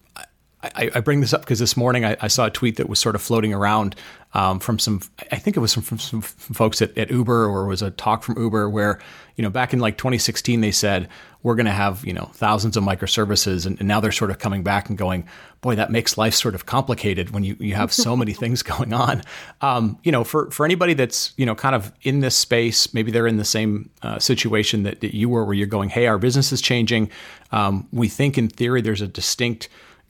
I, 0.62 0.90
I, 0.94 1.00
bring 1.00 1.20
this 1.20 1.32
up 1.32 1.42
because 1.42 1.60
this 1.60 1.76
morning 1.76 2.04
I, 2.04 2.16
I, 2.20 2.28
saw 2.28 2.46
a 2.46 2.50
tweet 2.50 2.76
that 2.76 2.88
was 2.88 2.98
sort 2.98 3.14
of 3.14 3.22
floating 3.22 3.54
around 3.54 3.94
um, 4.34 4.58
from 4.58 4.78
some, 4.78 5.00
I 5.32 5.36
think 5.36 5.56
it 5.56 5.60
was 5.60 5.72
from, 5.72 5.82
from 5.82 5.98
some 5.98 6.20
folks 6.20 6.82
at, 6.82 6.96
at, 6.98 7.10
Uber 7.10 7.44
or 7.44 7.66
was 7.66 7.80
a 7.80 7.90
talk 7.90 8.22
from 8.22 8.38
Uber 8.38 8.68
where, 8.68 8.98
you 9.36 9.42
know, 9.42 9.50
back 9.50 9.72
in 9.72 9.78
like 9.78 9.96
2016, 9.96 10.60
they 10.60 10.72
said, 10.72 11.08
we're 11.42 11.54
going 11.54 11.66
to 11.66 11.72
have, 11.72 12.04
you 12.04 12.12
know, 12.12 12.30
thousands 12.34 12.76
of 12.76 12.82
microservices. 12.84 13.66
And, 13.66 13.78
and, 13.78 13.86
now 13.86 14.00
they're 14.00 14.12
sort 14.12 14.30
of 14.30 14.38
coming 14.38 14.62
back 14.62 14.88
and 14.88 14.98
going, 14.98 15.26
boy, 15.60 15.76
that 15.76 15.90
makes 15.90 16.18
life 16.18 16.34
sort 16.34 16.54
of 16.54 16.66
complicated 16.66 17.30
when 17.30 17.44
you, 17.44 17.56
you 17.60 17.74
have 17.74 17.92
so 17.92 18.16
many 18.16 18.32
things 18.34 18.62
going 18.62 18.92
on. 18.92 19.22
Um, 19.60 19.98
you 20.02 20.12
know, 20.12 20.24
for, 20.24 20.50
for 20.50 20.66
anybody 20.66 20.92
that's, 20.92 21.32
you 21.36 21.46
know, 21.46 21.54
kind 21.54 21.74
of 21.74 21.92
in 22.02 22.20
this 22.20 22.36
space, 22.36 22.92
maybe 22.92 23.12
they're 23.12 23.28
in 23.28 23.36
the 23.36 23.44
same 23.44 23.90
uh, 24.02 24.18
situation 24.18 24.82
that, 24.82 25.00
that, 25.00 25.14
you 25.14 25.28
were 25.28 25.44
where 25.44 25.54
you're 25.54 25.66
going, 25.66 25.88
hey, 25.88 26.08
our 26.08 26.18
business 26.18 26.52
is 26.52 26.60
changing. 26.60 27.10
Um, 27.52 27.86
we 27.92 28.08
think 28.08 28.36
in 28.36 28.48
theory 28.48 28.80
there's 28.80 29.00
a 29.00 29.08
distinct 29.08 29.68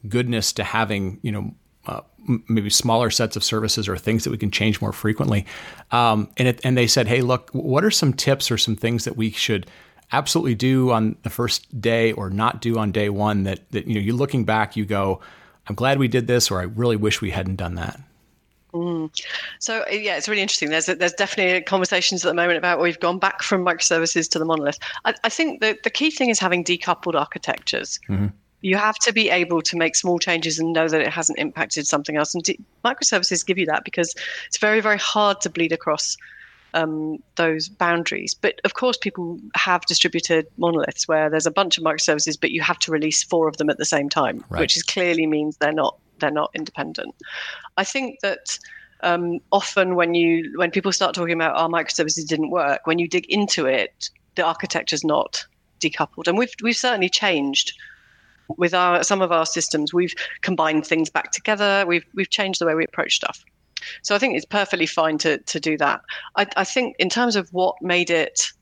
goodness 0.09 0.53
to 0.55 0.65
having, 0.65 1.21
you 1.23 1.31
know, 1.31 1.55
uh, 1.87 2.01
maybe 2.49 2.71
smaller 2.71 3.11
sets 3.11 3.37
of 3.37 3.45
services 3.45 3.89
or 3.89 3.97
things 3.97 4.25
that 4.25 4.31
we 4.31 4.39
can 4.39 4.51
change 4.51 4.81
more 4.81 4.93
frequently. 4.93 5.47
Um, 5.91 6.29
and 6.37 6.49
it, 6.49 6.61
and 6.65 6.77
they 6.77 6.87
said, 6.87 7.07
hey, 7.07 7.23
look, 7.23 7.51
what 7.53 7.85
are 7.85 7.91
some 7.91 8.13
tips 8.13 8.51
or 8.51 8.59
some 8.59 8.77
things 8.77 9.05
that 9.05 9.17
we 9.17 9.31
should 9.31 9.67
absolutely 10.13 10.55
do 10.55 10.91
on 10.93 11.17
the 11.23 11.31
first 11.31 11.81
day 11.81 12.13
or 12.13 12.31
not 12.31 12.61
do 12.61 12.79
on 12.79 12.93
day 12.93 13.09
one 13.09 13.43
that 13.45 13.69
that 13.73 13.87
you 13.87 13.95
know 13.95 14.01
you're 14.01 14.15
looking 14.15 14.45
back, 14.45 14.77
you 14.77 14.85
go, 14.85 15.21
I'm 15.69 15.75
glad 15.75 15.99
we 15.99 16.09
did 16.09 16.27
this, 16.27 16.51
or 16.51 16.61
I 16.61 16.65
really 16.65 16.97
wish 16.97 17.21
we 17.21 17.31
hadn't 17.31 17.57
done 17.57 17.75
that. 17.75 18.01
Mm. 18.73 19.11
So 19.59 19.85
yeah, 19.91 20.17
it's 20.17 20.29
really 20.29 20.43
interesting. 20.43 20.71
There's 20.71 20.87
there's 20.87 21.13
definitely 21.13 21.63
conversations 21.63 22.25
at 22.25 22.29
the 22.29 22.35
moment 22.35 22.59
about 22.59 22.81
we've 22.81 23.01
gone 23.01 23.19
back 23.19 23.43
from 23.43 23.65
microservices 23.65 24.29
to 24.31 24.39
the 24.39 24.45
monolith. 24.45 24.79
I, 25.05 25.15
I 25.25 25.29
think 25.29 25.61
the 25.61 25.79
the 25.83 25.91
key 25.91 26.11
thing 26.11 26.31
is 26.31 26.39
having 26.39 26.63
decoupled 26.63 27.15
architectures. 27.15 27.99
Mm-hmm 28.09 28.27
you 28.61 28.77
have 28.77 28.97
to 28.97 29.13
be 29.13 29.31
able 29.31 29.63
to 29.63 29.77
make 29.77 29.95
small 29.95 30.19
changes 30.19 30.59
and 30.59 30.73
know 30.73 30.89
that 30.89 31.01
it 31.01 31.09
hasn't 31.09 31.39
impacted 31.39 31.87
something 31.87 32.17
else. 32.17 32.35
And 32.35 32.45
microservices 32.85 33.47
give 33.47 33.59
you 33.59 33.67
that 33.67 33.85
because 33.85 34.15
it's 34.47 34.59
very, 34.59 34.81
very 34.81 34.99
hard 34.99 35.41
to 35.43 35.51
bleed 35.51 35.73
across 35.73 36.17
um, 36.75 37.23
those 37.37 37.69
boundaries. 37.69 38.35
But 38.35 38.61
of 38.65 38.75
course, 38.75 38.97
people 38.97 39.39
have 39.55 39.85
distributed 39.87 40.47
monoliths 40.59 41.09
where 41.09 41.31
there's 41.31 41.47
a 41.47 41.51
bunch 41.51 41.79
of 41.79 41.85
microservices, 41.85 42.39
but 42.41 42.51
you 42.51 42.61
have 42.61 42.79
to 42.81 42.91
release 42.91 43.23
four 43.23 43.49
of 43.49 43.57
them 43.57 43.71
at 43.71 43.79
the 43.79 43.85
same 43.85 44.09
time, 44.09 44.45
right. 44.51 44.61
which 44.61 44.77
is 44.77 44.83
clearly 44.83 45.27
means 45.27 45.57
they're 45.57 45.73
not 45.73 45.97
they're 46.19 46.31
not 46.31 46.51
independent. 46.55 47.15
I 47.77 47.85
think 47.85 48.21
that 48.21 48.59
um, 49.03 49.41
often 49.53 49.95
when 49.95 50.15
you 50.15 50.53
when 50.57 50.71
people 50.71 50.93
start 50.93 51.15
talking 51.15 51.35
about 51.35 51.57
our 51.57 51.67
oh, 51.67 51.73
microservices 51.73 52.27
didn't 52.27 52.51
work, 52.51 52.87
when 52.87 52.99
you 52.99 53.09
dig 53.09 53.27
into 53.29 53.67
it, 53.67 54.11
the 54.35 54.45
architecture 54.45 54.95
is 54.95 55.05
not 55.05 55.47
decoupled, 55.81 56.27
and 56.27 56.37
we've 56.39 56.53
we've 56.63 56.77
certainly 56.77 57.09
changed 57.09 57.73
with 58.57 58.75
our 58.75 59.03
some 59.03 59.23
of 59.23 59.33
our 59.33 59.47
systems. 59.47 59.93
We've 59.93 60.15
combined 60.43 60.87
things 60.87 61.11
back 61.11 61.33
together. 61.33 61.85
We've 61.87 62.05
we've 62.15 62.31
changed 62.31 62.61
the 62.61 62.67
way 62.67 62.75
we 62.75 62.85
approach 62.85 63.17
stuff. 63.17 63.45
So 64.03 64.15
I 64.15 64.19
think 64.19 64.37
it's 64.37 64.47
perfectly 64.47 64.87
fine 64.87 65.19
to 65.19 65.39
to 65.39 65.61
do 65.61 65.77
that. 65.79 66.01
I, 66.37 66.47
I 66.57 66.65
think 66.65 66.97
in 66.99 67.09
terms 67.09 67.37
of 67.37 67.53
what 67.53 67.81
made 67.83 68.11
it 68.11 68.53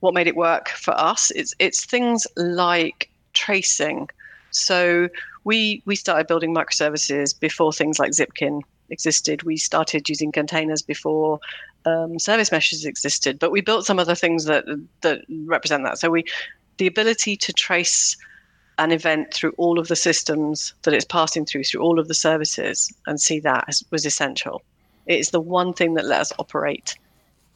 what 0.00 0.14
made 0.14 0.26
it 0.26 0.36
work 0.36 0.68
for 0.68 0.92
us, 0.92 1.30
it's 1.32 1.54
it's 1.58 1.84
things 1.84 2.26
like 2.36 3.10
tracing. 3.32 4.08
So 4.50 5.08
we 5.44 5.82
we 5.86 5.96
started 5.96 6.26
building 6.26 6.54
microservices 6.54 7.38
before 7.38 7.72
things 7.72 7.98
like 7.98 8.12
Zipkin 8.12 8.62
existed. 8.90 9.42
We 9.42 9.56
started 9.56 10.08
using 10.08 10.32
containers 10.32 10.82
before 10.82 11.40
um, 11.86 12.18
service 12.18 12.52
meshes 12.52 12.84
existed, 12.84 13.38
but 13.38 13.50
we 13.50 13.60
built 13.60 13.86
some 13.86 13.98
other 13.98 14.14
things 14.14 14.44
that 14.44 14.64
that 15.02 15.20
represent 15.46 15.84
that. 15.84 15.98
So 15.98 16.10
we 16.10 16.24
the 16.78 16.86
ability 16.86 17.36
to 17.36 17.52
trace 17.52 18.16
an 18.78 18.92
event 18.92 19.32
through 19.32 19.54
all 19.56 19.78
of 19.78 19.88
the 19.88 19.96
systems 19.96 20.74
that 20.82 20.94
it's 20.94 21.04
passing 21.04 21.44
through, 21.44 21.64
through 21.64 21.82
all 21.82 21.98
of 21.98 22.08
the 22.08 22.14
services, 22.14 22.92
and 23.06 23.20
see 23.20 23.40
that 23.40 23.68
was 23.90 24.04
essential. 24.04 24.62
It 25.06 25.18
is 25.18 25.30
the 25.30 25.40
one 25.40 25.72
thing 25.72 25.94
that 25.94 26.06
let 26.06 26.20
us 26.20 26.32
operate 26.38 26.96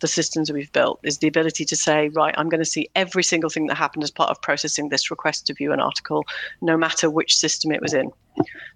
the 0.00 0.08
systems 0.08 0.52
we've 0.52 0.72
built 0.72 1.00
is 1.02 1.18
the 1.18 1.28
ability 1.28 1.64
to 1.64 1.76
say, 1.76 2.08
right, 2.10 2.34
I'm 2.38 2.48
going 2.48 2.60
to 2.60 2.70
see 2.70 2.88
every 2.94 3.22
single 3.22 3.50
thing 3.50 3.66
that 3.66 3.76
happened 3.76 4.04
as 4.04 4.10
part 4.10 4.30
of 4.30 4.40
processing 4.42 4.88
this 4.88 5.10
request 5.10 5.46
to 5.46 5.54
view 5.54 5.72
an 5.72 5.80
article, 5.80 6.24
no 6.60 6.76
matter 6.76 7.10
which 7.10 7.36
system 7.36 7.72
it 7.72 7.80
was 7.80 7.94
in. 7.94 8.12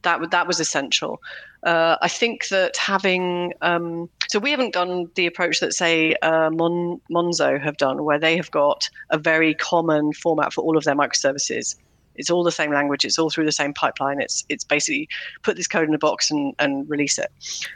That 0.03 0.33
that 0.33 0.49
was 0.49 0.59
essential. 0.59 1.21
Uh, 1.63 1.97
I 2.03 2.09
think 2.09 2.49
that 2.49 2.77
having 2.77 3.53
um, 3.63 4.11
so 4.29 4.41
we 4.41 4.51
haven't 4.51 4.73
done 4.73 5.09
the 5.15 5.27
approach 5.27 5.61
that 5.61 5.75
say 5.75 6.15
uh, 6.23 6.51
Mon, 6.51 7.01
Monzo 7.09 7.63
have 7.63 7.77
done, 7.77 8.03
where 8.03 8.19
they 8.19 8.37
have 8.37 8.51
got 8.51 8.91
a 9.11 9.19
very 9.19 9.55
common 9.55 10.13
format 10.13 10.53
for 10.53 10.63
all 10.63 10.77
of 10.77 10.83
their 10.83 10.97
microservices 10.97 11.77
it's 12.15 12.31
all 12.31 12.45
the 12.45 12.53
same 12.53 12.73
language. 12.73 13.05
It's 13.05 13.19
all 13.19 13.31
through 13.31 13.45
the 13.45 13.53
same 13.53 13.73
pipeline. 13.73 14.21
It's 14.21 14.45
it's 14.49 14.65
basically 14.65 15.09
put 15.43 15.57
this 15.57 15.67
code 15.67 15.89
in 15.89 15.95
a 15.95 15.99
box 15.99 16.31
and, 16.31 16.55
and 16.59 16.89
release 16.89 17.19
it. 17.19 17.31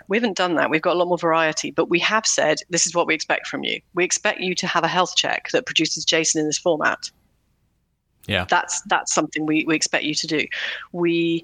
We 0.09 0.16
haven't 0.16 0.37
done 0.37 0.55
that. 0.57 0.70
We've 0.70 0.83
got 0.83 0.94
a 0.94 0.99
lot 0.99 1.09
more 1.09 1.18
variety, 1.18 1.70
but 1.70 1.88
we 1.88 1.99
have 2.01 2.27
said 2.27 2.59
this 2.70 2.87
is 2.87 2.94
what 2.94 3.07
we 3.07 3.14
expect 3.14 3.46
from 3.46 3.64
you. 3.64 3.81
We 3.94 4.05
expect 4.05 4.40
you 4.40 4.55
to 4.57 4.66
have 4.66 4.85
a 4.85 4.88
health 4.88 5.16
check 5.16 5.51
that 5.53 5.66
produces 5.66 6.05
JSON 6.05 6.40
in 6.40 6.46
this 6.46 6.59
format. 6.59 7.11
Yeah, 8.27 8.46
that's 8.49 8.83
that's 8.83 9.14
something 9.14 9.46
we, 9.46 9.64
we 9.66 9.77
expect 9.77 10.05
you 10.05 10.14
to 10.14 10.27
do. 10.27 10.46
We 10.92 11.42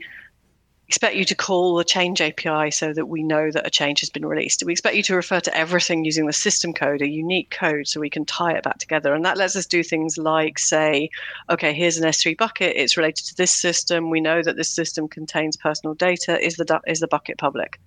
expect 0.92 1.16
you 1.16 1.24
to 1.24 1.34
call 1.34 1.76
the 1.76 1.84
change 1.84 2.20
API 2.20 2.70
so 2.70 2.92
that 2.92 3.06
we 3.06 3.22
know 3.22 3.50
that 3.50 3.66
a 3.66 3.70
change 3.70 4.00
has 4.00 4.10
been 4.10 4.26
released. 4.26 4.62
We 4.62 4.72
expect 4.72 4.94
you 4.94 5.02
to 5.04 5.16
refer 5.16 5.40
to 5.40 5.56
everything 5.56 6.04
using 6.04 6.26
the 6.26 6.34
system 6.34 6.74
code, 6.74 7.00
a 7.00 7.08
unique 7.08 7.48
code, 7.48 7.88
so 7.88 7.98
we 7.98 8.10
can 8.10 8.26
tie 8.26 8.52
it 8.52 8.62
back 8.62 8.76
together. 8.76 9.14
And 9.14 9.24
that 9.24 9.38
lets 9.38 9.56
us 9.56 9.64
do 9.64 9.82
things 9.82 10.18
like 10.18 10.58
say, 10.58 11.08
okay, 11.48 11.72
here's 11.72 11.96
an 11.96 12.06
S3 12.06 12.36
bucket. 12.36 12.74
It's 12.76 12.98
related 12.98 13.24
to 13.24 13.34
this 13.36 13.50
system. 13.50 14.10
We 14.10 14.20
know 14.20 14.42
that 14.42 14.56
this 14.56 14.68
system 14.68 15.08
contains 15.08 15.56
personal 15.56 15.94
data. 15.94 16.38
Is 16.44 16.56
the 16.56 16.78
is 16.86 17.00
the 17.00 17.08
bucket 17.08 17.38
public? 17.38 17.80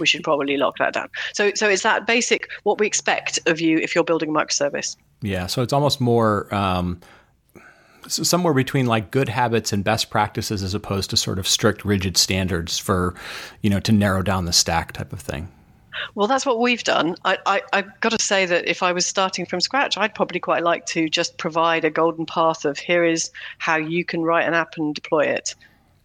We 0.00 0.06
should 0.08 0.24
probably 0.24 0.56
lock 0.56 0.76
that 0.78 0.92
down. 0.92 1.08
So 1.34 1.52
so 1.54 1.68
it's 1.68 1.84
that 1.84 2.04
basic 2.04 2.48
what 2.64 2.80
we 2.80 2.86
expect 2.88 3.38
of 3.46 3.60
you 3.60 3.78
if 3.78 3.94
you're 3.94 4.02
building 4.02 4.30
a 4.30 4.32
microservice. 4.32 4.96
Yeah. 5.22 5.46
So 5.46 5.62
it's 5.62 5.72
almost 5.72 6.00
more. 6.00 6.52
Um, 6.52 7.00
somewhere 8.10 8.54
between 8.54 8.86
like 8.86 9.10
good 9.10 9.28
habits 9.28 9.72
and 9.72 9.84
best 9.84 10.10
practices 10.10 10.62
as 10.62 10.74
opposed 10.74 11.10
to 11.10 11.16
sort 11.16 11.38
of 11.38 11.46
strict 11.46 11.84
rigid 11.84 12.16
standards 12.16 12.78
for 12.78 13.14
you 13.62 13.70
know 13.70 13.80
to 13.80 13.92
narrow 13.92 14.22
down 14.22 14.44
the 14.44 14.52
stack 14.52 14.92
type 14.92 15.12
of 15.12 15.20
thing? 15.20 15.48
Well 16.14 16.26
that's 16.26 16.46
what 16.46 16.60
we've 16.60 16.82
done. 16.82 17.16
I, 17.24 17.38
I, 17.46 17.62
i've 17.72 18.00
got 18.00 18.12
to 18.12 18.22
say 18.22 18.46
that 18.46 18.66
if 18.68 18.82
i 18.82 18.92
was 18.92 19.06
starting 19.06 19.44
from 19.44 19.60
scratch 19.60 19.98
i'd 19.98 20.14
probably 20.14 20.40
quite 20.40 20.62
like 20.62 20.86
to 20.86 21.08
just 21.08 21.36
provide 21.38 21.84
a 21.84 21.90
golden 21.90 22.26
path 22.26 22.64
of 22.64 22.78
here 22.78 23.04
is 23.04 23.30
how 23.58 23.76
you 23.76 24.04
can 24.04 24.22
write 24.22 24.46
an 24.46 24.54
app 24.54 24.76
and 24.76 24.94
deploy 24.94 25.24
it. 25.24 25.54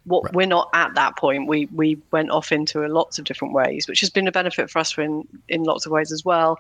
What 0.06 0.26
right. 0.26 0.34
we're 0.34 0.48
not 0.48 0.70
at 0.74 0.94
that 0.96 1.18
point. 1.18 1.48
We 1.48 1.68
we 1.74 1.98
went 2.12 2.30
off 2.30 2.52
into 2.52 2.88
lots 2.88 3.18
of 3.18 3.26
different 3.26 3.54
ways 3.54 3.88
which 3.88 4.02
has 4.02 4.10
been 4.10 4.28
a 4.28 4.32
benefit 4.32 4.70
for 4.70 4.80
us 4.80 4.98
in 4.98 5.28
in 5.50 5.63
lots 5.63 5.86
of 5.86 5.91
ways 5.91 6.12
as 6.12 6.24
well. 6.24 6.60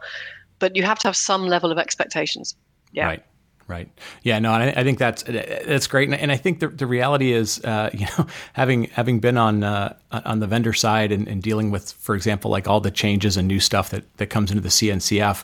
But 0.57 0.75
you 0.75 0.83
have 0.83 0.99
to 0.99 1.07
have 1.09 1.17
some 1.17 1.47
level 1.47 1.71
of 1.71 1.77
expectations. 1.77 2.55
Yeah. 2.91 3.05
Right 3.07 3.23
Right. 3.67 3.89
Yeah. 4.21 4.37
No. 4.37 4.51
I, 4.51 4.67
I 4.67 4.83
think 4.83 4.99
that's 4.99 5.23
that's 5.23 5.87
great, 5.87 6.07
and, 6.07 6.19
and 6.19 6.31
I 6.31 6.37
think 6.37 6.59
the, 6.59 6.67
the 6.67 6.85
reality 6.85 7.31
is, 7.31 7.59
uh, 7.63 7.89
you 7.93 8.05
know, 8.17 8.27
having 8.53 8.85
having 8.85 9.19
been 9.19 9.37
on 9.37 9.63
uh, 9.63 9.95
on 10.11 10.39
the 10.39 10.47
vendor 10.47 10.73
side 10.73 11.11
and, 11.11 11.27
and, 11.27 11.41
dealing 11.41 11.71
with, 11.71 11.91
for 11.93 12.13
example, 12.13 12.51
like 12.51 12.67
all 12.67 12.79
the 12.79 12.91
changes 12.91 13.37
and 13.37 13.47
new 13.47 13.59
stuff 13.59 13.89
that 13.89 14.03
that 14.17 14.27
comes 14.27 14.51
into 14.51 14.61
the 14.61 14.69
CNCF, 14.69 15.43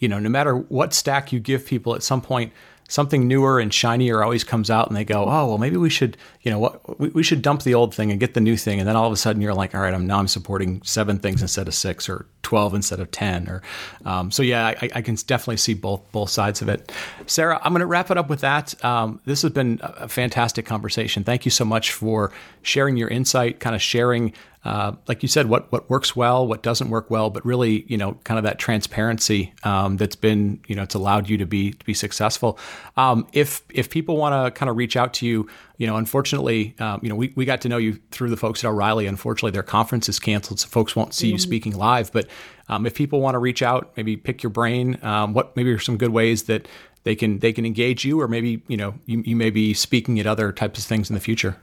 you 0.00 0.08
know, 0.08 0.18
no 0.18 0.28
matter 0.28 0.54
what 0.54 0.92
stack 0.92 1.32
you 1.32 1.40
give 1.40 1.64
people, 1.64 1.94
at 1.94 2.02
some 2.02 2.20
point 2.20 2.52
something 2.92 3.26
newer 3.26 3.58
and 3.58 3.72
shinier 3.72 4.22
always 4.22 4.44
comes 4.44 4.70
out 4.70 4.86
and 4.86 4.94
they 4.94 5.04
go, 5.04 5.22
oh, 5.22 5.46
well, 5.46 5.56
maybe 5.56 5.78
we 5.78 5.88
should, 5.88 6.14
you 6.42 6.50
know, 6.50 6.58
what 6.58 7.00
we, 7.00 7.08
we 7.08 7.22
should 7.22 7.40
dump 7.40 7.62
the 7.62 7.72
old 7.72 7.94
thing 7.94 8.10
and 8.10 8.20
get 8.20 8.34
the 8.34 8.40
new 8.40 8.54
thing. 8.54 8.78
And 8.78 8.86
then 8.86 8.96
all 8.96 9.06
of 9.06 9.12
a 9.14 9.16
sudden 9.16 9.40
you're 9.40 9.54
like, 9.54 9.74
all 9.74 9.80
right, 9.80 9.94
I'm 9.94 10.06
now 10.06 10.18
I'm 10.18 10.28
supporting 10.28 10.82
seven 10.82 11.18
things 11.18 11.40
instead 11.40 11.68
of 11.68 11.74
six 11.74 12.06
or 12.06 12.26
12 12.42 12.74
instead 12.74 13.00
of 13.00 13.10
10 13.10 13.48
or, 13.48 13.62
um, 14.04 14.30
so 14.30 14.42
yeah, 14.42 14.66
I, 14.66 14.90
I, 14.96 15.00
can 15.00 15.14
definitely 15.14 15.56
see 15.56 15.72
both, 15.72 16.02
both 16.12 16.28
sides 16.28 16.60
of 16.60 16.68
it. 16.68 16.92
Sarah, 17.26 17.58
I'm 17.62 17.72
going 17.72 17.80
to 17.80 17.86
wrap 17.86 18.10
it 18.10 18.18
up 18.18 18.28
with 18.28 18.42
that. 18.42 18.84
Um, 18.84 19.22
this 19.24 19.40
has 19.40 19.52
been 19.52 19.80
a 19.82 20.06
fantastic 20.06 20.66
conversation. 20.66 21.24
Thank 21.24 21.46
you 21.46 21.50
so 21.50 21.64
much 21.64 21.92
for 21.92 22.30
sharing 22.62 22.96
your 22.96 23.08
insight, 23.08 23.60
kind 23.60 23.74
of 23.74 23.82
sharing 23.82 24.32
uh, 24.64 24.92
like 25.08 25.22
you 25.22 25.28
said, 25.28 25.48
what 25.48 25.70
what 25.72 25.90
works 25.90 26.14
well, 26.14 26.46
what 26.46 26.62
doesn't 26.62 26.88
work 26.88 27.10
well, 27.10 27.30
but 27.30 27.44
really, 27.44 27.84
you 27.88 27.96
know, 27.96 28.12
kind 28.22 28.38
of 28.38 28.44
that 28.44 28.60
transparency 28.60 29.52
um, 29.64 29.96
that's 29.96 30.14
been, 30.14 30.60
you 30.68 30.76
know, 30.76 30.84
it's 30.84 30.94
allowed 30.94 31.28
you 31.28 31.36
to 31.36 31.46
be 31.46 31.72
to 31.72 31.84
be 31.84 31.94
successful. 31.94 32.56
Um, 32.96 33.26
if 33.32 33.62
if 33.70 33.90
people 33.90 34.16
want 34.16 34.34
to 34.34 34.56
kind 34.56 34.70
of 34.70 34.76
reach 34.76 34.96
out 34.96 35.14
to 35.14 35.26
you, 35.26 35.48
you 35.78 35.86
know, 35.88 35.96
unfortunately, 35.96 36.76
um, 36.78 37.00
you 37.02 37.08
know, 37.08 37.16
we, 37.16 37.32
we 37.34 37.44
got 37.44 37.60
to 37.62 37.68
know 37.68 37.76
you 37.76 37.98
through 38.12 38.30
the 38.30 38.36
folks 38.36 38.62
at 38.62 38.68
O'Reilly. 38.68 39.06
Unfortunately, 39.06 39.50
their 39.50 39.64
conference 39.64 40.08
is 40.08 40.20
canceled, 40.20 40.60
so 40.60 40.68
folks 40.68 40.94
won't 40.94 41.12
see 41.12 41.26
mm-hmm. 41.26 41.32
you 41.32 41.38
speaking 41.38 41.76
live. 41.76 42.12
But 42.12 42.28
um, 42.68 42.86
if 42.86 42.94
people 42.94 43.20
want 43.20 43.34
to 43.34 43.40
reach 43.40 43.62
out, 43.62 43.92
maybe 43.96 44.16
pick 44.16 44.44
your 44.44 44.50
brain, 44.50 44.96
um, 45.02 45.34
what 45.34 45.56
maybe 45.56 45.72
are 45.72 45.80
some 45.80 45.96
good 45.96 46.10
ways 46.10 46.44
that 46.44 46.68
they 47.02 47.16
can 47.16 47.40
they 47.40 47.52
can 47.52 47.66
engage 47.66 48.04
you, 48.04 48.20
or 48.20 48.28
maybe 48.28 48.62
you 48.68 48.76
know 48.76 48.94
you, 49.06 49.24
you 49.26 49.34
may 49.34 49.50
be 49.50 49.74
speaking 49.74 50.20
at 50.20 50.26
other 50.28 50.52
types 50.52 50.78
of 50.78 50.84
things 50.84 51.10
in 51.10 51.14
the 51.14 51.20
future. 51.20 51.56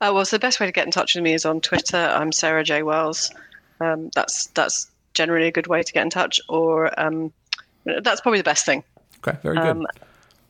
Uh, 0.00 0.12
well, 0.14 0.24
so 0.24 0.36
the 0.36 0.40
best 0.40 0.60
way 0.60 0.66
to 0.66 0.72
get 0.72 0.86
in 0.86 0.90
touch 0.90 1.14
with 1.14 1.24
me 1.24 1.34
is 1.34 1.44
on 1.44 1.60
Twitter. 1.60 1.96
I'm 1.96 2.32
Sarah 2.32 2.64
J 2.64 2.82
Wells. 2.82 3.30
Um, 3.80 4.10
that's 4.14 4.46
that's 4.48 4.90
generally 5.14 5.48
a 5.48 5.52
good 5.52 5.66
way 5.66 5.82
to 5.82 5.92
get 5.92 6.02
in 6.02 6.10
touch, 6.10 6.40
or 6.48 6.98
um, 7.00 7.32
that's 7.84 8.20
probably 8.20 8.38
the 8.38 8.44
best 8.44 8.66
thing. 8.66 8.84
Okay, 9.26 9.38
very 9.42 9.56
good. 9.56 9.66
Um, 9.66 9.86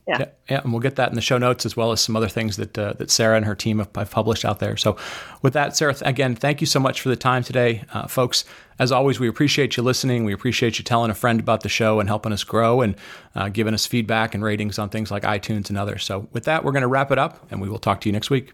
yeah. 0.07 0.17
yeah. 0.19 0.25
yeah, 0.49 0.61
and 0.63 0.71
we'll 0.71 0.81
get 0.81 0.97
that 0.97 1.09
in 1.09 1.15
the 1.15 1.21
show 1.21 1.39
notes 1.39 1.65
as 1.65 1.75
well 1.75 1.91
as 1.91 1.99
some 1.99 2.15
other 2.15 2.27
things 2.27 2.57
that 2.57 2.77
uh, 2.77 2.93
that 2.93 3.09
Sarah 3.09 3.37
and 3.37 3.45
her 3.45 3.55
team 3.55 3.79
have, 3.79 3.89
have, 3.95 4.11
published 4.11 4.45
out 4.45 4.59
there. 4.59 4.77
So, 4.77 4.97
with 5.41 5.53
that, 5.53 5.75
Sarah, 5.75 5.95
again, 6.01 6.35
thank 6.35 6.61
you 6.61 6.67
so 6.67 6.79
much 6.79 7.01
for 7.01 7.09
the 7.09 7.15
time 7.15 7.43
today, 7.43 7.83
uh, 7.93 8.07
folks. 8.07 8.45
As 8.77 8.91
always, 8.91 9.19
we 9.19 9.27
appreciate 9.27 9.77
you 9.77 9.83
listening. 9.83 10.23
We 10.23 10.33
appreciate 10.33 10.77
you 10.77 10.83
telling 10.83 11.09
a 11.09 11.15
friend 11.15 11.39
about 11.39 11.61
the 11.61 11.69
show 11.69 11.99
and 11.99 12.07
helping 12.07 12.33
us 12.33 12.43
grow 12.43 12.81
and 12.81 12.95
uh, 13.33 13.49
giving 13.49 13.73
us 13.73 13.87
feedback 13.87 14.35
and 14.35 14.43
ratings 14.43 14.77
on 14.77 14.89
things 14.89 15.09
like 15.09 15.23
iTunes 15.23 15.69
and 15.69 15.77
others. 15.77 16.03
So, 16.03 16.27
with 16.33 16.43
that, 16.43 16.63
we're 16.63 16.71
going 16.71 16.81
to 16.81 16.87
wrap 16.87 17.11
it 17.11 17.17
up, 17.17 17.51
and 17.51 17.59
we 17.59 17.69
will 17.69 17.79
talk 17.79 18.01
to 18.01 18.09
you 18.09 18.13
next 18.13 18.29
week. 18.29 18.53